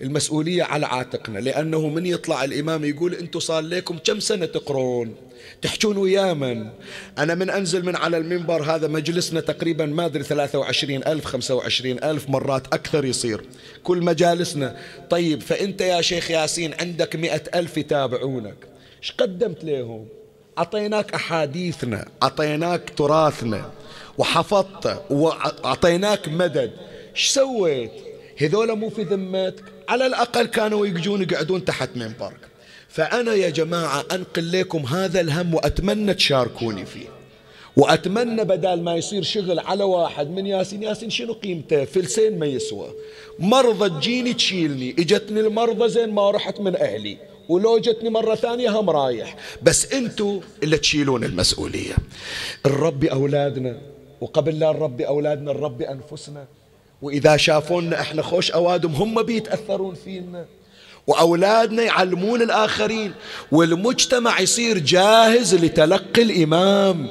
المسؤولية 0.00 0.62
على 0.62 0.86
عاتقنا 0.86 1.38
لأنه 1.38 1.88
من 1.88 2.06
يطلع 2.06 2.44
الإمام 2.44 2.84
يقول 2.84 3.14
أنتم 3.14 3.40
صار 3.40 3.62
لكم 3.62 3.98
كم 3.98 4.20
سنة 4.20 4.46
تقرون؟ 4.46 5.14
تحجون 5.62 5.96
ويا 5.96 6.32
من 6.32 6.68
أنا 7.18 7.34
من 7.34 7.50
أنزل 7.50 7.84
من 7.84 7.96
على 7.96 8.18
المنبر 8.18 8.62
هذا 8.62 8.88
مجلسنا 8.88 9.40
تقريبا 9.40 9.86
ما 9.86 10.06
أدري 10.06 10.22
23 10.22 10.96
ألف 10.96 11.24
25 11.24 12.04
ألف 12.04 12.30
مرات 12.30 12.66
أكثر 12.66 13.04
يصير. 13.04 13.44
كل 13.82 14.02
مجالسنا. 14.02 14.76
طيب 15.10 15.40
فأنت 15.40 15.80
يا 15.80 16.00
شيخ 16.00 16.30
ياسين 16.30 16.74
عندك 16.80 17.16
مئة 17.16 17.42
ألف 17.54 17.76
يتابعونك. 17.76 18.56
إيش 19.02 19.12
قدمت 19.12 19.64
لهم؟ 19.64 20.06
أعطيناك 20.58 21.14
أحاديثنا 21.14 22.08
أعطيناك 22.22 22.90
تراثنا 22.96 23.70
وحفظت 24.18 25.02
وأعطيناك 25.10 26.28
مدد. 26.28 26.72
إيش 27.16 27.28
سويت؟ 27.28 27.92
هذول 28.40 28.76
مو 28.78 28.90
في 28.90 29.02
ذمتك؟ 29.02 29.73
على 29.88 30.06
الأقل 30.06 30.46
كانوا 30.46 30.86
يجون 30.86 31.22
يقعدون 31.22 31.64
تحت 31.64 31.90
منبرك 31.96 32.40
فأنا 32.88 33.34
يا 33.34 33.50
جماعة 33.50 34.04
أنقل 34.12 34.52
لكم 34.52 34.78
هذا 34.78 35.20
الهم 35.20 35.54
وأتمنى 35.54 36.14
تشاركوني 36.14 36.86
فيه. 36.86 37.06
وأتمنى 37.76 38.44
بدال 38.44 38.84
ما 38.84 38.94
يصير 38.94 39.22
شغل 39.22 39.58
على 39.58 39.84
واحد 39.84 40.30
من 40.30 40.46
ياسين 40.46 40.82
ياسين 40.82 41.10
شنو 41.10 41.32
قيمته؟ 41.32 41.84
فلسين 41.84 42.38
ما 42.38 42.46
يسوى. 42.46 42.88
مرضى 43.38 43.88
تجيني 43.88 44.32
تشيلني. 44.32 44.90
إجتني 44.90 45.40
المرضى 45.40 45.88
زين 45.88 46.10
ما 46.10 46.30
رحت 46.30 46.60
من 46.60 46.76
أهلي. 46.76 47.18
ولو 47.48 47.78
جتني 47.78 48.10
مرة 48.10 48.34
ثانية 48.34 48.80
هم 48.80 48.90
رايح. 48.90 49.36
بس 49.62 49.92
أنتوا 49.92 50.40
اللي 50.62 50.78
تشيلون 50.78 51.24
المسؤولية. 51.24 51.94
الرب 52.66 53.04
أولادنا 53.04 53.80
وقبل 54.20 54.58
لا 54.58 54.72
نربي 54.72 55.06
أولادنا 55.06 55.52
نربي 55.52 55.88
أنفسنا. 55.88 56.46
وإذا 57.04 57.36
شافونا 57.36 58.00
إحنا 58.00 58.22
خوش 58.22 58.50
أوادم 58.50 58.90
هم 58.90 59.22
بيتأثرون 59.22 59.94
فينا. 59.94 60.44
وأولادنا 61.06 61.82
يعلمون 61.82 62.42
الآخرين 62.42 63.12
والمجتمع 63.52 64.40
يصير 64.40 64.78
جاهز 64.78 65.54
لتلقي 65.54 66.22
الإمام. 66.22 67.10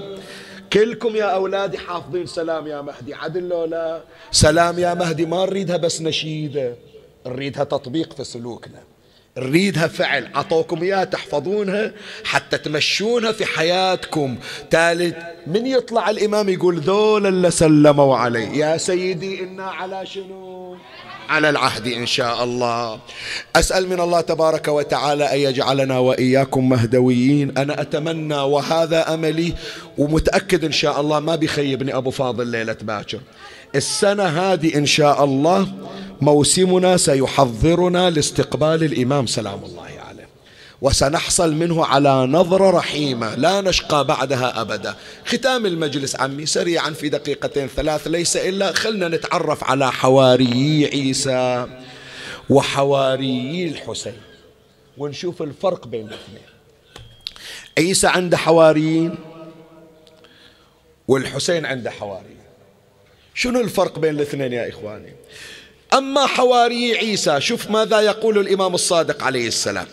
كلكم 0.73 1.15
يا 1.15 1.23
أولادي 1.23 1.77
حافظين 1.77 2.25
سلام 2.25 2.67
يا 2.67 2.81
مهدي 2.81 3.13
عدل 3.13 3.49
لو 3.49 3.65
لا. 3.65 4.01
سلام 4.31 4.79
يا 4.79 4.93
مهدي 4.93 5.25
ما 5.25 5.45
نريدها 5.45 5.77
بس 5.77 6.01
نشيدة 6.01 6.75
نريدها 7.27 7.63
تطبيق 7.63 8.13
في 8.13 8.23
سلوكنا. 8.23 8.83
نريدها 9.37 9.87
فعل 9.87 10.27
عطوكم 10.35 10.83
إياها 10.83 11.03
تحفظونها 11.03 11.91
حتى 12.23 12.57
تمشونها 12.57 13.31
في 13.31 13.45
حياتكم. 13.45 14.37
ثالث 14.71 15.15
من 15.47 15.65
يطلع 15.65 16.09
الإمام 16.09 16.49
يقول 16.49 16.79
ذول 16.79 17.27
اللي 17.27 17.51
سلموا 17.51 18.17
علي 18.17 18.57
يا 18.57 18.77
سيدي 18.77 19.43
إنا 19.43 19.63
على 19.63 20.05
شنو؟ 20.05 20.75
على 21.29 21.49
العهد 21.49 21.87
إن 21.87 22.05
شاء 22.05 22.43
الله. 22.43 22.99
أسأل 23.55 23.89
من 23.89 23.99
الله 23.99 24.21
تبارك 24.21 24.67
وتعالى 24.67 25.33
أن 25.33 25.39
يجعلنا 25.39 25.97
وإياكم 25.97 26.69
مهدويين. 26.69 27.57
أنا 27.57 27.81
أتمنى 27.81 28.35
وهذا 28.35 29.13
أملي 29.13 29.53
ومتأكد 29.97 30.65
إن 30.65 30.71
شاء 30.71 31.01
الله 31.01 31.19
ما 31.19 31.35
بيخيبني 31.35 31.95
أبو 31.95 32.11
فاضل 32.11 32.47
ليلة 32.47 32.77
باكر. 32.81 33.19
السنة 33.75 34.23
هذه 34.23 34.77
إن 34.77 34.85
شاء 34.85 35.23
الله 35.23 35.67
موسمنا 36.23 36.97
سيحضرنا 36.97 38.09
لاستقبال 38.09 38.83
الإمام 38.83 39.27
سلام 39.27 39.63
الله 39.63 39.83
عليه. 39.83 40.27
وسنحصل 40.81 41.53
منه 41.53 41.85
على 41.85 42.25
نظرة 42.25 42.69
رحيمة 42.69 43.35
لا 43.35 43.61
نشقى 43.61 44.07
بعدها 44.07 44.61
أبدا. 44.61 44.95
ختام 45.25 45.65
المجلس 45.65 46.15
عمي 46.15 46.45
سريعا 46.45 46.89
في 46.89 47.09
دقيقتين 47.09 47.67
ثلاث 47.67 48.07
ليس 48.07 48.37
إلا 48.37 48.71
خلنا 48.71 49.07
نتعرف 49.07 49.63
على 49.63 49.91
حواريي 49.91 50.85
عيسى 50.85 51.67
وحواريي 52.49 53.67
الحسين. 53.67 54.21
ونشوف 54.97 55.41
الفرق 55.41 55.87
بين 55.87 56.07
الاثنين. 56.07 56.47
عيسى 57.77 58.07
عنده 58.07 58.37
حواريين 58.37 59.15
والحسين 61.07 61.65
عنده 61.65 61.91
حواريين 61.91 62.43
شنو 63.35 63.61
الفرق 63.61 63.99
بين 63.99 64.15
الاثنين 64.15 64.53
يا 64.53 64.69
إخواني؟ 64.69 65.13
أما 65.93 66.25
حواري 66.25 66.97
عيسى 66.97 67.41
شوف 67.41 67.71
ماذا 67.71 68.01
يقول 68.01 68.37
الإمام 68.37 68.73
الصادق 68.75 69.23
عليه 69.23 69.47
السلام. 69.47 69.87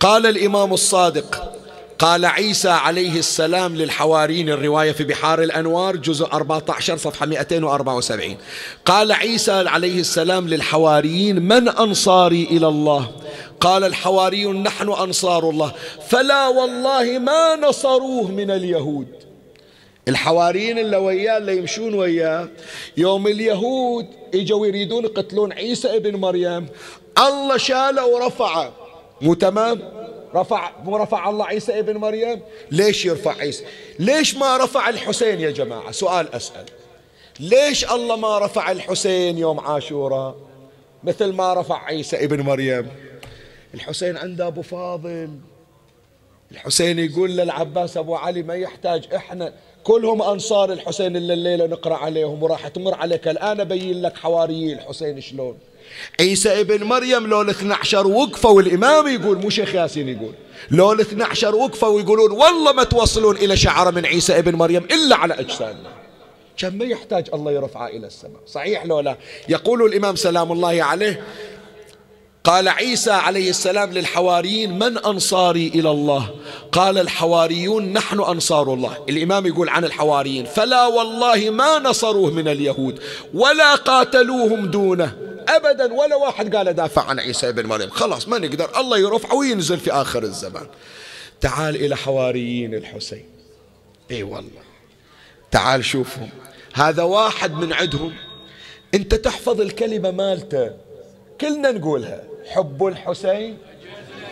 قال 0.00 0.26
الإمام 0.26 0.72
الصادق 0.72 1.52
قال 1.98 2.24
عيسى 2.24 2.68
عليه 2.68 3.18
السلام 3.18 3.76
للحواريين 3.76 4.48
الرواية 4.48 4.92
في 4.92 5.04
بحار 5.04 5.42
الأنوار 5.42 5.96
جزء 5.96 6.26
14 6.26 6.96
صفحة 6.96 7.26
274 7.26 8.36
قال 8.84 9.12
عيسى 9.12 9.52
عليه 9.52 10.00
السلام 10.00 10.48
للحواريين 10.48 11.42
من 11.42 11.68
أنصاري 11.68 12.44
إلى 12.50 12.68
الله؟ 12.68 13.10
قال 13.60 13.84
الحواريون 13.84 14.62
نحن 14.62 14.88
أنصار 14.92 15.50
الله. 15.50 15.72
فلا 16.08 16.48
والله 16.48 17.18
ما 17.18 17.56
نصروه 17.56 18.30
من 18.30 18.50
اليهود. 18.50 19.25
الحواريين 20.08 20.78
اللي 20.78 20.96
وياه 20.96 21.38
اللي 21.38 21.56
يمشون 21.56 21.94
وياه. 21.94 22.48
يوم 22.96 23.26
اليهود 23.26 24.06
إجوا 24.34 24.66
يريدون 24.66 25.04
يقتلون 25.04 25.52
عيسى 25.52 25.96
ابن 25.96 26.16
مريم. 26.16 26.66
الله 27.18 27.56
شاله 27.56 28.06
ورفعه. 28.06 28.72
مو 29.20 29.34
تمام؟ 29.34 29.82
رفع 30.34 30.70
مو 30.84 30.96
رفع 30.96 31.28
الله 31.28 31.46
عيسى 31.46 31.78
ابن 31.78 31.96
مريم؟ 31.96 32.40
ليش 32.70 33.04
يرفع 33.04 33.36
عيسى؟ 33.36 33.64
ليش 33.98 34.36
ما 34.36 34.56
رفع 34.56 34.88
الحسين 34.88 35.40
يا 35.40 35.50
جماعة؟ 35.50 35.90
سؤال 35.90 36.34
أسأل. 36.34 36.64
ليش 37.40 37.92
الله 37.92 38.16
ما 38.16 38.38
رفع 38.38 38.70
الحسين 38.70 39.38
يوم 39.38 39.60
عاشوراء؟ 39.60 40.36
مثل 41.04 41.32
ما 41.32 41.54
رفع 41.54 41.84
عيسى 41.84 42.24
ابن 42.24 42.40
مريم. 42.40 42.88
الحسين 43.74 44.16
عنده 44.16 44.46
أبو 44.46 44.62
فاضل. 44.62 45.30
الحسين 46.52 46.98
يقول 46.98 47.30
للعباس 47.30 47.96
أبو 47.96 48.14
علي 48.14 48.42
ما 48.42 48.54
يحتاج 48.54 49.14
إحنا. 49.14 49.52
كلهم 49.86 50.22
أنصار 50.22 50.72
الحسين 50.72 51.16
اللي 51.16 51.34
الليلة 51.34 51.66
نقرأ 51.66 51.94
عليهم 51.94 52.42
وراح 52.42 52.68
تمر 52.68 52.94
عليك. 52.94 53.28
الآن 53.28 53.60
أبين 53.60 54.02
لك 54.02 54.16
حواري 54.16 54.72
الحسين 54.72 55.20
شلون. 55.20 55.58
عيسى 56.20 56.60
ابن 56.60 56.84
مريم 56.84 57.26
لو 57.26 57.42
الاثنى 57.42 57.74
عشر 57.74 58.06
وقفوا 58.06 58.50
والإمام 58.50 59.08
يقول 59.08 59.38
مو 59.38 59.50
شيخ 59.50 59.74
ياسين 59.74 60.08
يقول 60.08 60.32
لو 60.70 60.92
الاثنى 60.92 61.24
عشر 61.24 61.56
وقفوا 61.56 61.88
ويقولون 61.88 62.30
والله 62.30 62.72
ما 62.72 62.84
توصلون 62.84 63.36
إلى 63.36 63.56
شعرة 63.56 63.90
من 63.90 64.06
عيسى 64.06 64.38
ابن 64.38 64.54
مريم 64.54 64.84
إلا 64.84 65.16
على 65.16 65.34
أجسادنا. 65.34 65.90
كم 66.58 66.82
يحتاج 66.82 67.26
الله 67.34 67.52
يرفعه 67.52 67.86
إلى 67.86 68.06
السماء. 68.06 68.40
صحيح 68.46 68.86
لو 68.86 69.00
لا 69.00 69.16
يقول 69.48 69.82
الإمام 69.82 70.16
سلام 70.16 70.52
الله 70.52 70.82
عليه 70.82 71.24
قال 72.46 72.68
عيسى 72.68 73.10
عليه 73.10 73.50
السلام 73.50 73.92
للحواريين 73.92 74.78
من 74.78 74.98
أنصاري 74.98 75.68
إلى 75.68 75.90
الله؟ 75.90 76.30
قال 76.72 76.98
الحواريون 76.98 77.92
نحن 77.92 78.20
أنصار 78.20 78.74
الله. 78.74 79.04
الإمام 79.08 79.46
يقول 79.46 79.68
عن 79.68 79.84
الحواريين 79.84 80.44
فلا 80.44 80.86
والله 80.86 81.50
ما 81.50 81.78
نصروه 81.78 82.30
من 82.30 82.48
اليهود 82.48 83.00
ولا 83.34 83.74
قاتلوهم 83.74 84.66
دونه. 84.66 85.16
أبدا 85.48 85.92
ولا 85.92 86.16
واحد 86.16 86.56
قال 86.56 86.72
دافع 86.72 87.04
عن 87.04 87.20
عيسى 87.20 87.52
بن 87.52 87.66
مريم. 87.66 87.90
خلاص 87.90 88.28
ما 88.28 88.38
نقدر 88.38 88.80
الله 88.80 88.98
يرفع 88.98 89.32
وينزل 89.32 89.78
في 89.78 89.92
آخر 89.92 90.22
الزمان. 90.22 90.66
تعال 91.40 91.76
إلى 91.76 91.96
حواريين 91.96 92.74
الحسين. 92.74 93.24
إي 94.10 94.22
والله. 94.22 94.62
تعال 95.50 95.84
شوفهم. 95.84 96.28
هذا 96.72 97.02
واحد 97.02 97.52
من 97.52 97.72
عندهم. 97.72 98.12
أنت 98.94 99.14
تحفظ 99.14 99.60
الكلمة 99.60 100.10
مالته. 100.10 100.70
كلنا 101.40 101.70
نقولها. 101.70 102.35
حب 102.50 102.86
الحسين؟ 102.86 103.58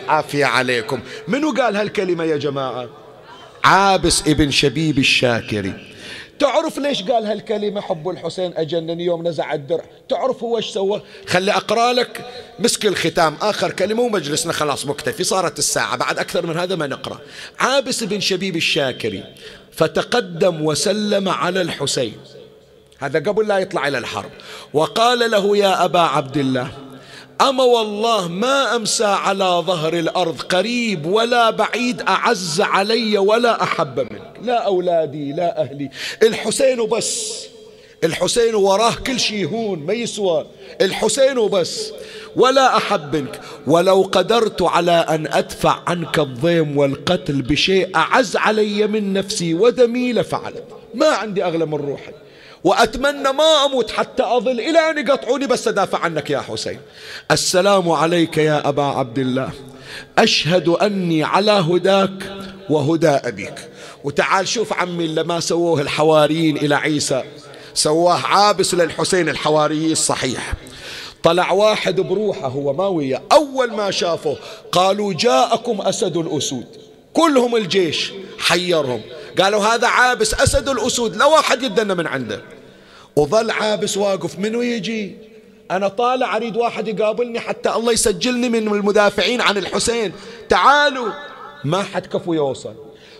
عافية 0.07 0.45
عليكم. 0.45 0.99
منو 1.27 1.51
قال 1.51 1.75
هالكلمة 1.75 2.23
يا 2.23 2.37
جماعة؟ 2.37 2.89
عابس 3.63 4.21
ابن 4.27 4.51
شبيب 4.51 4.97
الشاكري. 4.97 5.73
تعرف 6.39 6.77
ليش 6.77 7.03
قال 7.03 7.25
هالكلمة 7.25 7.81
حب 7.81 8.09
الحسين؟ 8.09 8.53
أجنني 8.57 9.05
يوم 9.05 9.27
نزع 9.27 9.53
الدرع 9.53 9.83
تعرف 10.09 10.43
هو 10.43 10.57
إيش 10.57 10.65
سوى؟ 10.65 11.01
خلي 11.27 11.51
أقرأ 11.51 11.93
لك 11.93 12.25
مسك 12.59 12.85
الختام. 12.85 13.37
آخر 13.41 13.71
كلمة 13.71 14.01
ومجلسنا 14.01 14.53
خلاص 14.53 14.85
مكتفي. 14.85 15.23
صارت 15.23 15.59
الساعة. 15.59 15.97
بعد 15.97 16.19
أكثر 16.19 16.45
من 16.45 16.57
هذا 16.57 16.75
ما 16.75 16.87
نقرأ. 16.87 17.19
عابس 17.59 18.03
بن 18.03 18.19
شبيب 18.19 18.55
الشاكري. 18.55 19.23
فتقدم 19.71 20.65
وسلم 20.65 21.29
على 21.29 21.61
الحسين. 21.61 22.17
هذا 22.99 23.19
قبل 23.19 23.47
لا 23.47 23.57
يطلع 23.57 23.87
إلى 23.87 23.97
الحرب. 23.97 24.31
وقال 24.73 25.31
له 25.31 25.57
يا 25.57 25.85
أبا 25.85 25.99
عبد 25.99 26.37
الله 26.37 26.71
أما 27.41 27.63
والله 27.63 28.27
ما 28.27 28.75
أمسى 28.75 29.05
على 29.05 29.63
ظهر 29.67 29.93
الأرض 29.93 30.41
قريب 30.41 31.05
ولا 31.05 31.49
بعيد 31.49 32.01
أعز 32.01 32.61
علي 32.61 33.17
ولا 33.17 33.63
أحب 33.63 33.99
منك. 33.99 34.33
لا 34.41 34.65
أولادي 34.65 35.33
لا 35.33 35.61
أهلي. 35.61 35.89
الحسين 36.23 36.85
بس. 36.85 37.45
الحسين 38.03 38.55
وراه 38.55 38.95
كل 39.07 39.19
شيء 39.19 39.47
هون 39.49 39.79
ما 39.79 39.93
يسوى. 39.93 40.45
الحسين 40.81 41.47
بس. 41.47 41.91
ولا 42.35 42.77
أحب 42.77 43.15
منك. 43.15 43.39
ولو 43.67 44.01
قدرت 44.01 44.61
على 44.61 44.91
أن 44.91 45.27
أدفع 45.27 45.79
عنك 45.87 46.19
الضيم 46.19 46.77
والقتل 46.77 47.41
بشيء 47.41 47.95
أعز 47.95 48.35
علي 48.35 48.87
من 48.87 49.13
نفسي 49.13 49.53
ودمي 49.53 50.13
لفعلت. 50.13 50.63
ما 50.93 51.07
عندي 51.07 51.43
أغلى 51.43 51.65
من 51.65 51.75
روحي. 51.75 52.11
وأتمنى 52.65 53.31
ما 53.31 53.65
أموت 53.65 53.91
حتى 53.91 54.23
أظل 54.23 54.59
إلى 54.59 54.89
أن 54.89 54.97
يقطعوني 54.97 55.47
بس 55.47 55.67
أدافع 55.67 55.99
عنك 55.99 56.29
يا 56.29 56.39
حسين. 56.39 56.79
السلام 57.31 57.91
عليك 57.91 58.37
يا 58.37 58.69
أبا 58.69 58.83
عبد 58.83 59.19
الله. 59.19 59.51
أشهد 60.17 60.69
أني 60.69 61.23
على 61.23 61.51
هداك 61.51 62.33
وهدى 62.69 63.09
أبيك. 63.09 63.69
وتعال 64.03 64.47
شوف 64.47 64.73
عمي 64.73 65.07
لما 65.07 65.39
سووه 65.39 65.81
الحواريين 65.81 66.57
إلى 66.57 66.75
عيسى. 66.75 67.23
سواه 67.73 68.19
عابس 68.19 68.73
للحسين 68.73 69.29
الحواري 69.29 69.91
الصحيح. 69.91 70.53
طلع 71.23 71.51
واحد 71.51 71.99
بروحه 71.99 72.47
هو 72.47 72.73
ما 72.73 72.87
وياه. 72.87 73.21
أول 73.31 73.71
ما 73.71 73.91
شافه 73.91 74.37
قالوا 74.71 75.13
جاءكم 75.13 75.81
أسد 75.81 76.17
الأسود. 76.17 76.65
كلهم 77.13 77.55
الجيش 77.55 78.11
حيرهم. 78.39 79.01
قالوا 79.41 79.65
هذا 79.65 79.87
عابس 79.87 80.33
أسد 80.33 80.69
الأسود. 80.69 81.15
لا 81.15 81.25
واحد 81.25 81.63
يدنا 81.63 81.93
من 81.93 82.07
عنده. 82.07 82.54
وظل 83.15 83.51
عابس 83.51 83.97
واقف. 83.97 84.39
منو 84.39 84.61
يجي؟ 84.61 85.15
أنا 85.71 85.87
طالع 85.87 86.35
أريد 86.35 86.57
واحد 86.57 86.87
يقابلني 86.87 87.39
حتى 87.39 87.69
الله 87.69 87.91
يسجلني 87.91 88.49
من 88.49 88.67
المدافعين 88.67 89.41
عن 89.41 89.57
الحسين. 89.57 90.11
تعالوا. 90.49 91.11
ما 91.63 91.83
حد 91.83 92.05
كفو 92.05 92.33
يوصل. 92.33 92.73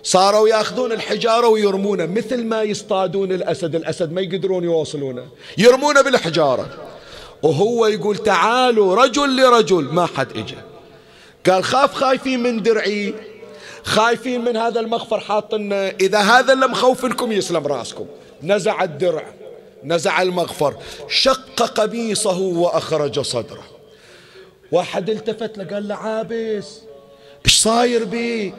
صاروا 0.03 0.49
ياخذون 0.49 0.91
الحجارة 0.91 1.47
ويرمونه 1.47 2.05
مثل 2.05 2.43
ما 2.43 2.63
يصطادون 2.63 3.31
الأسد. 3.31 3.75
الأسد 3.75 4.11
ما 4.11 4.21
يقدرون 4.21 4.63
يوصلونه. 4.63 5.25
يرمونه 5.57 6.01
بالحجارة. 6.01 6.69
وهو 7.43 7.85
يقول 7.85 8.17
تعالوا 8.17 8.95
رجل 8.95 9.35
لرجل. 9.35 9.83
ما 9.83 10.05
حد 10.05 10.37
اجى 10.37 10.57
قال 11.49 11.63
خاف 11.63 11.93
خايفين 11.93 12.43
من 12.43 12.63
درعي. 12.63 13.13
خايفين 13.83 14.43
من 14.45 14.57
هذا 14.57 14.79
المغفر 14.79 15.19
حاطنا 15.19 15.89
إذا 15.89 16.19
هذا 16.19 16.53
اللي 16.53 16.67
مخوفنكم 16.67 17.31
يسلم 17.31 17.67
راسكم. 17.67 18.05
نزع 18.43 18.83
الدرع. 18.83 19.23
نزع 19.85 20.21
المغفر 20.21 20.75
شق 21.09 21.61
قميصه 21.61 22.39
وأخرج 22.39 23.19
صدره. 23.19 23.63
واحد 24.71 25.09
التفت 25.09 25.57
له 25.57 25.63
قال 25.63 25.87
له 25.87 25.95
عابس 25.95 26.79
إيش 27.45 27.55
صاير 27.55 28.03
بيك 28.03 28.53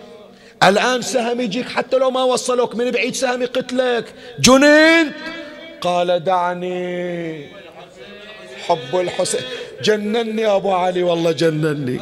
الآن 0.62 1.02
سهم 1.02 1.40
يجيك 1.40 1.68
حتى 1.68 1.96
لو 1.96 2.10
ما 2.10 2.22
وصلوك 2.22 2.74
من 2.74 2.90
بعيد 2.90 3.14
سهم 3.14 3.42
يقتلك. 3.42 4.14
جننت. 4.40 5.14
قال 5.80 6.24
دعني 6.24 7.46
حب 8.66 9.00
الحسين. 9.00 9.40
جنني 9.82 10.46
أبو 10.46 10.72
علي 10.72 11.02
والله 11.02 11.32
جنني. 11.32 12.00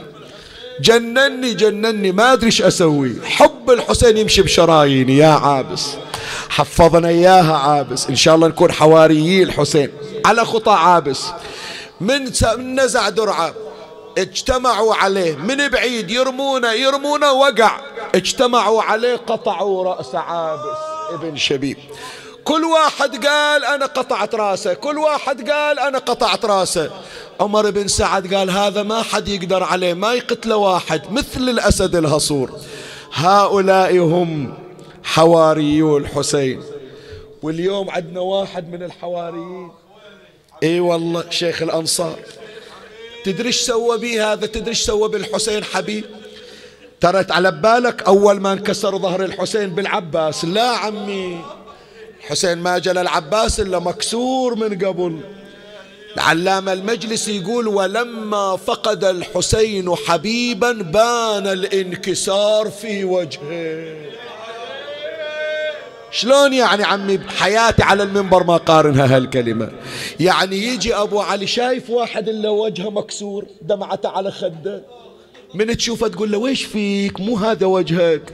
جنني 0.80 1.54
جنني 1.54 2.12
ما 2.12 2.32
أدري 2.32 2.46
إيش 2.46 2.62
أسوي. 2.62 3.16
حب 3.24 3.70
الحسين 3.70 4.16
يمشي 4.16 4.42
بشراييني 4.42 5.16
يا 5.16 5.28
عابس. 5.28 5.96
حفظنا 6.48 7.08
إياها 7.08 7.56
عابس. 7.56 8.06
إن 8.06 8.16
شاء 8.16 8.34
الله 8.34 8.48
نكون 8.48 8.72
حواريي 8.72 9.42
الحسين. 9.42 9.88
على 10.26 10.44
خطى 10.44 10.72
عابس. 10.72 11.24
من 12.00 12.30
نزع 12.58 13.08
درعة. 13.08 13.54
اجتمعوا 14.18 14.94
عليه. 14.94 15.36
من 15.36 15.68
بعيد 15.68 16.10
يرمونه 16.10 16.72
يرمونه 16.72 17.32
وقع. 17.32 17.80
اجتمعوا 18.14 18.82
عليه 18.82 19.16
قطعوا 19.16 19.84
رأس 19.84 20.14
عابس. 20.14 20.78
ابن 21.10 21.36
شبيب. 21.36 21.76
كل 22.44 22.64
واحد 22.64 23.26
قال 23.26 23.64
أنا 23.64 23.86
قطعت 23.86 24.34
رأسه 24.34 24.74
كل 24.74 24.98
واحد 24.98 25.50
قال 25.50 25.78
أنا 25.78 25.98
قطعت 25.98 26.44
رأسه. 26.44 26.90
عمر 27.40 27.70
بن 27.70 27.88
سعد 27.88 28.34
قال 28.34 28.50
هذا 28.50 28.82
ما 28.82 29.02
حد 29.02 29.28
يقدر 29.28 29.62
عليه 29.62 29.94
ما 29.94 30.12
يقتله 30.12 30.56
واحد 30.56 31.12
مثل 31.12 31.48
الأسد 31.48 31.96
الهصور. 31.96 32.50
هؤلاء 33.12 33.98
هم 33.98 34.54
حواريو 35.04 35.96
الحسين. 35.96 36.62
واليوم 37.42 37.90
عندنا 37.90 38.20
واحد 38.20 38.72
من 38.72 38.82
الحواريين. 38.82 39.70
إي 40.62 40.80
والله 40.80 41.24
شيخ 41.30 41.62
الأنصار. 41.62 42.16
تدري 43.24 43.46
إيش 43.46 43.60
سوى 43.60 43.98
به 43.98 44.32
هذا؟ 44.32 44.46
تدري 44.46 44.68
إيش 44.68 44.82
سوى 44.82 45.08
بالحسين 45.08 45.64
حبيب؟ 45.64 46.04
ترت 47.00 47.32
على 47.32 47.50
بالك 47.50 48.02
أول 48.02 48.40
ما 48.40 48.52
انكسر 48.52 48.98
ظهر 48.98 49.24
الحسين 49.24 49.70
بالعباس. 49.70 50.44
لا 50.44 50.68
عمي. 50.68 51.40
حسين 52.28 52.58
ما 52.58 52.78
جل 52.78 52.98
العباس 52.98 53.60
إلا 53.60 53.78
مكسور 53.78 54.54
من 54.54 54.78
قبل. 54.78 55.20
العلامة 56.16 56.72
المجلس 56.72 57.28
يقول 57.28 57.68
ولما 57.68 58.56
فقد 58.56 59.04
الحسين 59.04 59.94
حبيبا 59.94 60.72
بان 60.72 61.46
الانكسار 61.46 62.70
في 62.70 63.04
وجهه. 63.04 63.96
شلون 66.10 66.52
يعني 66.52 66.84
عمي 66.84 67.20
حياتي 67.28 67.82
على 67.82 68.02
المنبر 68.02 68.44
ما 68.44 68.56
قارنها 68.56 69.16
هالكلمة؟ 69.16 69.70
يعني 70.20 70.56
يجي 70.56 70.94
أبو 70.94 71.20
علي 71.20 71.46
شايف 71.46 71.90
واحد 71.90 72.28
إلا 72.28 72.48
وجهه 72.48 72.90
مكسور 72.90 73.46
دمعته 73.62 74.08
على 74.08 74.30
خده. 74.30 74.82
من 75.54 75.76
تشوفه 75.76 76.08
تقول 76.08 76.32
له 76.32 76.38
ويش 76.38 76.64
فيك؟ 76.64 77.20
مو 77.20 77.36
هذا 77.36 77.66
وجهك. 77.66 78.32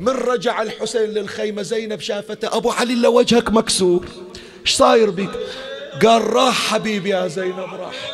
من 0.00 0.08
رجع 0.08 0.62
الحسين 0.62 1.10
للخيمة 1.10 1.62
زينب 1.62 2.00
شافته. 2.00 2.56
أبو 2.56 2.70
علي 2.70 2.92
إلا 2.92 3.08
وجهك 3.08 3.50
مكسور. 3.50 4.04
إيش 4.66 4.74
صاير 4.74 5.10
بك 5.10 5.30
قال 6.02 6.32
راح 6.32 6.72
حبيبي 6.72 7.10
يا 7.10 7.28
زينب 7.28 7.74
راح. 7.80 8.12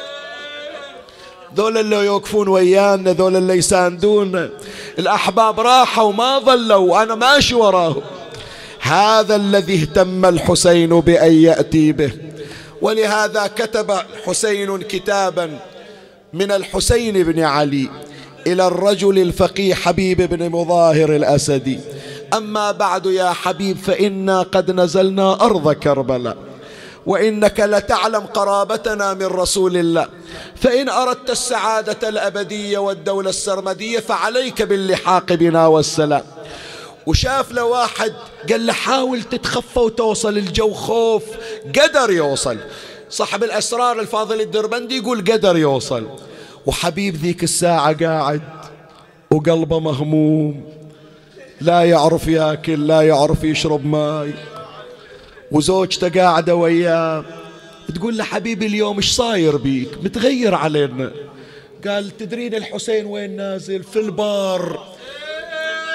ذول 1.56 1.78
اللي 1.78 1.96
يوقفون 1.96 2.48
ويانا 2.48 3.12
ذول 3.12 3.36
اللي 3.36 3.54
يساندونا 3.54 4.50
الأحباب 4.98 5.60
راحوا 5.60 6.04
وما 6.04 6.38
ظلوا. 6.38 6.92
وأنا 6.92 7.14
ماشي 7.14 7.54
وراهم. 7.54 8.02
هذا 8.80 9.36
الذي 9.36 9.82
اهتم 9.82 10.24
الحسين 10.24 11.00
بأن 11.00 11.32
يأتي 11.32 11.92
به. 11.92 12.12
ولهذا 12.82 13.46
كتب 13.46 13.92
حسين 14.26 14.82
كتابا 14.82 15.58
من 16.32 16.52
الحسين 16.52 17.22
بن 17.22 17.40
علي. 17.40 17.90
إلى 18.46 18.66
الرجل 18.66 19.18
الفقيه 19.18 19.74
حبيب 19.74 20.22
بن 20.22 20.50
مظاهر 20.50 21.16
الأسدي 21.16 21.80
أما 22.34 22.72
بعد 22.72 23.06
يا 23.06 23.30
حبيب 23.30 23.76
فإنا 23.76 24.42
قد 24.42 24.70
نزلنا 24.70 25.44
أرض 25.44 25.72
كربلاء 25.72 26.36
وإنك 27.06 27.60
لتعلم 27.60 28.20
قرابتنا 28.20 29.14
من 29.14 29.26
رسول 29.26 29.76
الله. 29.76 30.08
فإن 30.56 30.88
أردت 30.88 31.30
السعادة 31.30 32.08
الأبدية 32.08 32.78
والدولة 32.78 33.30
السرمدية 33.30 33.98
فعليك 33.98 34.62
باللحاق 34.62 35.32
بنا 35.32 35.66
والسلام. 35.66 36.22
وشاف 37.06 37.52
له 37.52 37.64
واحد 37.64 38.12
قال 38.50 38.66
له 38.66 38.72
حاول 38.72 39.22
تتخفى 39.22 39.78
وتوصل 39.78 40.38
الجو 40.38 40.72
خوف 40.72 41.22
قدر 41.80 42.10
يوصل. 42.10 42.56
صاحب 43.10 43.44
الأسرار 43.44 44.00
الفاضل 44.00 44.40
الدربندي 44.40 44.96
يقول 44.96 45.18
قدر 45.20 45.56
يوصل. 45.56 46.06
وحبيب 46.66 47.14
ذيك 47.16 47.42
الساعة 47.42 48.06
قاعد 48.06 48.42
وقلبه 49.30 49.80
مهموم. 49.80 50.64
لا 51.60 51.84
يعرف 51.84 52.28
ياكل 52.28 52.86
لا 52.86 53.00
يعرف 53.00 53.44
يشرب 53.44 53.86
ماي. 53.86 54.34
وزوجته 55.50 56.20
قاعدة 56.20 56.54
وياه 56.54 57.24
تقول 57.94 58.18
له 58.18 58.24
حبيبي 58.24 58.66
اليوم 58.66 58.96
إيش 58.96 59.10
صاير 59.10 59.56
بيك؟ 59.56 59.88
متغير 60.02 60.54
علينا. 60.54 61.10
قال 61.86 62.16
تدرين 62.16 62.54
الحسين 62.54 63.06
وين 63.06 63.36
نازل؟ 63.36 63.82
في 63.82 63.98
البار. 63.98 64.84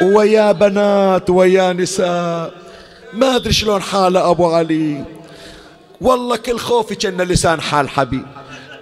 ويا 0.01 0.51
بنات 0.51 1.30
ويا 1.30 1.74
نساء. 1.74 2.53
ما 3.13 3.36
أدري 3.36 3.53
شلون 3.53 3.82
حاله 3.82 4.32
أبو 4.32 4.45
علي. 4.45 5.03
والله 6.01 6.38
كل 6.38 6.57
خوفي 6.57 6.95
كأن 6.95 7.22
لسان 7.22 7.61
حال 7.61 7.89
حبيب. 7.89 8.26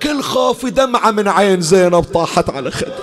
كل 0.03 0.21
خوفي 0.21 0.69
دمعة 0.69 1.11
من 1.11 1.27
عين 1.27 1.61
زينب 1.61 2.03
طاحت 2.03 2.49
على 2.49 2.71
خده 2.71 2.93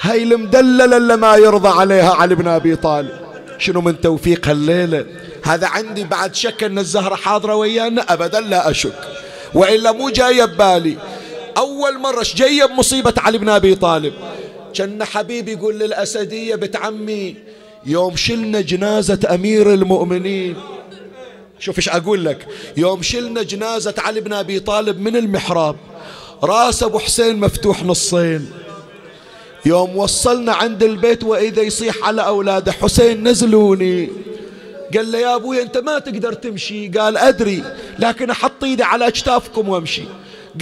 هاي 0.00 0.22
المدللة 0.22 0.96
اللي 0.96 1.16
ما 1.16 1.36
يرضى 1.36 1.68
عليها 1.68 2.14
علي 2.14 2.34
بن 2.34 2.48
أبي 2.48 2.76
طالب. 2.76 3.10
شنو 3.58 3.80
من 3.80 4.00
توفيق 4.00 4.48
هالليلة؟ 4.48 5.06
هذا 5.44 5.66
عندي 5.66 6.04
بعد 6.04 6.34
شك 6.34 6.64
أن 6.64 6.78
الزهرة 6.78 7.14
حاضرة 7.14 7.54
ويانا؟ 7.54 8.12
أبدا 8.12 8.40
لا 8.40 8.70
أشك. 8.70 9.00
وإلا 9.54 9.92
مو 9.92 10.10
جاية 10.10 10.44
ببالي. 10.44 10.96
أول 11.56 11.98
مرة 11.98 12.26
جاية 12.34 12.64
بمصيبة 12.64 13.14
علي 13.16 13.38
بن 13.38 13.48
أبي 13.48 13.74
طالب؟ 13.74 14.12
كان 14.74 15.04
حبيبي 15.04 15.52
يقول 15.52 15.78
للأسدية 15.78 16.54
بنت 16.54 16.76
عمي 16.76 17.36
يوم 17.86 18.16
شلنا 18.16 18.60
جنازة 18.60 19.18
أمير 19.34 19.74
المؤمنين 19.74 20.56
شوف 21.58 21.78
إيش 21.78 21.88
أقول 21.88 22.24
لك. 22.24 22.46
يوم 22.76 23.02
شلنا 23.02 23.42
جنازة 23.42 23.94
علي 23.98 24.20
بن 24.20 24.32
أبي 24.32 24.60
طالب 24.60 25.00
من 25.00 25.16
المحراب 25.16 25.76
راس 26.42 26.82
أبو 26.82 26.98
حسين 26.98 27.40
مفتوح 27.40 27.84
نصين. 27.84 28.50
يوم 29.66 29.96
وصلنا 29.96 30.52
عند 30.54 30.82
البيت 30.82 31.24
وإذا 31.24 31.62
يصيح 31.62 31.94
على 32.02 32.26
اولاده 32.26 32.72
حسين 32.72 33.28
نزلوني. 33.28 34.08
قال 34.94 35.12
له 35.12 35.18
يا 35.18 35.34
أبوي 35.34 35.62
أنت 35.62 35.78
ما 35.78 35.98
تقدر 35.98 36.32
تمشي. 36.32 36.88
قال 36.88 37.16
أدري 37.16 37.64
لكن 37.98 38.30
أحط 38.30 38.64
إيدي 38.64 38.82
على 38.82 39.08
اكتافكم 39.08 39.68
وأمشي. 39.68 40.04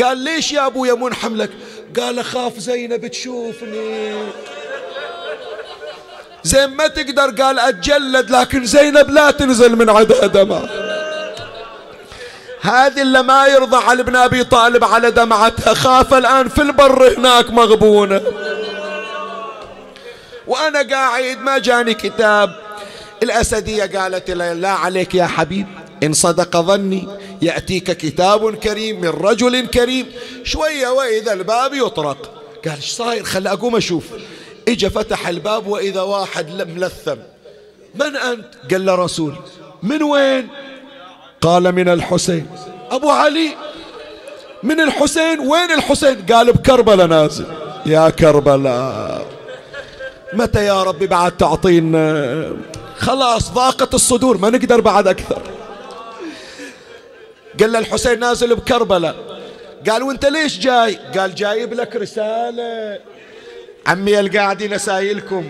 قال 0.03 0.18
ليش 0.18 0.53
يا 0.53 0.66
ابويا 0.66 0.94
منحم 0.94 1.36
لك؟ 1.36 1.51
قال 2.01 2.18
أخاف 2.18 2.59
زينب 2.59 3.07
تشوفني. 3.07 4.12
زين 6.44 6.66
ما 6.66 6.86
تقدر 6.86 7.42
قال 7.42 7.59
أتجلد 7.59 8.30
لكن 8.30 8.64
زينب 8.64 9.11
لا 9.11 9.30
تنزل 9.30 9.76
من 9.76 9.90
عدها 9.90 10.26
دمع 10.26 10.86
هذه 12.61 13.02
اللي 13.02 13.22
ما 13.22 13.46
يرضى 13.46 13.76
على 13.76 14.00
ابن 14.00 14.16
أبي 14.16 14.44
طالب 14.44 14.84
على 14.84 15.11
دمعتها 15.11 15.74
خاف 15.74 16.14
الآن 16.14 16.48
في 16.48 16.62
البر 16.62 17.18
هناك 17.18 17.50
مغبونة. 17.50 18.20
وأنا 20.46 20.82
قاعد 20.90 21.38
ما 21.38 21.59
جاني 21.59 21.94
كتاب. 21.94 22.50
الأسدية 23.22 23.84
قالت 23.98 24.30
لي 24.30 24.54
لا 24.54 24.70
عليك 24.70 25.14
يا 25.14 25.26
حبيب. 25.26 25.66
إن 26.02 26.12
صدق 26.12 26.57
ظني 26.57 27.09
يأتيك 27.42 27.90
كتاب 27.90 28.57
كريم 28.57 29.00
من 29.00 29.09
رجل 29.09 29.66
كريم. 29.66 30.07
شوية 30.44 30.88
وإذا 30.88 31.32
الباب 31.32 31.74
يطرق. 31.74 32.30
قال 32.64 32.74
إيش 32.76 32.90
صاير؟ 32.90 33.24
خل 33.24 33.46
أقوم 33.46 33.76
أشوف. 33.76 34.04
إجا 34.68 34.88
فتح 34.88 35.28
الباب 35.28 35.66
وإذا 35.66 36.00
واحد 36.00 36.68
ملثم 36.68 37.16
من 37.94 38.16
أنت؟ 38.16 38.46
قال 38.70 38.86
له 38.86 38.94
رسول. 38.94 39.34
من 39.82 40.02
وين؟ 40.02 40.48
قال 41.41 41.72
من 41.72 41.89
الحسين 41.89 42.47
أبو 42.91 43.11
علي 43.11 43.49
من 44.62 44.80
الحسين 44.80 45.41
وين 45.41 45.70
الحسين؟ 45.72 46.26
قال 46.32 46.53
بكربلاء 46.53 47.07
نازل. 47.07 47.47
يا 47.87 48.11
كربلاء 48.11 49.26
متى 50.32 50.64
يا 50.64 50.82
ربي 50.82 51.07
بعد 51.07 51.37
تعطينا؟ 51.37 52.57
خلاص 52.99 53.51
ضاقت 53.51 53.95
الصدور 53.95 54.39
ما 54.39 54.51
نقدر 54.51 54.80
بعد 54.80 55.09
أكثر. 55.09 55.43
قال 57.61 57.72
له 57.72 57.78
الحسين 57.78 58.18
نازل 58.18 58.55
بكربلاء. 58.55 59.16
قال 59.91 60.03
وأنت 60.03 60.26
ليش 60.26 60.59
جاي؟ 60.59 60.99
قال 61.18 61.34
جايب 61.34 61.74
لك 61.74 61.97
رسالة. 61.97 62.99
عمي 63.87 64.20
القاعدين 64.20 64.72
اسايلكم 64.72 65.49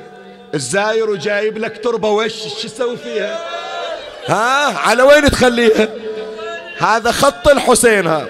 الزاير 0.55 1.11
وجايب 1.11 1.59
لك 1.59 1.85
تربة 1.85 2.11
وش 2.11 2.33
شو 2.63 2.69
تسوي 2.69 2.97
فيها؟ 2.97 3.39
ها؟ 4.27 4.79
على 4.79 5.03
وين 5.03 5.31
تخليها 5.31 5.89
هذا 6.79 7.13
خط 7.13 7.49
الحسين 7.49 8.07
ها. 8.07 8.27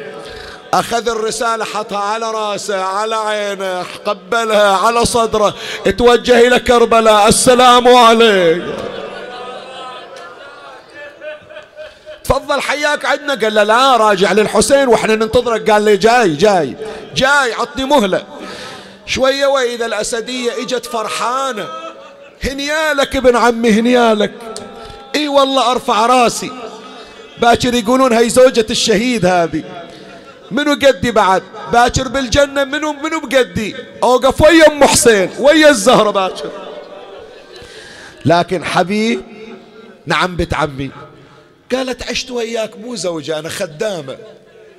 أخذ 0.74 1.08
الرسالة 1.08 1.64
حطها 1.64 1.98
على 1.98 2.30
رأسه 2.30 2.84
على 2.84 3.14
عينه 3.14 3.84
قبلها 4.04 4.76
على 4.76 5.04
صدره. 5.04 5.54
توجه 5.98 6.46
إلى 6.46 6.58
كربلاء. 6.58 7.28
السلام 7.28 7.88
عليك. 7.88 8.62
تفضل 12.24 12.60
حياك. 12.60 13.04
عندنا 13.04 13.34
قال 13.34 13.54
له 13.54 13.62
لا 13.62 13.96
راجع 13.96 14.32
للحسين 14.32 14.88
وإحنا 14.88 15.14
ننتظرك. 15.14 15.70
قال 15.70 15.82
لي 15.82 15.96
جاي 15.96 16.34
جاي 16.34 16.76
جاي. 17.14 17.52
عطني 17.52 17.84
مهلة. 17.84 18.24
شوية 19.06 19.46
وإذا 19.46 19.86
الأسدية 19.86 20.52
إجت 20.62 20.86
فرحانة. 20.86 21.66
هنيالك 22.44 23.16
ابن 23.16 23.36
عمي 23.36 23.70
هنيالك. 23.70 24.32
إي 25.16 25.28
والله 25.28 25.70
أرفع 25.70 26.06
راسي. 26.06 26.50
باكر 27.40 27.74
يقولون 27.74 28.12
هي 28.12 28.28
زوجة 28.28 28.66
الشهيد 28.70 29.26
هذه. 29.26 29.64
منو 30.50 30.72
قدي 30.72 31.10
بعد؟ 31.10 31.42
باكر 31.72 32.08
بالجنة 32.08 32.64
منو 32.64 32.92
منو 32.92 33.20
بقدي؟ 33.20 33.76
أوقف 34.02 34.42
ويا 34.42 34.72
أم 34.72 34.84
حسين 34.84 35.30
ويا 35.38 35.70
الزهرة 35.70 36.10
باكر. 36.10 36.50
لكن 38.24 38.64
حبيب 38.64 39.22
نعم 40.06 40.36
بنت 40.36 40.54
عمي. 40.54 40.90
قالت 41.72 42.02
عشت 42.02 42.30
وياك 42.30 42.78
مو 42.78 42.94
زوجة 42.96 43.38
أنا 43.38 43.48
خدامة. 43.48 44.16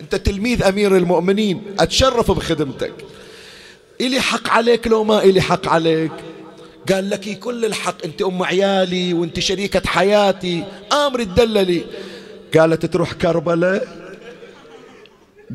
أنت 0.01 0.15
تلميذ 0.15 0.63
أمير 0.63 0.97
المؤمنين 0.97 1.75
أتشرف 1.79 2.31
بخدمتك. 2.31 2.93
إلي 4.01 4.21
حق 4.21 4.49
عليك 4.49 4.87
لو 4.87 5.03
ما 5.03 5.23
إلي 5.23 5.41
حق 5.41 5.67
عليك. 5.67 6.11
قال 6.93 7.09
لك 7.09 7.39
كل 7.39 7.65
الحق 7.65 8.03
أنت 8.05 8.21
أم 8.21 8.43
عيالي 8.43 9.13
وأنت 9.13 9.39
شريكة 9.39 9.81
حياتي. 9.85 10.63
آمر 10.91 11.23
تدللي 11.23 11.85
قالت 12.57 12.85
تروح 12.85 13.13
كربلاء؟ 13.13 13.87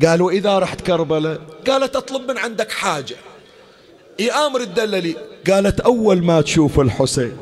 قالوا 0.05 0.31
إذا 0.31 0.59
رحت 0.59 0.81
كربلاء؟ 0.81 1.41
قالت 1.67 1.95
أطلب 1.95 2.31
من 2.31 2.37
عندك 2.37 2.71
حاجة. 2.71 3.15
إي 4.19 4.31
آمر 4.31 4.63
تدللي 4.63 5.15
قالت 5.49 5.79
أول 5.79 6.23
ما 6.23 6.41
تشوف 6.41 6.79
الحسين. 6.79 7.37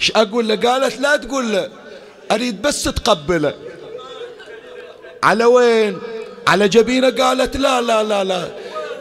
إيش 0.00 0.12
أقول 0.16 0.48
له؟ 0.48 0.56
قالت 0.56 1.00
لا 1.00 1.16
تقول 1.16 1.52
له. 1.52 1.70
أريد 2.32 2.62
بس 2.62 2.84
تقبله. 2.84 3.54
على 5.22 5.44
وين؟ 5.44 5.98
على 6.48 6.68
جبينة؟ 6.68 7.10
قالت 7.10 7.56
لا 7.56 7.80
لا 7.80 8.02
لا 8.02 8.24
لا. 8.24 8.48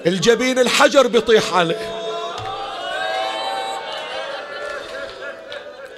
الجبين 0.05 0.59
الحجر 0.59 1.07
بيطيح 1.07 1.53
عليه 1.53 1.95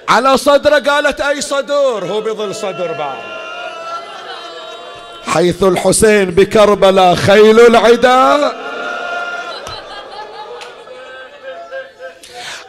على 0.08 0.36
صدره 0.36 0.78
قالت 0.78 1.20
أي 1.20 1.40
صدور؟ 1.40 2.04
هو 2.04 2.20
بظل 2.20 2.54
صدر 2.54 2.92
بعض 2.92 3.16
حيث 5.26 5.62
الحسين 5.62 6.30
بكربلاء 6.30 7.14
خيل 7.14 7.60
العداء 7.60 8.68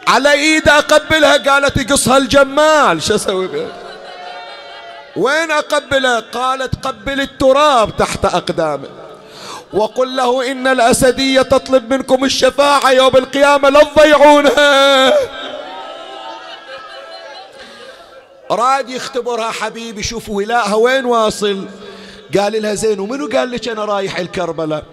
على 0.08 0.32
ايده 0.32 0.78
أقبلها 0.78 1.36
قالت 1.36 1.76
يقصها 1.76 2.16
الجمال 2.16 3.02
شو 3.02 3.14
أسوي 3.14 3.46
بها 3.46 3.66
وين 5.16 5.50
اقبلها 5.50 6.20
قالت 6.20 6.86
قبل 6.86 7.20
التراب 7.20 7.96
تحت 7.96 8.24
اقدامه 8.24 8.88
وقل 9.72 10.16
له 10.16 10.50
إن 10.50 10.66
الأسدية 10.66 11.42
تطلب 11.42 11.92
منكم 11.92 12.24
الشفاعة 12.24 12.90
يوم 12.90 13.16
القيامة 13.16 13.68
لا 13.68 13.84
تضيعونها. 13.84 15.14
راد 18.50 18.90
يختبرها 18.90 19.50
حبيبي 19.50 20.02
شوف 20.02 20.28
ولائها 20.28 20.74
وين 20.74 21.04
واصل. 21.04 21.68
قال 22.38 22.62
لها 22.62 22.74
زين 22.74 23.00
ومنو 23.00 23.28
قال 23.28 23.50
لك 23.50 23.68
أنا 23.68 23.84
رايح 23.84 24.18
الكربلاء؟ 24.18 24.84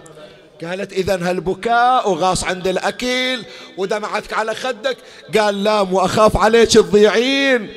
قالت 0.64 0.92
إذا 0.92 1.30
هالبكاء 1.30 2.10
وغاص 2.10 2.44
عند 2.44 2.68
الأكل 2.68 3.42
ودمعتك 3.76 4.32
على 4.32 4.54
خدك. 4.54 4.96
قال 5.38 5.64
لا 5.64 5.82
مو 5.82 6.04
أخاف 6.04 6.36
عليك 6.36 6.68
تضيعين 6.72 7.72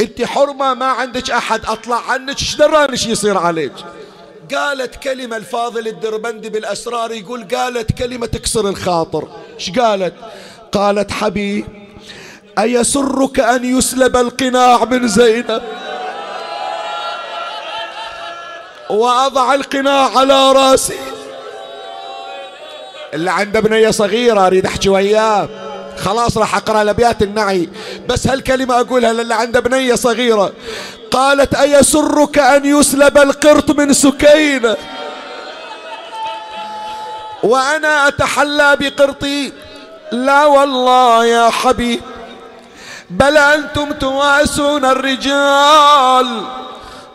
أنت 0.00 0.22
حرمة 0.24 0.74
ما 0.74 0.86
عندك 0.86 1.30
أحد 1.30 1.60
أطلع 1.66 2.10
عنك. 2.10 2.38
إيش 2.40 2.56
دراني 2.56 2.92
إيش 2.92 3.06
يصير 3.06 3.38
عليك؟ 3.38 3.72
قالت 4.54 4.96
كلمة 4.96 5.36
الفاضل 5.36 5.88
الدربندي 5.88 6.48
بالأسرار 6.48 7.12
يقول 7.12 7.48
قالت 7.48 7.92
كلمة 7.92 8.26
تكسر 8.26 8.68
الخاطر. 8.68 9.28
إيش 9.54 9.70
قالت؟ 9.70 10.14
قالت 10.72 11.10
حبيب 11.10 11.85
أيسرك 12.58 13.40
أن 13.40 13.64
يسلب 13.64 14.16
القناع 14.16 14.84
من 14.84 15.08
زينب؟ 15.08 15.62
وأضع 18.90 19.54
القناع 19.54 20.18
على 20.18 20.52
رأسي. 20.52 20.98
اللي 23.14 23.30
عنده 23.30 23.60
بنية 23.60 23.90
صغيرة 23.90 24.46
أريد 24.46 24.66
أحكي 24.66 24.88
وياه 24.88 25.48
خلاص 25.98 26.38
راح 26.38 26.56
أقرأ 26.56 26.82
الأبيات 26.82 27.22
النعي. 27.22 27.68
بس 28.08 28.26
هالكلمة 28.26 28.80
أقولها 28.80 29.12
للي 29.12 29.34
عنده 29.34 29.60
بنية 29.60 29.94
صغيرة. 29.94 30.52
قالت 31.10 31.54
أيسرك 31.54 32.38
أن 32.38 32.64
يسلب 32.64 33.18
القرط 33.18 33.70
من 33.70 33.92
سكينة 33.92 34.76
وأنا 37.42 38.08
أتحلى 38.08 38.76
بقرطي. 38.80 39.52
لا 40.12 40.44
والله 40.44 41.24
يا 41.24 41.50
حبيب. 41.50 42.00
بل 43.10 43.36
أنتم 43.36 43.92
تواسون 43.92 44.84
الرجال 44.84 46.42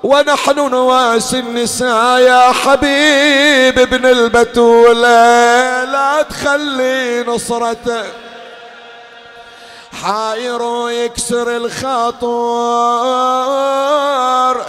ونحن 0.03 0.55
نواسي 0.55 1.39
النساء 1.39 2.19
يا 2.19 2.51
حبيب 2.51 3.79
ابن 3.79 4.05
البتولة 4.05 5.83
لا 5.83 6.21
تخلي 6.29 7.23
نصرته. 7.27 8.03
حاير 10.03 10.61
ويكسر 10.61 11.57
الخاطر 11.57 12.31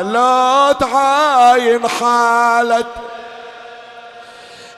لا 0.03 0.77
تعاين 0.81 1.89
حالة. 1.89 2.85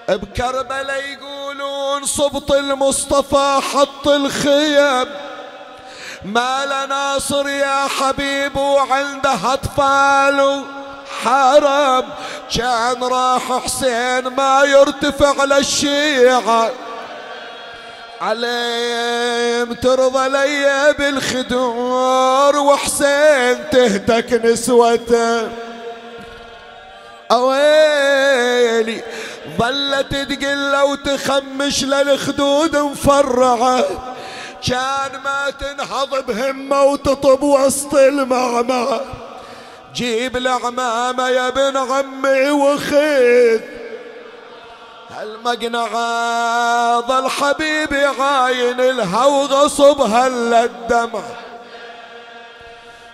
بكربلة 0.09 0.95
يقولون 0.95 2.05
صبط 2.05 2.53
المصطفى 2.53 3.61
حط 3.72 4.09
الخيم. 4.09 5.07
ما 6.24 6.86
ناصر 6.86 7.48
يا 7.48 7.88
حبيب 7.88 8.56
وعنده 8.56 9.38
اطفال 9.52 10.64
حرم. 11.24 12.04
كان 12.56 13.04
راح 13.04 13.62
حسين 13.64 14.28
ما 14.28 14.62
يرتفع 14.64 15.44
للشيعة. 15.44 16.70
عليم 18.20 19.72
ترضى 19.72 20.28
لي 20.28 20.94
بالخدور 20.98 22.56
وحسين 22.56 23.70
تهتك 23.70 24.32
نسوته 24.44 25.48
أويلي 27.30 29.02
ظلت 29.58 30.14
تقل 30.14 30.76
وتخمش 30.76 31.84
للخدود 31.84 32.76
مفرعة. 32.76 34.14
كان 34.66 35.20
ما 35.24 35.51
تنهض 35.51 36.27
بهمة 36.27 36.82
وتطب 36.82 37.43
وسط 37.43 37.95
المعمعة 37.95 39.01
جيب 39.95 40.36
العمامة 40.36 41.28
يا 41.28 41.49
ابن 41.49 41.77
عمي 41.77 42.51
وخذ. 42.51 43.61
هالمقنعة 45.11 47.01
ظل 47.01 47.28
حبيبي 47.28 48.05
عاين 48.05 48.81
الها 48.81 49.27
وغصبها 49.27 50.27
الدمع. 50.65 51.23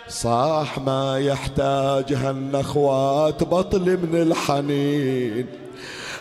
صاح 0.09 0.79
ما 0.79 1.19
يحتاج 1.19 2.13
هالنخوات 2.13 3.45
بطل 3.45 3.99
من 4.03 4.23
الحنين. 4.23 5.47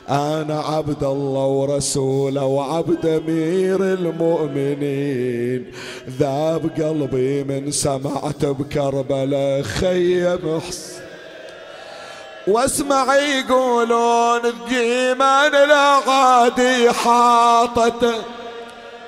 أنا 0.10 0.60
عبد 0.60 1.04
الله 1.04 1.46
ورسوله 1.46 2.46
وعبد 2.46 3.06
أمير 3.06 3.84
المؤمنين. 3.84 5.72
ذاب 6.20 6.70
قلبي 6.78 7.44
من 7.44 7.72
سمعت 7.72 8.46
بكربلاء 8.46 9.62
خيم 9.62 10.62
حسين. 10.68 11.00
واسمع 12.48 13.16
يقولون 13.16 14.40
الجيمان 14.46 15.56
العادي 15.56 16.92
حاطته. 16.92 18.14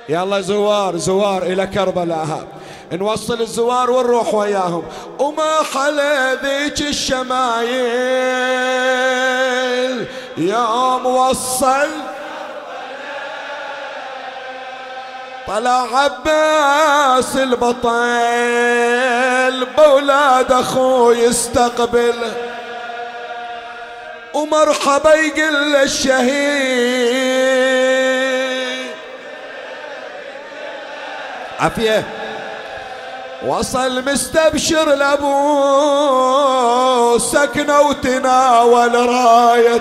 يلا 0.08 0.40
زوار 0.40 0.96
زوار 0.96 1.42
إلى 1.42 1.66
كربلاء. 1.66 2.46
نوصل 2.96 3.40
الزوار 3.40 3.90
ونروح 3.90 4.34
وياهم. 4.34 4.84
وما 5.18 5.62
حلا 5.74 6.34
ذيك 6.34 6.80
الشمايل. 6.80 7.72
يوم 10.36 11.06
وصل 11.06 11.88
طلع 15.46 15.86
عباس 15.98 17.36
البطل 17.36 17.92
بولاد 19.76 20.52
أخوي 20.52 21.18
يستقبل. 21.18 22.32
ومرحبا 24.34 25.14
يقل 25.14 25.76
الشهيد. 25.76 27.32
عافية. 31.60 32.04
وصل 33.46 34.04
مستبشر 34.04 34.94
لابو 34.94 35.28
سكنه 37.18 37.80
وتناول 37.80 39.08
رايه 39.08 39.80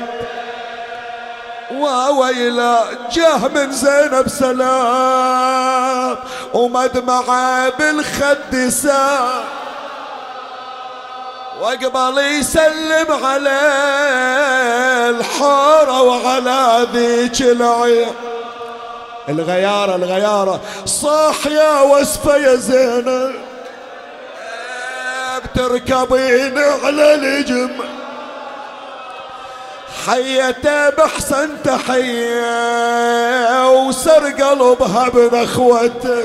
وويلا 1.72 2.84
جه 3.12 3.48
من 3.48 3.72
زينب 3.72 4.28
سلام 4.28 6.18
ومدمعه 6.54 7.70
بالخد 7.70 8.70
سام. 8.70 9.44
وقبل 11.62 12.18
يسلم 12.18 13.12
على 13.24 13.60
الحورة 15.10 16.02
وعلى 16.02 16.88
ذيك 16.94 17.42
العين 17.42 18.12
الغيارة 19.30 19.96
الغيارة 19.96 20.60
صاح 20.86 21.48
يا 21.48 21.82
وسفة 21.82 22.38
يا 22.38 22.56
زينب. 22.56 23.51
بتركبين 25.40 26.58
على 26.58 27.14
الجمل 27.16 27.90
حيته 30.06 30.90
بحسن 30.90 31.49
تحية 31.64 32.52
وسر 33.72 34.30
قلبها 34.30 35.10
بنخوته 35.10 36.24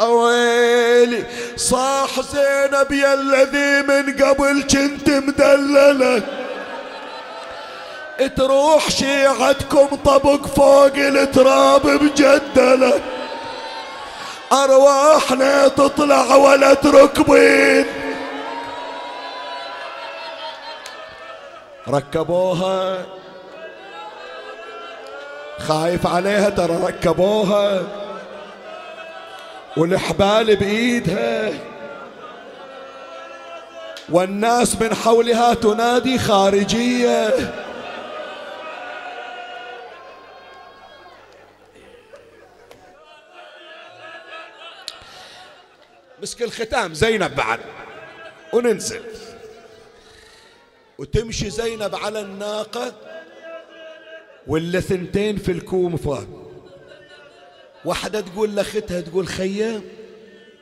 اويلي 0.00 1.24
صاح 1.56 2.20
زينب 2.20 2.92
يا 2.92 3.14
الذي 3.14 3.82
من 3.82 4.24
قبل 4.24 4.62
كنت 4.62 5.10
مدللة. 5.10 6.22
تروح 8.36 8.90
شيعتكم 8.90 9.88
طبق 10.04 10.46
فوق 10.46 10.96
التراب 10.96 11.86
مجدله 11.86 13.00
أرواحنا 14.52 15.68
تطلع 15.68 16.34
ولا 16.34 16.74
تركبين 16.74 17.86
ركبوها. 21.88 23.06
خايف 25.68 26.06
عليها 26.06 26.48
ترى 26.50 26.76
ركبوها. 26.76 27.82
والحبال 29.76 30.56
بإيدها. 30.56 31.52
والناس 34.08 34.80
من 34.80 34.94
حولها 34.94 35.54
تنادي 35.54 36.18
خارجية. 36.18 37.34
مسك 46.22 46.42
الختام 46.42 46.94
زينب 46.94 47.36
بعد. 47.36 47.60
وننزل. 48.52 49.02
وتمشي 50.98 51.50
زينب 51.50 51.94
على 51.94 52.20
الناقة 52.20 52.92
ولا 54.46 54.80
ثنتين 54.80 55.36
في 55.36 55.52
الكوم 55.52 55.96
فوق 55.96 56.24
واحدة 57.84 58.20
تقول 58.20 58.56
لأختها 58.56 59.00
تقول 59.00 59.26
خية 59.26 59.82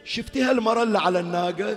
شفتي 0.04 0.42
هالمرة 0.42 0.82
اللي 0.82 0.98
على 0.98 1.20
الناقة؟ 1.20 1.76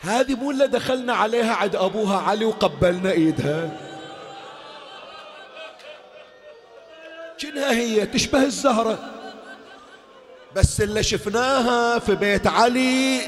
هذه 0.00 0.34
مو 0.34 0.50
اللي 0.50 0.66
دخلنا 0.66 1.12
عليها 1.14 1.54
عند 1.54 1.76
أبوها 1.76 2.18
علي 2.18 2.44
وقبلنا 2.44 3.10
إيدها. 3.12 3.70
كنها 7.40 7.72
هي؟ 7.72 8.06
تشبه 8.06 8.42
الزهرة. 8.42 9.19
بس 10.56 10.80
اللي 10.80 11.02
شفناها 11.02 11.98
في 11.98 12.14
بيت 12.14 12.46
علي 12.46 13.20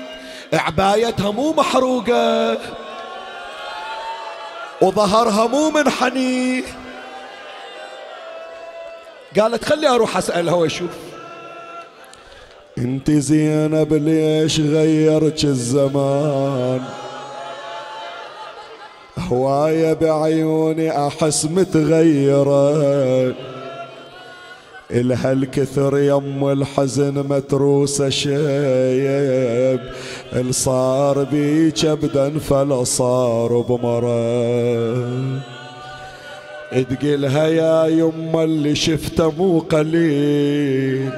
عبايتها 0.52 1.30
مو 1.30 1.52
محروقة. 1.52 2.58
وظهرها 4.80 5.46
مو 5.46 5.70
منحني. 5.70 6.64
قالت 9.40 9.64
خلي 9.64 9.88
أروح 9.88 10.16
اسالها 10.16 10.54
واشوف 10.54 10.90
انت 12.78 13.10
زينب 13.10 13.92
ليش 13.92 14.60
غيرت 14.60 15.44
الزمان؟ 15.44 16.82
هواية 19.18 19.92
بعيوني 19.92 21.06
أحس 21.06 21.44
متغيرة. 21.44 23.34
إلها 24.92 25.32
الكثر 25.32 25.98
يم 25.98 26.48
الحزن 26.48 27.24
متروسة 27.28 28.08
شيب 28.08 29.80
الصار 30.32 31.24
بي 31.24 31.70
كبدا 31.70 32.38
فلا 32.38 32.84
صار 32.84 33.60
بمرض. 33.60 35.40
تقلها 36.72 37.46
يا 37.46 37.86
يما 37.86 38.44
اللي 38.44 38.74
شفته 38.74 39.30
مو 39.38 39.58
قليل. 39.58 41.10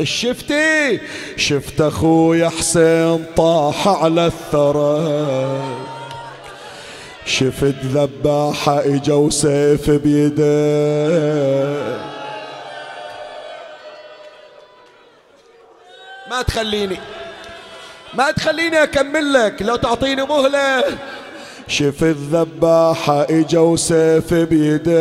الشفتي 0.00 1.00
شفت 1.36 1.80
اخويا 1.80 2.48
حسين 2.48 3.24
طاح 3.36 3.88
على 3.88 4.26
الثرى. 4.26 5.60
شفت 7.26 7.74
ذباحة 7.84 8.80
إجا 8.80 9.14
وسيف 9.14 9.90
بيده. 9.90 10.54
ما 16.30 16.42
تخليني 16.42 17.00
ما 18.14 18.30
تخليني 18.30 18.82
أكمل 18.82 19.32
لك 19.32 19.54
لو 19.60 19.76
تعطيني 19.76 20.22
مهلة. 20.22 20.84
شف 21.68 22.02
الذباحة 22.02 23.22
إجا 23.22 23.58
وسيف 23.58 24.34
بيده. 24.34 24.94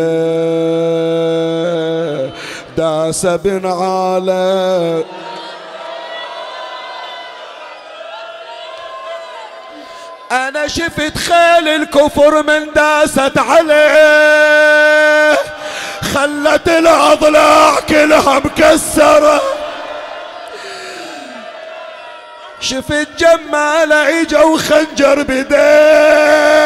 داس 2.77 3.25
بن 3.25 3.65
عالم. 3.65 5.03
أنا 10.31 10.67
شفت 10.67 11.17
خيل 11.17 11.67
الكفر 11.67 12.43
من 12.43 12.73
داست 12.75 13.37
عليه. 13.37 15.33
خلت 16.13 16.67
الاضلاع 16.67 17.79
كلها 17.89 18.39
مكسرة. 18.39 19.41
شفت 22.63 23.07
جمال 23.19 23.91
اجا 23.91 24.41
وخنجر 24.43 25.23
بديه 25.23 26.63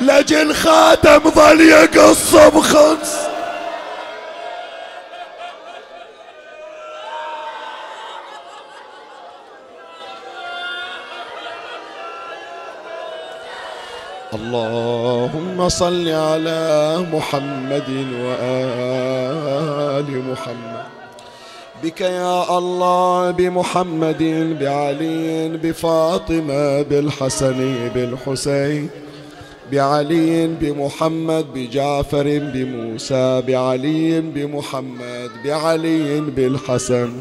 لجل 0.00 0.54
خاتم 0.54 1.30
ظل 1.30 1.60
يقص 1.60 2.34
بخمس 2.34 3.28
اللهم 14.34 15.68
صل 15.68 16.08
على 16.08 16.96
محمد 17.12 17.88
وآل 18.20 20.08
محمد. 20.30 20.97
بك 21.84 22.00
يا 22.00 22.58
الله 22.58 23.30
بمحمد 23.30 24.22
بعلي 24.60 25.48
بفاطمة 25.62 26.82
بالحسن 26.82 27.74
بالحسين 27.94 28.88
بعلي 29.72 30.46
بمحمد 30.46 31.46
بجعفر 31.54 32.38
بموسى 32.54 33.42
بعلي 33.48 34.20
بمحمد 34.20 35.30
بعلي 35.44 36.20
بالحسن 36.20 37.12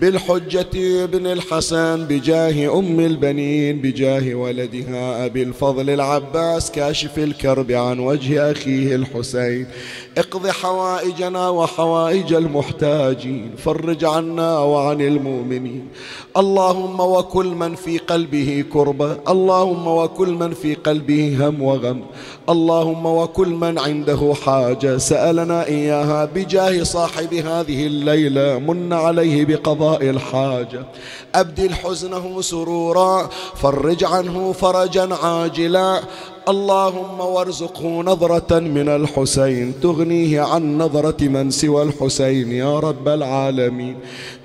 بالحجة 0.00 1.04
ابن 1.04 1.26
الحسن 1.26 2.04
بجاه 2.04 2.78
أم 2.78 3.00
البنين 3.00 3.80
بجاه 3.80 4.34
ولدها 4.34 5.26
أبي 5.26 5.42
الفضل 5.42 5.90
العباس 5.90 6.70
كاشف 6.70 7.18
الكرب 7.18 7.72
عن 7.72 7.98
وجه 7.98 8.50
أخيه 8.50 8.94
الحسين. 8.94 9.66
اقض 10.18 10.46
حوائجنا 10.46 11.48
وحوائج 11.48 12.32
المحتاجين 12.32 13.54
فرج 13.58 14.04
عنا 14.04 14.58
وعن 14.58 15.00
المؤمنين. 15.00 15.88
اللهم 16.36 17.00
وكل 17.00 17.46
من 17.46 17.74
في 17.74 17.98
قلبه 17.98 18.64
كربة 18.72 19.18
اللهم 19.28 19.86
وكل 19.86 20.28
من 20.28 20.54
في 20.54 20.74
قلبه 20.74 21.48
هم 21.48 21.62
وغم. 21.62 22.02
اللهم 22.48 23.06
وكل 23.06 23.48
من 23.48 23.78
عنده 23.78 24.34
حاجة 24.44 24.98
سألنا 24.98 25.66
إياها 25.66 26.24
بجاه 26.24 26.82
صاحب 26.82 27.34
هذه 27.34 27.86
الليلة 27.86 28.58
من 28.58 28.92
عليه 28.92 29.44
بقضاء 29.44 30.10
الحاجة. 30.10 30.86
أبدل 31.34 31.74
حزنه 31.74 32.40
سرورا 32.40 33.28
فرج 33.54 34.04
عنه 34.04 34.52
فرجا 34.52 35.14
عاجلا. 35.14 36.00
اللهم 36.48 37.20
وارزقه 37.20 38.02
نظرة 38.02 38.58
من 38.58 38.88
الحسين 38.88 39.80
تغنيه 39.82 40.40
عن 40.40 40.78
نظرة 40.78 41.24
من 41.24 41.50
سوى 41.50 41.82
الحسين 41.82 42.52
يا 42.52 42.80
رب 42.80 43.08
العالمين. 43.08 43.96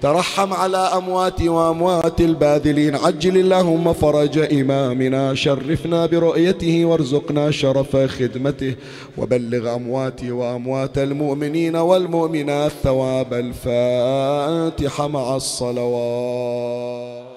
ترحم 0.01 0.53
على 0.53 0.77
أموات 0.77 1.41
وأموات 1.41 2.21
الباذلين. 2.21 2.95
عجل 2.95 3.37
اللهم 3.37 3.93
فرج 3.93 4.39
إمامنا. 4.39 5.35
شرفنا 5.35 6.05
برؤيته 6.05 6.85
وارزقنا 6.85 7.51
شرف 7.51 7.97
خدمته. 7.97 8.75
وبلغ 9.17 9.75
أمواتي 9.75 10.31
وأموات 10.31 10.97
المؤمنين 10.97 11.75
والمؤمنات 11.75 12.71
ثواب 12.83 13.33
الفاتحة 13.33 15.07
مع 15.07 15.35
الصلوات. 15.35 17.30